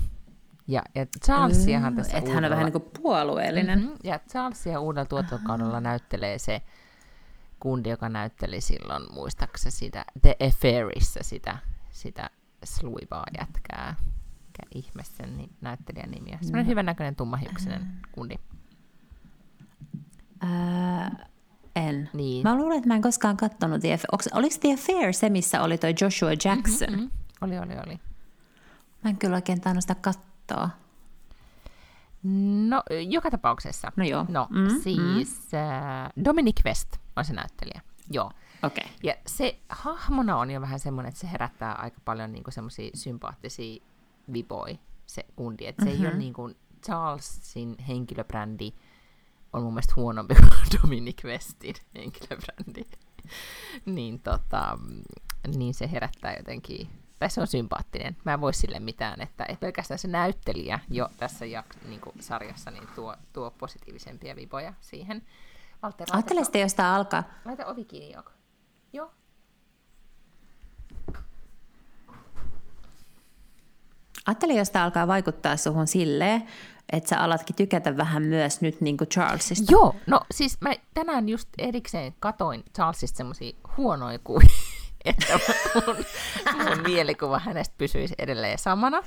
Ja, 0.67 0.83
ja 0.95 1.05
Charlesiahan 1.25 1.95
tässä 1.95 2.17
Että 2.17 2.31
hän 2.31 2.45
on 2.45 2.51
vähän 2.51 2.65
niin 2.65 2.81
kuin 2.81 2.91
puolueellinen. 3.01 3.79
Mm-hmm, 3.79 3.97
ja 4.03 4.19
Charlesia 4.29 4.79
uudella 4.79 5.05
tuotantokaudella 5.05 5.81
näyttelee 5.81 6.37
se 6.37 6.61
kundi, 7.59 7.89
joka 7.89 8.09
näytteli 8.09 8.61
silloin, 8.61 9.13
muistaakseni 9.13 9.71
sitä 9.71 10.05
The 10.21 10.35
Affairissa 10.47 11.19
sitä, 11.23 11.57
sitä 11.91 12.29
sluivaa 12.63 13.25
jätkää. 13.39 13.95
Mikä 14.65 14.79
ihme 14.87 15.03
sen 15.03 15.37
ni- 15.37 15.49
näyttelijän 15.61 16.11
nimi 16.11 16.31
on. 16.31 16.37
Sellainen 16.41 16.65
no. 16.65 16.69
hyvän 16.69 16.85
näköinen 16.85 17.15
tummahiuksinen 17.15 17.87
kundi. 18.11 18.35
Äh, 20.43 21.11
en. 21.75 22.09
Niin. 22.13 22.43
Mä 22.43 22.55
luulen, 22.55 22.77
että 22.77 22.87
mä 22.87 22.95
en 22.95 23.01
koskaan 23.01 23.37
katsonut 23.37 23.81
The 23.81 23.93
Affair. 23.93 24.09
Oliko 24.33 24.55
The 24.61 24.73
Affair 24.73 25.13
se, 25.13 25.29
missä 25.29 25.61
oli 25.61 25.77
toi 25.77 25.93
Joshua 26.01 26.29
Jackson? 26.29 26.89
Mm-hmm, 26.89 27.03
mm-hmm. 27.03 27.09
Oli, 27.41 27.59
oli, 27.59 27.73
oli. 27.87 27.99
Mä 29.03 29.09
en 29.09 29.17
kyllä 29.17 29.35
oikein 29.35 29.61
tainnut 29.61 29.83
sitä 29.83 29.95
katsoa? 29.95 30.69
No, 32.67 32.83
joka 33.07 33.31
tapauksessa. 33.31 33.91
No 33.95 34.05
joo. 34.05 34.25
No, 34.29 34.47
mm, 34.49 34.81
siis 34.81 35.49
mm. 35.51 35.57
Äh, 35.57 36.25
Dominic 36.25 36.65
West 36.65 36.97
on 37.15 37.25
se 37.25 37.33
näyttelijä. 37.33 37.81
Joo. 38.11 38.31
Okay. 38.63 38.83
Ja 39.03 39.15
se 39.27 39.59
hahmona 39.69 40.37
on 40.37 40.51
jo 40.51 40.61
vähän 40.61 40.79
semmoinen, 40.79 41.09
että 41.09 41.21
se 41.21 41.31
herättää 41.31 41.73
aika 41.73 41.97
paljon 42.05 42.31
niinku 42.31 42.51
semmoisia 42.51 42.89
sympaattisia 42.93 43.83
viboja, 44.33 44.75
se 45.05 45.25
kundi. 45.35 45.65
Että 45.65 45.85
se 45.85 45.91
mm-hmm. 45.91 46.05
ei 46.05 46.11
ole 46.11 46.17
niin 46.17 46.33
kuin 46.33 46.55
Charlesin 46.85 47.75
henkilöbrändi 47.87 48.71
on 49.53 49.63
mun 49.63 49.73
mielestä 49.73 49.93
huonompi 49.95 50.35
kuin 50.39 50.81
Dominic 50.81 51.23
Westin 51.23 51.75
henkilöbrändi. 51.95 52.83
niin, 53.85 54.19
tota, 54.19 54.79
niin 55.55 55.73
se 55.73 55.91
herättää 55.91 56.35
jotenkin 56.37 56.89
tai 57.19 57.29
se 57.29 57.41
on 57.41 57.47
sympaattinen. 57.47 58.17
Mä 58.25 58.33
en 58.33 58.41
voi 58.41 58.53
sille 58.53 58.79
mitään, 58.79 59.21
että 59.21 59.43
ei 59.43 59.55
pelkästään 59.55 59.99
se 59.99 60.07
näyttelijä 60.07 60.79
jo 60.89 61.09
tässä 61.17 61.45
jak- 61.45 61.87
niin 61.87 62.01
kuin 62.01 62.15
sarjassa 62.19 62.71
niin 62.71 62.87
tuo, 62.95 63.15
tuo 63.33 63.51
positiivisempia 63.51 64.35
viboja 64.35 64.73
siihen. 64.81 65.21
Ajattele 66.11 66.43
sitten, 66.43 66.61
jos 66.61 66.73
tämä 66.73 66.95
alkaa. 66.95 67.23
Laita 67.45 67.65
ovi 67.65 67.85
kiinni, 67.85 68.11
Joko. 68.11 68.31
Joo. 68.93 69.11
Ajattele, 74.25 74.53
jos 74.53 74.69
tämä 74.69 74.85
alkaa 74.85 75.07
vaikuttaa 75.07 75.57
suhun 75.57 75.87
silleen, 75.87 76.43
että 76.91 77.09
sä 77.09 77.19
alatkin 77.19 77.55
tykätä 77.55 77.97
vähän 77.97 78.23
myös 78.23 78.61
nyt 78.61 78.81
niin 78.81 78.97
kuin 78.97 79.07
Charlesista. 79.07 79.71
Joo, 79.71 79.95
no 80.07 80.21
siis 80.31 80.61
mä 80.61 80.73
tänään 80.93 81.29
just 81.29 81.49
erikseen 81.57 82.15
katoin 82.19 82.63
Charlesista 82.75 83.17
semmoisia 83.17 83.55
huonoja 83.77 84.19
kuvia 84.19 84.49
että 85.05 85.39
mun, 85.75 85.95
mun 86.65 86.81
mielikuva 86.91 87.39
hänestä 87.39 87.75
pysyisi 87.77 88.15
edelleen 88.17 88.57
samana. 88.57 89.03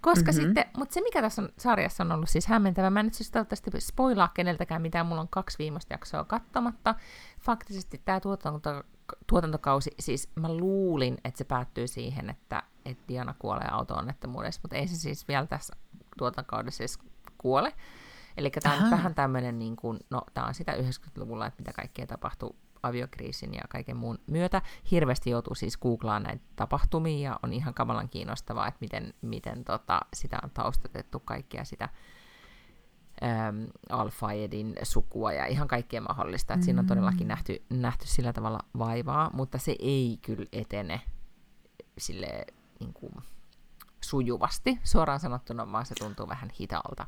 Koska 0.00 0.32
mm-hmm. 0.32 0.44
sitten, 0.44 0.64
mutta 0.76 0.94
se 0.94 1.00
mikä 1.00 1.22
tässä 1.22 1.42
on, 1.42 1.48
sarjassa 1.58 2.04
on 2.04 2.12
ollut 2.12 2.28
siis 2.28 2.46
hämmentävä, 2.46 2.90
mä 2.90 3.00
en 3.00 3.06
nyt 3.06 3.14
siis 3.14 3.30
toivottavasti 3.30 3.70
spoilaa 3.78 4.28
keneltäkään 4.28 4.82
mitään, 4.82 5.06
mulla 5.06 5.20
on 5.20 5.28
kaksi 5.28 5.58
viimeistä 5.58 5.94
jaksoa 5.94 6.24
katsomatta. 6.24 6.94
Faktisesti 7.40 8.02
tämä 8.04 8.20
tuotanto, 8.20 8.82
tuotantokausi, 9.26 9.90
siis 10.00 10.28
mä 10.34 10.52
luulin, 10.52 11.18
että 11.24 11.38
se 11.38 11.44
päättyy 11.44 11.86
siihen, 11.86 12.30
että, 12.30 12.62
että 12.90 13.04
Diana 13.08 13.34
kuolee 13.38 13.68
auto-onnettomuudessa, 13.70 14.60
mutta 14.62 14.76
ei 14.76 14.88
se 14.88 14.96
siis 14.96 15.28
vielä 15.28 15.46
tässä 15.46 15.76
tuotantokaudessa 16.18 16.78
siis 16.78 16.98
kuole. 17.38 17.72
Eli 18.36 18.50
tämä 18.50 18.74
on 18.84 18.90
vähän 18.90 19.14
tämmöinen, 19.14 19.58
niin 19.58 19.76
kuin, 19.76 19.98
no 20.10 20.22
tämä 20.34 20.46
on 20.46 20.54
sitä 20.54 20.72
90-luvulla, 20.72 21.46
että 21.46 21.62
mitä 21.62 21.72
kaikkea 21.72 22.06
tapahtuu 22.06 22.56
aviokriisin 22.82 23.54
ja 23.54 23.62
kaiken 23.68 23.96
muun 23.96 24.18
myötä. 24.26 24.62
Hirveästi 24.90 25.30
joutuu 25.30 25.54
siis 25.54 25.78
googlaamaan 25.78 26.22
näitä 26.22 26.44
tapahtumia 26.56 27.30
ja 27.30 27.38
on 27.42 27.52
ihan 27.52 27.74
kamalan 27.74 28.08
kiinnostavaa, 28.08 28.68
että 28.68 28.78
miten, 28.80 29.14
miten 29.22 29.64
tota, 29.64 30.00
sitä 30.14 30.38
on 30.42 30.50
taustatettu 30.50 31.20
kaikkia 31.20 31.64
sitä 31.64 31.88
ähm, 33.22 33.64
Al-Fayedin 33.90 34.74
sukua 34.82 35.32
ja 35.32 35.46
ihan 35.46 35.68
kaikkea 35.68 36.00
mahdollista. 36.00 36.56
Mm. 36.56 36.62
Siinä 36.62 36.80
on 36.80 36.86
todellakin 36.86 37.26
mm. 37.26 37.28
nähty, 37.28 37.62
nähty 37.70 38.06
sillä 38.06 38.32
tavalla 38.32 38.60
vaivaa, 38.78 39.30
mutta 39.32 39.58
se 39.58 39.76
ei 39.78 40.18
kyllä 40.22 40.46
etene 40.52 41.00
sille 41.98 42.46
niin 42.80 42.92
kuin, 42.92 43.12
sujuvasti. 44.04 44.78
Suoraan 44.84 45.20
sanottuna 45.20 45.72
vaan 45.72 45.86
se 45.86 45.94
tuntuu 45.94 46.28
vähän 46.28 46.50
hitaalta. 46.60 47.06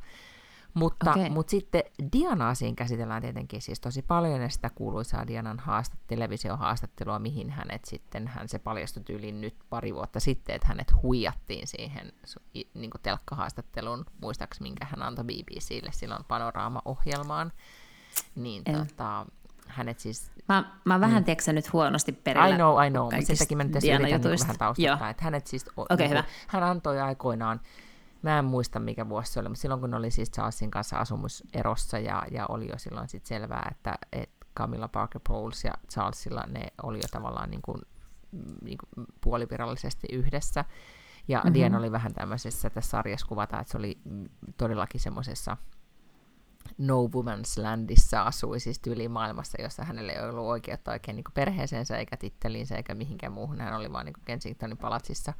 Mutta, 0.74 1.10
okay. 1.10 1.28
mutta 1.28 1.50
sitten 1.50 1.82
Dianaa 2.12 2.54
siinä 2.54 2.74
käsitellään 2.74 3.22
tietenkin 3.22 3.62
siis 3.62 3.80
tosi 3.80 4.02
paljon, 4.02 4.40
ja 4.40 4.48
sitä 4.48 4.70
kuuluisaa 4.74 5.26
Dianan 5.26 5.58
haastat, 5.58 6.00
televisiohaastattelua, 6.06 7.18
mihin 7.18 7.50
hänet 7.50 7.84
sitten, 7.84 8.28
hän 8.28 8.48
se 8.48 8.58
paljastui 8.58 9.02
tyyliin 9.02 9.40
nyt 9.40 9.56
pari 9.70 9.94
vuotta 9.94 10.20
sitten, 10.20 10.56
että 10.56 10.68
hänet 10.68 11.02
huijattiin 11.02 11.66
siihen 11.66 12.12
niin 12.74 12.90
kuin 12.90 13.02
telkkahaastattelun, 13.02 14.04
muistaakseni 14.20 14.70
minkä 14.70 14.86
hän 14.90 15.02
antoi 15.02 15.24
BBClle 15.24 15.92
silloin 15.92 16.24
panoraama-ohjelmaan. 16.24 17.52
Niin 18.34 18.62
en. 18.66 18.74
tota, 18.74 19.26
hänet 19.74 19.98
siis... 19.98 20.30
Mä, 20.48 20.72
mä 20.84 20.98
mm. 20.98 21.00
vähän 21.00 21.24
mm. 21.48 21.54
nyt 21.54 21.72
huonosti 21.72 22.12
perillä. 22.12 22.48
I 22.48 22.54
know, 22.54 22.86
I 22.86 22.90
know, 22.90 23.04
mutta 23.04 23.26
sen 23.26 23.38
takia 23.38 23.56
mä 23.56 23.64
nyt 23.64 23.76
yritän 23.76 24.02
niin 24.02 24.22
vähän 24.40 24.58
taustata, 24.58 25.10
että 25.10 25.24
hänet 25.24 25.46
siis... 25.46 25.64
Okay, 25.76 25.96
niin, 25.96 26.10
hyvä. 26.10 26.24
Hän 26.48 26.62
antoi 26.62 27.00
aikoinaan 27.00 27.60
Mä 28.22 28.38
en 28.38 28.44
muista, 28.44 28.80
mikä 28.80 29.08
vuosi 29.08 29.32
se 29.32 29.40
oli, 29.40 29.48
mutta 29.48 29.62
silloin 29.62 29.80
kun 29.80 29.94
oli 29.94 30.10
siis 30.10 30.30
Charlesin 30.30 30.70
kanssa 30.70 30.96
asumuserossa 30.96 31.98
ja, 31.98 32.22
ja 32.30 32.46
oli 32.46 32.68
jo 32.68 32.78
silloin 32.78 33.08
sit 33.08 33.26
selvää, 33.26 33.68
että, 33.70 33.94
että 34.12 34.46
Camilla 34.56 34.88
Parker 34.88 35.20
Bowles 35.28 35.64
ja 35.64 35.72
Charlesilla 35.90 36.44
ne 36.48 36.66
oli 36.82 36.98
jo 36.98 37.08
tavallaan 37.10 37.50
niin 37.50 37.62
kuin, 37.62 37.80
niin 38.62 38.78
kuin 38.78 39.06
puolivirallisesti 39.20 40.06
yhdessä. 40.12 40.64
Ja 41.28 41.38
mm-hmm. 41.38 41.54
Diana 41.54 41.78
oli 41.78 41.92
vähän 41.92 42.14
tämmöisessä, 42.14 42.70
tässä 42.70 42.90
sarjassa 42.90 43.26
kuvataan, 43.26 43.60
että 43.60 43.70
se 43.70 43.78
oli 43.78 43.98
todellakin 44.56 45.00
semmoisessa 45.00 45.56
no 46.78 47.06
woman's 47.06 47.62
landissa 47.62 48.22
asui, 48.22 48.60
siis 48.60 48.80
maailmassa, 49.08 49.62
jossa 49.62 49.84
hänelle 49.84 50.12
ei 50.12 50.20
ollut 50.20 50.46
oikeutta 50.46 50.90
oikein 50.90 51.16
niin 51.16 51.24
perheeseensä 51.34 51.96
eikä 51.96 52.16
titteliinsä 52.16 52.76
eikä 52.76 52.94
mihinkään 52.94 53.32
muuhun. 53.32 53.60
Hän 53.60 53.76
oli 53.76 53.92
vaan 53.92 54.06
niin 54.06 54.14
Kensingtonin 54.24 54.78
palatsissa 54.78 55.32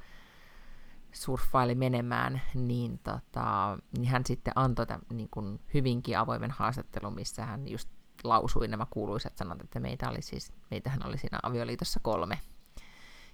surffaili 1.13 1.75
menemään, 1.75 2.43
niin, 2.55 2.99
tota, 2.99 3.79
niin 3.97 4.09
hän 4.09 4.27
sitten 4.27 4.53
antoi 4.57 4.87
tämän, 4.87 5.03
niin 5.13 5.29
kuin 5.31 5.61
hyvinkin 5.75 6.19
avoimen 6.19 6.51
haastattelun, 6.51 7.15
missä 7.15 7.47
hän 7.47 7.69
just 7.69 7.89
lausui 8.25 8.69
nämä 8.69 8.87
kuuluisat 8.91 9.37
sanat, 9.37 9.61
että 9.61 9.81
meitä 9.81 10.11
oli 10.11 10.23
siis, 10.23 10.53
meitähän 10.71 11.07
oli 11.07 11.19
siinä 11.19 11.39
avioliitossa 11.43 12.01
kolme. 12.03 12.39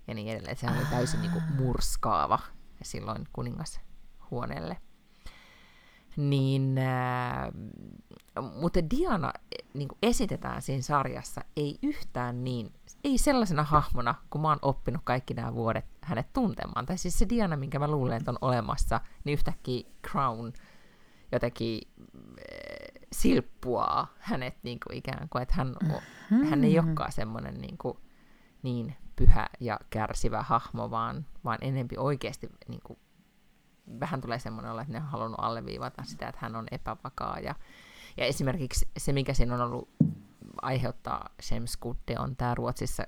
Ja 0.08 0.14
niin 0.14 0.28
edelleen. 0.28 0.56
Sehän 0.56 0.78
oli 0.78 0.86
täysin 0.86 1.20
niin 1.20 1.32
kuin 1.32 1.44
murskaava 1.56 2.38
silloin 2.82 3.28
kuningashuoneelle 3.32 4.76
niin, 6.16 6.78
äh, 6.78 7.52
mutta 8.60 8.80
Diana 8.90 9.32
niin 9.74 9.88
kuin 9.88 9.98
esitetään 10.02 10.62
siinä 10.62 10.82
sarjassa 10.82 11.40
ei 11.56 11.78
yhtään 11.82 12.44
niin, 12.44 12.72
ei 13.04 13.18
sellaisena 13.18 13.62
hahmona, 13.62 14.14
kun 14.30 14.40
mä 14.40 14.48
oon 14.48 14.58
oppinut 14.62 15.02
kaikki 15.04 15.34
nämä 15.34 15.54
vuodet 15.54 15.84
hänet 16.02 16.32
tuntemaan. 16.32 16.86
Tai 16.86 16.98
siis 16.98 17.18
se 17.18 17.28
Diana, 17.28 17.56
minkä 17.56 17.78
mä 17.78 17.90
luulen, 17.90 18.16
että 18.16 18.30
on 18.30 18.38
olemassa, 18.40 19.00
niin 19.24 19.32
yhtäkkiä 19.32 19.90
Crown 20.10 20.52
jotenkin 21.32 21.80
äh, 21.98 23.02
silppuaa 23.12 24.14
hänet 24.18 24.54
niin 24.62 24.78
kuin 24.86 24.98
ikään 24.98 25.28
kuin, 25.28 25.42
että 25.42 25.54
hän, 25.54 25.74
mm-hmm. 25.82 26.46
hän 26.46 26.64
ei 26.64 26.78
olekaan 26.78 27.12
semmoinen 27.12 27.54
niin, 27.54 27.78
kuin, 27.78 27.98
niin 28.62 28.96
pyhä 29.16 29.46
ja 29.60 29.78
kärsivä 29.90 30.42
hahmo, 30.42 30.90
vaan, 30.90 31.26
vaan 31.44 31.58
enempi 31.60 31.96
oikeasti 31.98 32.48
niin 32.68 32.80
kuin 32.84 32.98
vähän 34.00 34.20
tulee 34.20 34.38
semmoinen 34.38 34.70
olla, 34.70 34.82
että 34.82 34.92
ne 34.92 34.98
on 34.98 35.04
halunnut 35.04 35.40
alleviivata 35.42 36.02
sitä, 36.04 36.28
että 36.28 36.38
hän 36.42 36.56
on 36.56 36.66
epävakaa. 36.70 37.38
Ja, 37.38 37.54
ja 38.16 38.24
esimerkiksi 38.24 38.88
se, 38.96 39.12
mikä 39.12 39.34
siinä 39.34 39.54
on 39.54 39.60
ollut 39.60 39.88
aiheuttaa 40.62 41.28
Shemskudde, 41.42 42.18
on 42.18 42.36
tämä 42.36 42.54
Ruotsissa 42.54 43.06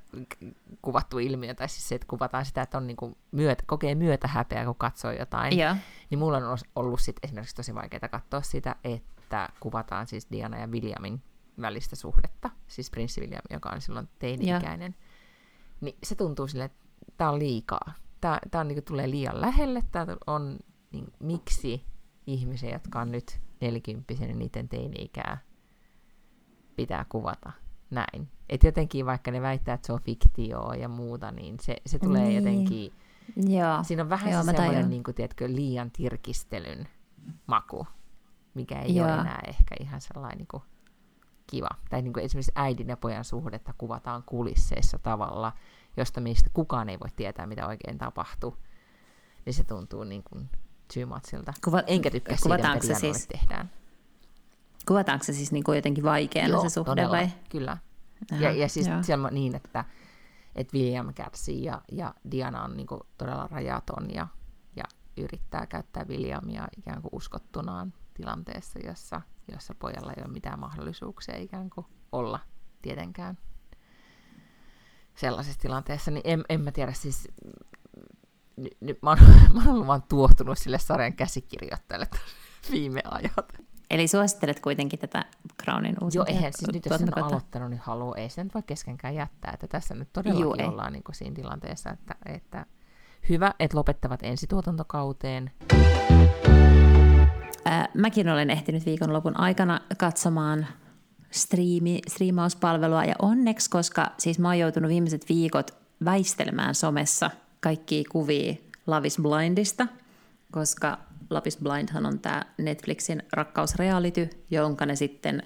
kuvattu 0.82 1.18
ilmiö, 1.18 1.54
tai 1.54 1.68
siis 1.68 1.88
se, 1.88 1.94
että 1.94 2.06
kuvataan 2.06 2.44
sitä, 2.44 2.62
että 2.62 2.78
on 2.78 2.86
niinku 2.86 3.18
myötä, 3.30 3.64
kokee 3.66 3.94
myötä 3.94 4.28
häpeää, 4.28 4.64
kun 4.64 4.74
katsoo 4.74 5.12
jotain. 5.12 5.58
Ja. 5.58 5.76
Niin 6.10 6.18
mulla 6.18 6.36
on 6.36 6.58
ollut 6.76 7.00
sit 7.00 7.16
esimerkiksi 7.22 7.56
tosi 7.56 7.74
vaikeaa 7.74 8.08
katsoa 8.08 8.42
sitä, 8.42 8.76
että 8.84 9.48
kuvataan 9.60 10.06
siis 10.06 10.30
Diana 10.32 10.58
ja 10.58 10.66
Williamin 10.66 11.22
välistä 11.60 11.96
suhdetta, 11.96 12.50
siis 12.66 12.90
prinssi 12.90 13.20
William, 13.20 13.42
joka 13.50 13.70
on 13.70 13.80
silloin 13.80 14.08
teini-ikäinen. 14.18 14.94
Ja. 14.98 15.06
Niin 15.80 15.96
se 16.02 16.14
tuntuu 16.14 16.48
sille, 16.48 16.64
että 16.64 16.78
tämä 17.16 17.30
on 17.30 17.38
liikaa. 17.38 17.92
Tämä, 18.20 18.38
tämä 18.50 18.60
on, 18.60 18.68
niin 18.68 18.76
kuin, 18.76 18.84
tulee 18.84 19.10
liian 19.10 19.40
lähelle, 19.40 19.82
tämä 19.92 20.16
on 20.26 20.58
niin 20.92 21.12
miksi 21.20 21.84
ihmisiä, 22.26 22.70
jotka 22.70 23.00
on 23.00 23.12
nyt 23.12 23.40
nelikymppisenä, 23.60 24.34
niiden 24.34 24.68
teini-ikää 24.68 25.38
pitää 26.76 27.06
kuvata 27.08 27.52
näin. 27.90 28.28
Että 28.48 28.66
jotenkin 28.66 29.06
vaikka 29.06 29.30
ne 29.30 29.42
väittää, 29.42 29.74
että 29.74 29.86
se 29.86 29.92
on 29.92 30.02
fiktio 30.02 30.72
ja 30.72 30.88
muuta, 30.88 31.32
niin 31.32 31.56
se, 31.60 31.76
se 31.86 31.98
tulee 31.98 32.24
niin. 32.24 32.36
jotenkin... 32.36 32.92
Joo. 33.36 33.84
Siinä 33.84 34.02
on 34.02 34.08
vähän 34.08 34.32
Joo, 34.32 34.42
se 34.42 34.52
semmoinen 34.52 34.90
niin 34.90 35.04
kuin, 35.04 35.14
tiedätkö, 35.14 35.48
liian 35.48 35.90
tirkistelyn 35.90 36.88
maku, 37.46 37.86
mikä 38.54 38.80
ei 38.80 38.94
Joo. 38.94 39.06
ole 39.06 39.14
enää 39.14 39.40
ehkä 39.46 39.74
ihan 39.80 40.00
sellainen 40.00 40.38
niin 40.38 40.48
kuin, 40.50 40.62
kiva. 41.46 41.68
Tai 41.90 42.02
niin 42.02 42.12
kuin 42.12 42.24
esimerkiksi 42.24 42.52
äidin 42.54 42.88
ja 42.88 42.96
pojan 42.96 43.24
suhdetta 43.24 43.74
kuvataan 43.78 44.22
kulisseissa 44.26 44.98
tavalla, 44.98 45.52
josta 45.96 46.20
mistä 46.20 46.50
kukaan 46.52 46.88
ei 46.88 47.00
voi 47.00 47.10
tietää, 47.16 47.46
mitä 47.46 47.66
oikein 47.66 47.98
tapahtuu. 47.98 48.56
Niin 49.46 49.54
se 49.54 49.64
tuntuu 49.64 50.04
niin 50.04 50.22
kuin 50.22 50.50
too 50.94 51.06
muchilta. 51.06 51.52
Kuva, 51.64 51.80
Enkä 51.80 52.10
tykkää 52.10 52.36
siitä, 52.36 52.56
mitä 52.56 52.86
se 52.86 52.94
siis, 52.94 53.26
tehdään. 53.26 53.70
Kuvataanko 54.88 55.24
se 55.24 55.32
siis 55.32 55.52
niin 55.52 55.64
kuin 55.64 55.76
jotenkin 55.76 56.04
vaikeana 56.04 56.48
Joo, 56.48 56.62
se 56.62 56.68
suhde 56.68 56.90
todella, 56.90 57.16
vai? 57.16 57.28
kyllä. 57.50 57.76
Aha, 58.32 58.42
ja, 58.42 58.52
ja 58.52 58.68
siis 58.68 58.86
siellä 59.02 59.30
niin, 59.30 59.54
että, 59.54 59.84
että 60.54 60.76
William 60.76 61.14
kärsii 61.14 61.64
ja, 61.64 61.82
ja 61.92 62.14
Diana 62.30 62.64
on 62.64 62.76
niin 62.76 62.86
kuin 62.86 63.00
todella 63.18 63.48
rajaton 63.50 64.14
ja, 64.14 64.26
ja 64.76 64.84
yrittää 65.16 65.66
käyttää 65.66 66.04
Williamia 66.04 66.68
ikään 66.78 67.02
kuin 67.02 67.10
uskottunaan 67.12 67.92
tilanteessa, 68.14 68.78
jossa, 68.78 69.20
jossa 69.52 69.74
pojalla 69.74 70.12
ei 70.12 70.22
ole 70.24 70.32
mitään 70.32 70.60
mahdollisuuksia 70.60 71.36
ikään 71.36 71.70
kuin 71.70 71.86
olla 72.12 72.40
tietenkään 72.82 73.38
sellaisessa 75.14 75.60
tilanteessa, 75.60 76.10
niin 76.10 76.22
en, 76.24 76.44
en 76.48 76.60
mä 76.60 76.72
tiedä, 76.72 76.92
siis 76.92 77.28
nyt, 78.58 78.76
nyt 78.80 78.98
mä, 79.02 79.10
oon, 79.10 79.18
mä 79.54 79.60
oon 79.60 79.68
ollut 79.68 79.86
vaan 79.86 80.02
tuohtunut 80.08 80.58
sille 80.58 80.78
sarjan 80.78 81.12
käsikirjoittajalle 81.12 82.08
viime 82.72 83.00
ajat. 83.04 83.68
Eli 83.90 84.08
suosittelet 84.08 84.60
kuitenkin 84.60 84.98
tätä 84.98 85.24
Crownin 85.62 85.96
uusia 86.02 86.18
Joo, 86.18 86.26
eihän 86.28 86.52
siis 86.52 86.72
nyt 86.72 86.86
jos 86.86 87.02
on 87.02 87.24
aloittanut, 87.24 87.70
niin 87.70 87.80
haluaa, 87.80 88.16
ei 88.16 88.30
sen 88.30 88.50
voi 88.54 88.62
keskenkään 88.62 89.14
jättää. 89.14 89.50
Että 89.54 89.66
tässä 89.66 89.94
nyt 89.94 90.12
todellakin 90.12 90.42
Juu, 90.42 90.72
ollaan 90.72 90.92
niin 90.92 91.02
kuin 91.02 91.16
siinä 91.16 91.34
tilanteessa, 91.34 91.90
että, 91.90 92.14
että 92.26 92.66
hyvä, 93.28 93.54
että 93.60 93.76
lopettavat 93.76 94.20
ensituotantokauteen. 94.22 95.50
Ää, 97.64 97.88
mäkin 97.94 98.28
olen 98.28 98.50
ehtinyt 98.50 98.86
viikonlopun 98.86 99.40
aikana 99.40 99.80
katsomaan 99.98 100.66
striimi, 101.30 102.00
striimauspalvelua 102.08 103.04
ja 103.04 103.14
onneksi, 103.22 103.70
koska 103.70 104.10
siis 104.18 104.38
mä 104.38 104.48
oon 104.48 104.58
joutunut 104.58 104.88
viimeiset 104.88 105.28
viikot 105.28 105.70
väistelemään 106.04 106.74
somessa– 106.74 107.30
kaikkia 107.60 108.04
kuvia 108.12 108.54
Love 108.86 109.06
is 109.06 109.18
Blindista, 109.22 109.86
koska 110.52 110.98
Love 111.30 111.48
is 111.48 111.58
Blindhan 111.62 112.06
on 112.06 112.18
tämä 112.18 112.42
Netflixin 112.58 113.22
rakkausreality, 113.32 114.30
jonka 114.50 114.86
ne 114.86 114.96
sitten 114.96 115.42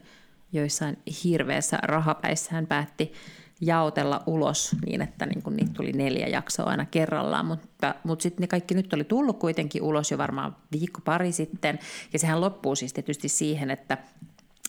joissain 0.53 0.99
hirveässä 1.25 1.79
rahapäissään 1.83 2.67
päätti 2.67 3.13
jaotella 3.61 4.23
ulos 4.27 4.77
niin, 4.87 5.03
että 5.03 5.27
niin 5.27 5.43
kun 5.43 5.57
niitä 5.57 5.73
tuli 5.73 5.93
neljä 5.93 6.27
jaksoa 6.27 6.67
aina 6.67 6.87
kerrallaan, 6.87 7.47
mutta, 7.47 7.95
mutta 8.05 8.23
sitten 8.23 8.43
ne 8.43 8.47
kaikki 8.47 8.75
nyt 8.75 8.93
oli 8.93 9.05
tullut 9.05 9.39
kuitenkin 9.39 9.83
ulos 9.83 10.11
jo 10.11 10.19
varmaan 10.19 10.57
viikko 10.73 11.01
pari 11.05 11.33
sitten, 11.33 11.79
ja 12.13 12.19
sehän 12.19 12.41
loppuu 12.41 12.77
siis 12.77 12.93
tietysti 12.93 13.29
siihen, 13.29 13.71
että 13.71 13.99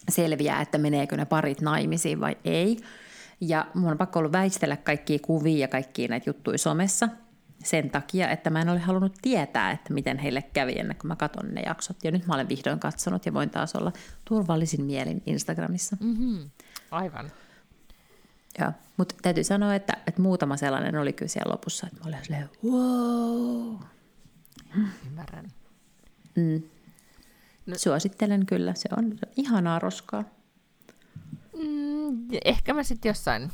selviää, 0.09 0.61
että 0.61 0.77
meneekö 0.77 1.17
ne 1.17 1.25
parit 1.25 1.61
naimisiin 1.61 2.19
vai 2.19 2.37
ei. 2.45 2.77
Ja 3.41 3.67
mun 3.73 3.91
on 3.91 3.97
pakko 3.97 4.19
ollut 4.19 4.31
väistellä 4.31 4.77
kaikkia 4.77 5.19
kuvia 5.21 5.57
ja 5.57 5.67
kaikkia 5.67 6.07
näitä 6.07 6.29
juttuja 6.29 6.57
somessa, 6.57 7.09
sen 7.63 7.89
takia, 7.89 8.29
että 8.29 8.49
mä 8.49 8.61
en 8.61 8.69
ole 8.69 8.79
halunnut 8.79 9.13
tietää, 9.21 9.71
että 9.71 9.93
miten 9.93 10.17
heille 10.17 10.41
kävi 10.41 10.79
ennen 10.79 10.97
kuin 10.97 11.07
mä 11.07 11.15
katson 11.15 11.53
ne 11.53 11.61
jaksot. 11.61 11.97
Ja 12.03 12.11
nyt 12.11 12.27
mä 12.27 12.33
olen 12.33 12.49
vihdoin 12.49 12.79
katsonut 12.79 13.25
ja 13.25 13.33
voin 13.33 13.49
taas 13.49 13.75
olla 13.75 13.91
turvallisin 14.25 14.85
mielin 14.85 15.23
Instagramissa. 15.25 15.97
Mm-hmm. 15.99 16.49
Aivan. 16.91 17.31
Joo, 18.59 18.71
mutta 18.97 19.15
täytyy 19.21 19.43
sanoa, 19.43 19.75
että, 19.75 19.93
että 20.07 20.21
muutama 20.21 20.57
sellainen 20.57 20.95
oli 20.95 21.13
kyllä 21.13 21.29
siellä 21.29 21.51
lopussa, 21.51 21.87
että 21.87 21.99
mä 22.03 22.07
olin 22.07 22.25
silleen, 22.25 22.49
wow. 22.63 23.75
Ymmärrän. 25.07 25.51
Mm. 26.35 26.63
No. 27.65 27.75
Suosittelen 27.77 28.45
kyllä, 28.45 28.73
se 28.73 28.89
on, 28.97 29.03
se 29.03 29.25
on 29.27 29.33
ihanaa 29.35 29.79
roskaa. 29.79 30.23
Mm, 31.57 32.27
ehkä 32.45 32.73
mä 32.73 32.83
sitten 32.83 33.09
jossain 33.09 33.51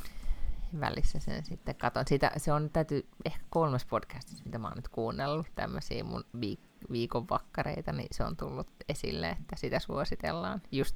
välissä 0.80 1.20
sen 1.20 1.46
sitten 1.46 1.76
katon. 1.76 2.04
Siitä, 2.08 2.32
se 2.38 2.54
on 2.54 2.70
täytyy 2.70 3.08
ehkä 3.26 3.40
kolmas 3.50 3.86
podcast, 3.86 4.46
mitä 4.46 4.58
mä 4.58 4.68
oon 4.68 4.76
nyt 4.76 4.88
kuunnellut, 4.88 5.48
tämmöisiä 5.56 6.04
mun 6.04 6.24
viik- 6.36 6.88
viikon 6.92 7.30
vakkareita, 7.30 7.92
niin 7.92 8.08
se 8.12 8.24
on 8.24 8.38
tullut 8.38 8.68
esille, 8.90 9.30
että 9.30 9.56
sitä 9.56 9.80
suositellaan 9.80 10.62
just 10.72 10.96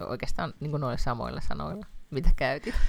oikeastaan 0.00 0.54
niin 0.60 0.70
kuin 0.70 0.80
noilla 0.80 0.98
samoilla 0.98 1.40
sanoilla, 1.40 1.86
mitä 2.10 2.30
käytit. 2.36 2.74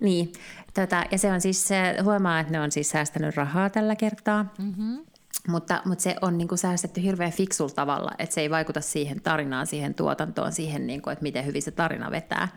Niin, 0.00 0.32
tota, 0.74 1.04
ja 1.10 1.18
se 1.18 1.32
on 1.32 1.40
siis, 1.40 1.68
huomaa, 2.02 2.40
että 2.40 2.52
ne 2.52 2.60
on 2.60 2.72
siis 2.72 2.90
säästänyt 2.90 3.36
rahaa 3.36 3.70
tällä 3.70 3.96
kertaa. 3.96 4.46
Mm-hmm. 4.58 5.06
Mutta, 5.48 5.82
mutta 5.84 6.02
se 6.02 6.16
on 6.20 6.38
niin 6.38 6.48
kuin 6.48 6.58
säästetty 6.58 7.02
hirveän 7.02 7.32
fiksulla 7.32 7.74
tavalla, 7.74 8.10
että 8.18 8.34
se 8.34 8.40
ei 8.40 8.50
vaikuta 8.50 8.80
siihen 8.80 9.22
tarinaan, 9.22 9.66
siihen 9.66 9.94
tuotantoon, 9.94 10.52
siihen, 10.52 10.86
niin 10.86 11.02
kuin, 11.02 11.12
että 11.12 11.22
miten 11.22 11.46
hyvin 11.46 11.62
se 11.62 11.70
tarina 11.70 12.10
vetää 12.10 12.48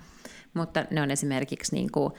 mutta 0.54 0.86
ne 0.92 1.02
on 1.02 1.12
esimerkiksi 1.12 1.76
niin 1.76 1.92
kuin, 1.92 2.14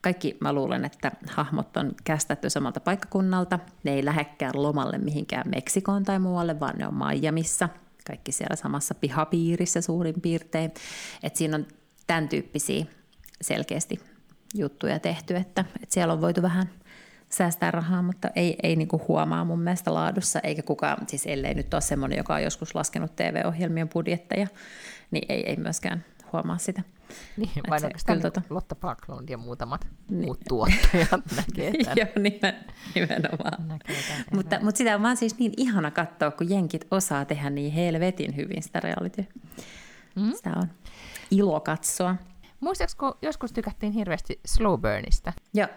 kaikki 0.00 0.36
mä 0.40 0.52
luulen, 0.52 0.84
että 0.84 1.12
hahmot 1.28 1.76
on 1.76 1.92
kästetty 2.04 2.50
samalta 2.50 2.80
paikkakunnalta. 2.80 3.58
Ne 3.84 3.92
ei 3.94 4.04
lähekkään 4.04 4.62
lomalle 4.62 4.98
mihinkään 4.98 5.50
Meksikoon 5.50 6.04
tai 6.04 6.18
muualle, 6.18 6.60
vaan 6.60 6.78
ne 6.78 6.86
on 6.86 6.94
Miamiissa. 6.94 7.68
Kaikki 8.06 8.32
siellä 8.32 8.56
samassa 8.56 8.94
pihapiirissä 8.94 9.80
suurin 9.80 10.20
piirtein. 10.20 10.74
Et 11.22 11.36
siinä 11.36 11.56
on 11.56 11.66
tämän 12.06 12.28
tyyppisiä 12.28 12.84
selkeästi 13.40 14.00
juttuja 14.54 14.98
tehty, 14.98 15.36
että, 15.36 15.64
että 15.82 15.94
siellä 15.94 16.14
on 16.14 16.20
voitu 16.20 16.42
vähän 16.42 16.70
säästää 17.28 17.70
rahaa, 17.70 18.02
mutta 18.02 18.28
ei, 18.36 18.56
ei 18.62 18.76
niinku 18.76 19.02
huomaa 19.08 19.44
mun 19.44 19.60
mielestä 19.60 19.94
laadussa, 19.94 20.40
eikä 20.40 20.62
kukaan, 20.62 21.08
siis 21.08 21.26
ellei 21.26 21.54
nyt 21.54 21.74
ole 21.74 21.80
semmoinen, 21.80 22.16
joka 22.16 22.34
on 22.34 22.42
joskus 22.42 22.74
laskenut 22.74 23.16
TV-ohjelmien 23.16 23.88
budjetteja, 23.88 24.46
niin 25.10 25.24
ei, 25.28 25.50
ei 25.50 25.56
myöskään 25.56 26.04
huomaa 26.32 26.58
sitä. 26.58 26.82
Niin, 27.36 27.50
vain 27.70 27.84
oikeastaan 27.84 28.18
niin 28.18 28.22
tota... 28.22 28.42
Lotta 28.50 28.74
Parklund 28.74 29.28
ja 29.28 29.38
muutamat 29.38 29.86
niin. 30.10 30.24
muut 30.24 30.40
tuottajat 30.48 31.10
näkee 31.36 31.72
tämän. 31.84 31.96
Joo, 31.96 32.06
nimen, 32.16 32.54
nimenomaan. 32.94 33.68
Näkee 33.68 33.96
tämän 34.08 34.24
mutta, 34.34 34.58
mutta 34.62 34.78
sitä 34.78 34.94
on 34.94 35.02
vaan 35.02 35.16
siis 35.16 35.38
niin 35.38 35.52
ihana 35.56 35.90
katsoa, 35.90 36.30
kun 36.30 36.50
jenkit 36.50 36.86
osaa 36.90 37.24
tehdä 37.24 37.50
niin 37.50 37.72
helvetin 37.72 38.36
hyvin 38.36 38.62
sitä 38.62 38.80
reality. 38.80 39.26
Mm. 40.16 40.32
Sitä 40.32 40.50
on 40.56 40.68
ilo 41.30 41.60
katsoa. 41.60 42.16
Muistaakseni, 42.60 43.12
joskus 43.22 43.52
tykättiin 43.52 43.92
hirveästi 43.92 44.40
Slow 44.46 44.80
Burnista? 44.80 45.32
Joo. 45.54 45.68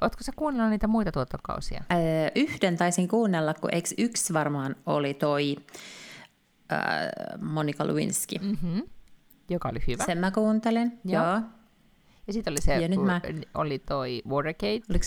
Oletko 0.00 0.22
sä 0.22 0.32
kuunnellut 0.36 0.70
niitä 0.70 0.86
muita 0.86 1.12
tuotantokausia? 1.12 1.84
Öö, 1.92 2.30
yhden 2.34 2.76
taisin 2.76 3.08
kuunnella, 3.08 3.54
kun 3.54 3.74
eikö 3.74 3.88
yksi 3.98 4.32
varmaan 4.32 4.76
oli 4.86 5.14
toi 5.14 5.56
öö, 6.72 6.78
Monika 7.40 7.86
Lewinsky. 7.86 8.38
Mm-hmm. 8.38 8.82
Joka 9.50 9.68
oli 9.68 9.80
hyvä. 9.86 10.04
Sen 10.04 10.18
mä 10.18 10.30
kuuntelin, 10.30 11.00
joo. 11.04 11.24
joo. 11.24 11.40
Ja 12.26 12.32
sitten 12.32 12.52
oli 12.52 12.60
se, 12.60 12.74
ja 12.74 12.88
nyt 12.88 13.02
mä... 13.02 13.20
oli 13.54 13.78
toi 13.78 14.22
Watergate. 14.28 14.80
Oliko 14.90 15.04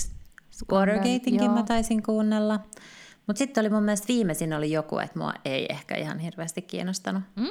Watergateinkin 0.72 1.52
mä 1.52 1.64
taisin 1.64 2.04
kuunnella. 2.04 2.60
Mutta 3.28 3.38
sitten 3.38 3.62
oli 3.62 3.70
mun 3.70 3.84
mielestä 3.84 4.08
viimeisin 4.08 4.54
oli 4.54 4.72
joku, 4.72 5.00
että 5.00 5.20
mua 5.20 5.34
ei 5.46 5.66
ehkä 5.70 5.96
ihan 5.96 6.20
hirveästi 6.20 6.62
kiinnostanut. 6.62 7.24
Mm? 7.36 7.50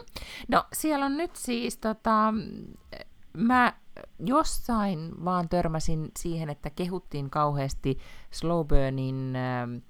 No 0.49 0.65
siellä 0.73 1.07
on 1.07 1.17
nyt 1.17 1.37
siis 1.37 1.77
tota, 1.77 2.35
mä 3.33 3.73
jossain 4.19 5.25
vaan 5.25 5.49
törmäsin 5.49 6.11
siihen, 6.19 6.51
että 6.51 6.71
kehuttiin 6.71 7.31
kauheasti 7.31 7.99
Slowburnin 8.31 9.37
äh, 9.37 9.83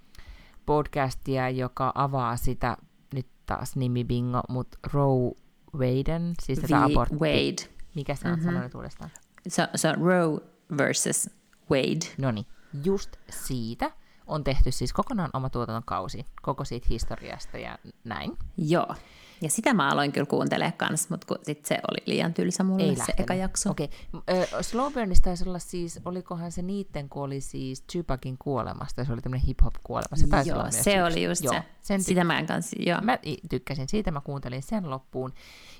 podcastia, 0.67 1.51
joka 1.51 1.93
avaa 1.95 2.37
sitä, 2.37 2.77
nyt 3.15 3.27
taas 3.47 3.77
nimi 3.77 4.05
bingo, 4.05 4.41
mutta 4.49 4.79
Roe 4.93 5.33
Waden, 5.79 6.35
siis 6.43 6.59
tätä 6.59 6.85
abortti. 6.85 7.15
Wade. 7.15 7.77
Mikä 7.95 8.15
se 8.15 8.29
on 8.29 8.35
mm-hmm. 8.35 8.45
sanonut 8.45 8.75
uudestaan? 8.75 9.11
Se, 9.49 9.69
se 9.75 9.89
on 9.89 9.95
Roe 9.95 10.41
versus 10.79 11.31
Wade. 11.71 12.15
No 12.19 12.31
niin, 12.31 12.47
just 12.85 13.17
siitä 13.31 13.91
on 14.27 14.45
tehty 14.45 14.73
siis 14.73 14.93
kokonaan 14.93 15.31
oma 15.33 15.51
tuotantokausi, 15.51 16.27
koko 16.43 16.65
siitä 16.65 16.87
historiasta 16.91 17.59
ja 17.59 17.79
näin. 18.05 18.37
Joo. 18.57 18.95
Ja 19.41 19.51
sitä 19.51 19.75
mä 19.75 19.89
aloin 19.89 20.13
kyllä 20.13 20.27
kuuntelemaan 20.27 20.73
kanssa, 20.73 21.09
mutta 21.11 21.27
kun 21.27 21.39
sit 21.43 21.65
se 21.65 21.79
oli 21.91 21.99
liian 22.07 22.35
tylsä 22.35 22.65
mulle 22.65 22.83
Ei 22.83 22.95
se 22.95 22.99
lähtenyt. 22.99 23.21
eka 23.21 23.35
jakso. 23.35 23.71
Okei. 23.71 23.91
Okay. 24.13 24.63
Slowburnista 24.63 25.25
taisi 25.25 25.49
olla 25.49 25.59
siis, 25.59 26.01
olikohan 26.05 26.53
se 26.53 26.63
niitten, 26.63 27.09
kun 27.09 27.23
oli 27.23 27.41
siis 27.41 27.85
Tupacin 27.93 28.39
kuolemasta, 28.39 29.05
se 29.05 29.13
oli 29.13 29.21
tämmöinen 29.21 29.47
hip-hop-kuolema. 29.47 30.17
Se 30.17 30.27
taisi 30.27 30.51
joo, 30.51 30.59
olla 30.59 30.71
se 30.71 31.05
oli 31.05 31.25
just 31.25 31.45
joo, 31.45 31.55
se. 31.55 31.63
Sen 31.81 32.03
sitä 32.03 32.25
mä 32.25 32.43
kanssa, 32.43 32.77
joo. 32.79 33.01
Mä 33.01 33.19
tykkäsin 33.51 33.89
siitä, 33.89 34.11
mä 34.11 34.21
kuuntelin 34.21 34.63
sen 34.63 34.91
loppuun. 34.91 35.33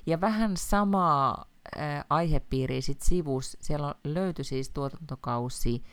Ja 0.05 0.21
vähän 0.21 0.57
samaa 0.57 1.45
äh, 1.79 2.05
aihepiiriä 2.09 2.81
sit 2.81 3.01
sivus. 3.01 3.57
Siellä 3.61 3.95
löytyi 4.03 4.45
siis 4.45 4.69
tuotantokausi, 4.69 5.83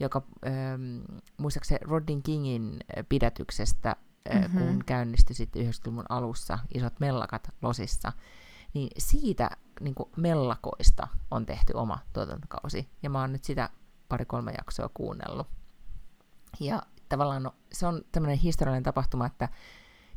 joka 0.00 0.22
ähm, 0.46 1.00
muistaakseni 1.36 1.78
Rodin 1.82 2.22
Kingin 2.22 2.76
pidätyksestä 3.08 3.96
mm-hmm. 4.34 4.58
kun 4.58 4.84
käynnistyi 4.86 5.36
sitten 5.36 5.66
90-luvun 5.66 6.04
alussa 6.08 6.58
isot 6.74 7.00
mellakat 7.00 7.48
losissa, 7.62 8.12
niin 8.74 8.88
siitä 8.98 9.50
niin 9.80 9.94
kuin 9.94 10.10
mellakoista 10.16 11.08
on 11.30 11.46
tehty 11.46 11.72
oma 11.72 11.98
tuotantokausi. 12.12 12.88
Ja 13.02 13.10
mä 13.10 13.20
oon 13.20 13.32
nyt 13.32 13.44
sitä 13.44 13.70
pari-kolme 14.08 14.52
jaksoa 14.58 14.90
kuunnellut. 14.94 15.46
Ja 16.60 16.82
tavallaan 17.08 17.42
no, 17.42 17.54
se 17.72 17.86
on 17.86 18.02
tämmöinen 18.12 18.38
historiallinen 18.38 18.82
tapahtuma, 18.82 19.26
että 19.26 19.48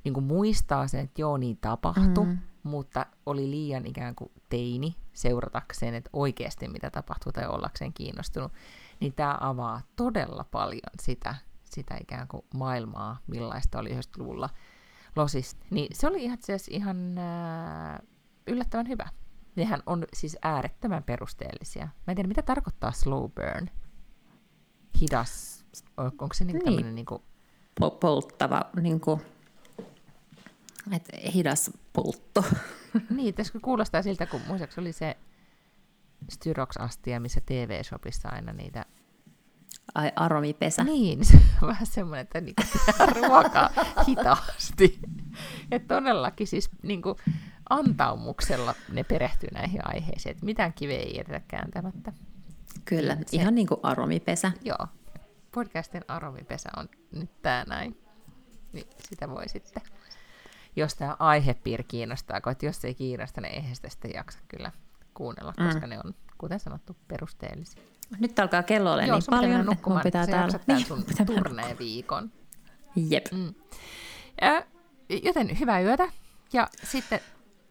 niin 0.03 0.14
kuin 0.14 0.24
muistaa 0.24 0.88
sen, 0.88 0.99
että 0.99 1.22
joo, 1.22 1.38
niin 1.38 1.58
tapahtui, 1.58 2.26
mm. 2.26 2.38
mutta 2.64 3.06
oli 3.26 3.49
liian 3.51 3.86
ikään 3.86 4.16
kuin 4.16 4.32
teini 4.49 4.95
seuratakseen, 5.14 5.93
että 5.95 6.10
oikeasti 6.14 6.68
mitä 6.68 6.89
tapahtuu 6.89 7.32
tai 7.32 7.47
ollakseen 7.47 7.93
kiinnostunut. 7.93 8.51
Niin 8.99 9.14
tämä 9.14 9.38
avaa 9.39 9.82
todella 9.95 10.45
paljon 10.51 10.91
sitä, 11.01 11.36
sitä 11.76 11.97
ikään 12.01 12.28
kuin 12.28 12.45
maailmaa, 12.53 13.17
millaista 13.28 13.80
oli 13.80 13.89
90-luvulla 13.89 14.49
losista. 15.15 15.65
Niin 15.69 15.88
se 15.95 16.07
oli 16.07 16.26
itse 16.26 16.53
asiassa 16.53 16.71
ihan 16.76 17.17
äh, 17.17 17.99
yllättävän 18.47 18.88
hyvä. 18.88 19.09
Nehän 19.55 19.84
on 19.86 20.05
siis 20.13 20.38
äärettömän 20.41 21.03
perusteellisia. 21.03 21.86
Mä 21.86 22.11
en 22.11 22.15
tiedä, 22.15 22.28
mitä 22.28 22.41
tarkoittaa 22.41 22.91
slow 22.91 23.32
burn? 23.32 23.69
Hidas, 25.01 25.65
onko 25.97 26.30
se 26.34 26.45
niinku 26.45 26.65
niin. 26.65 26.76
tämmöinen... 26.76 26.95
Niin 26.95 27.05
kuin... 27.05 27.21
Polttava, 27.99 28.61
niin 28.82 28.99
kuin, 28.99 29.21
että 30.91 31.17
hidas 31.34 31.71
poltto. 31.93 32.43
niin, 33.15 33.34
tässä 33.34 33.59
kuulostaa 33.59 34.01
siltä, 34.01 34.26
kun 34.26 34.41
muistaakseni 34.47 34.86
oli 34.86 34.93
se 34.93 35.17
Styrox-astia, 36.32 37.19
missä 37.19 37.41
TV-shopissa 37.45 38.30
aina 38.30 38.53
niitä 38.53 38.86
Ai 39.95 40.11
aromipesä. 40.15 40.83
Niin, 40.83 41.25
se 41.25 41.39
on 41.61 41.67
vähän 41.67 41.86
semmoinen, 41.86 42.23
että 42.23 42.41
niinku 42.41 42.63
ruokaa 43.21 43.69
hitaasti. 44.07 44.99
Että 45.71 45.95
todellakin 45.95 46.47
siis 46.47 46.69
niinku 46.83 47.17
antaumuksella 47.69 48.75
ne 48.91 49.03
perehtyy 49.03 49.49
näihin 49.53 49.88
aiheisiin, 49.88 50.31
että 50.31 50.45
mitään 50.45 50.73
kiveä 50.73 50.99
ei 50.99 51.17
jätetä 51.17 51.41
kääntämättä. 51.47 52.13
Kyllä, 52.86 53.15
se, 53.15 53.38
ihan 53.38 53.55
niin 53.55 53.67
kuin 53.67 53.79
aromipesä. 53.83 54.51
Joo, 54.61 54.88
podcastin 55.51 56.05
aromipesä 56.07 56.69
on 56.77 56.89
nyt 57.11 57.41
tämä 57.41 57.63
näin. 57.67 57.97
Niin 58.73 58.88
sitä 58.99 59.29
voi 59.29 59.49
sitten, 59.49 59.83
jos 60.75 60.95
tämä 60.95 61.15
aihepiiri 61.19 61.83
kiinnostaa, 61.83 62.39
että 62.51 62.65
jos 62.65 62.86
ei 62.86 62.95
kiinnosta, 62.95 63.41
niin 63.41 63.53
eihän 63.53 63.75
sitä 63.75 63.89
sitten 63.89 64.11
jaksa 64.13 64.39
kyllä 64.47 64.71
kuunnella, 65.13 65.53
koska 65.53 65.88
mm. 65.88 65.89
ne 65.89 65.99
on, 66.05 66.15
kuten 66.38 66.59
sanottu, 66.59 66.95
perusteellisia. 67.07 67.83
Nyt 68.20 68.39
alkaa 68.39 68.64
kello 68.64 68.91
olla 68.93 69.01
niin 69.01 69.14
paljon, 69.30 69.74
että 69.74 69.89
mun 69.89 69.99
pitää 70.03 70.28
täällä... 70.28 70.60
Niin, 70.68 70.86
sun 70.88 71.06
turneen 71.26 71.80
viikon. 71.80 72.32
Jep. 72.95 73.26
Mm. 73.32 73.53
Ja, 74.41 74.66
joten 75.24 75.60
hyvää 75.60 75.82
yötä. 75.82 76.08
Ja 76.53 76.68
sitten 76.84 77.20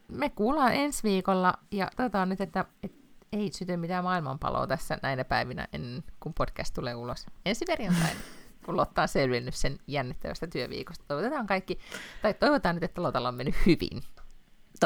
me 0.09 0.31
kuullaan 0.31 0.75
ensi 0.75 1.03
viikolla 1.03 1.55
ja 1.71 1.91
toivotaan 1.97 2.29
nyt, 2.29 2.41
että, 2.41 2.65
että 2.83 3.05
ei 3.33 3.51
syty 3.53 3.77
mitään 3.77 4.05
maailmanpaloa 4.05 4.67
tässä 4.67 4.99
näinä 5.03 5.25
päivinä, 5.25 5.69
ennen 5.73 6.05
kuin 6.21 6.35
podcast 6.35 6.75
tulee 6.75 6.95
ulos 6.95 7.27
ensi 7.45 7.65
perjantaina, 7.65 8.21
kun 8.65 8.77
Lotta 8.77 9.03
on 9.03 9.09
selvinnyt 9.09 9.55
sen 9.55 9.79
jännittävästä 9.87 10.47
työviikosta. 10.47 11.05
Toivotetaan 11.09 11.47
kaikki, 11.47 11.79
tai 12.23 12.35
toivotaan 12.35 12.77
nyt, 12.77 12.83
että 12.83 13.03
Lotalla 13.03 13.29
on 13.29 13.35
mennyt 13.35 13.55
hyvin. 13.67 14.03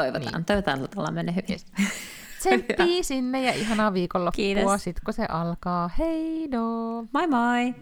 Toivotaan, 0.01 0.33
niin. 0.33 0.45
toivotaan, 0.45 0.75
että 0.75 0.83
Lotalla 0.83 1.07
on 1.07 1.13
mennyt 1.13 1.35
hyvin. 1.35 1.49
Yes. 1.49 1.65
Tsemppii 2.39 3.03
sinne 3.03 3.43
ja 3.43 3.53
ihanaa 3.53 3.93
viikonloppua, 3.93 4.77
sit 4.77 4.99
kun 5.05 5.13
se 5.13 5.25
alkaa. 5.29 5.89
Heido! 5.97 6.59
Moi 7.13 7.27
moi! 7.27 7.75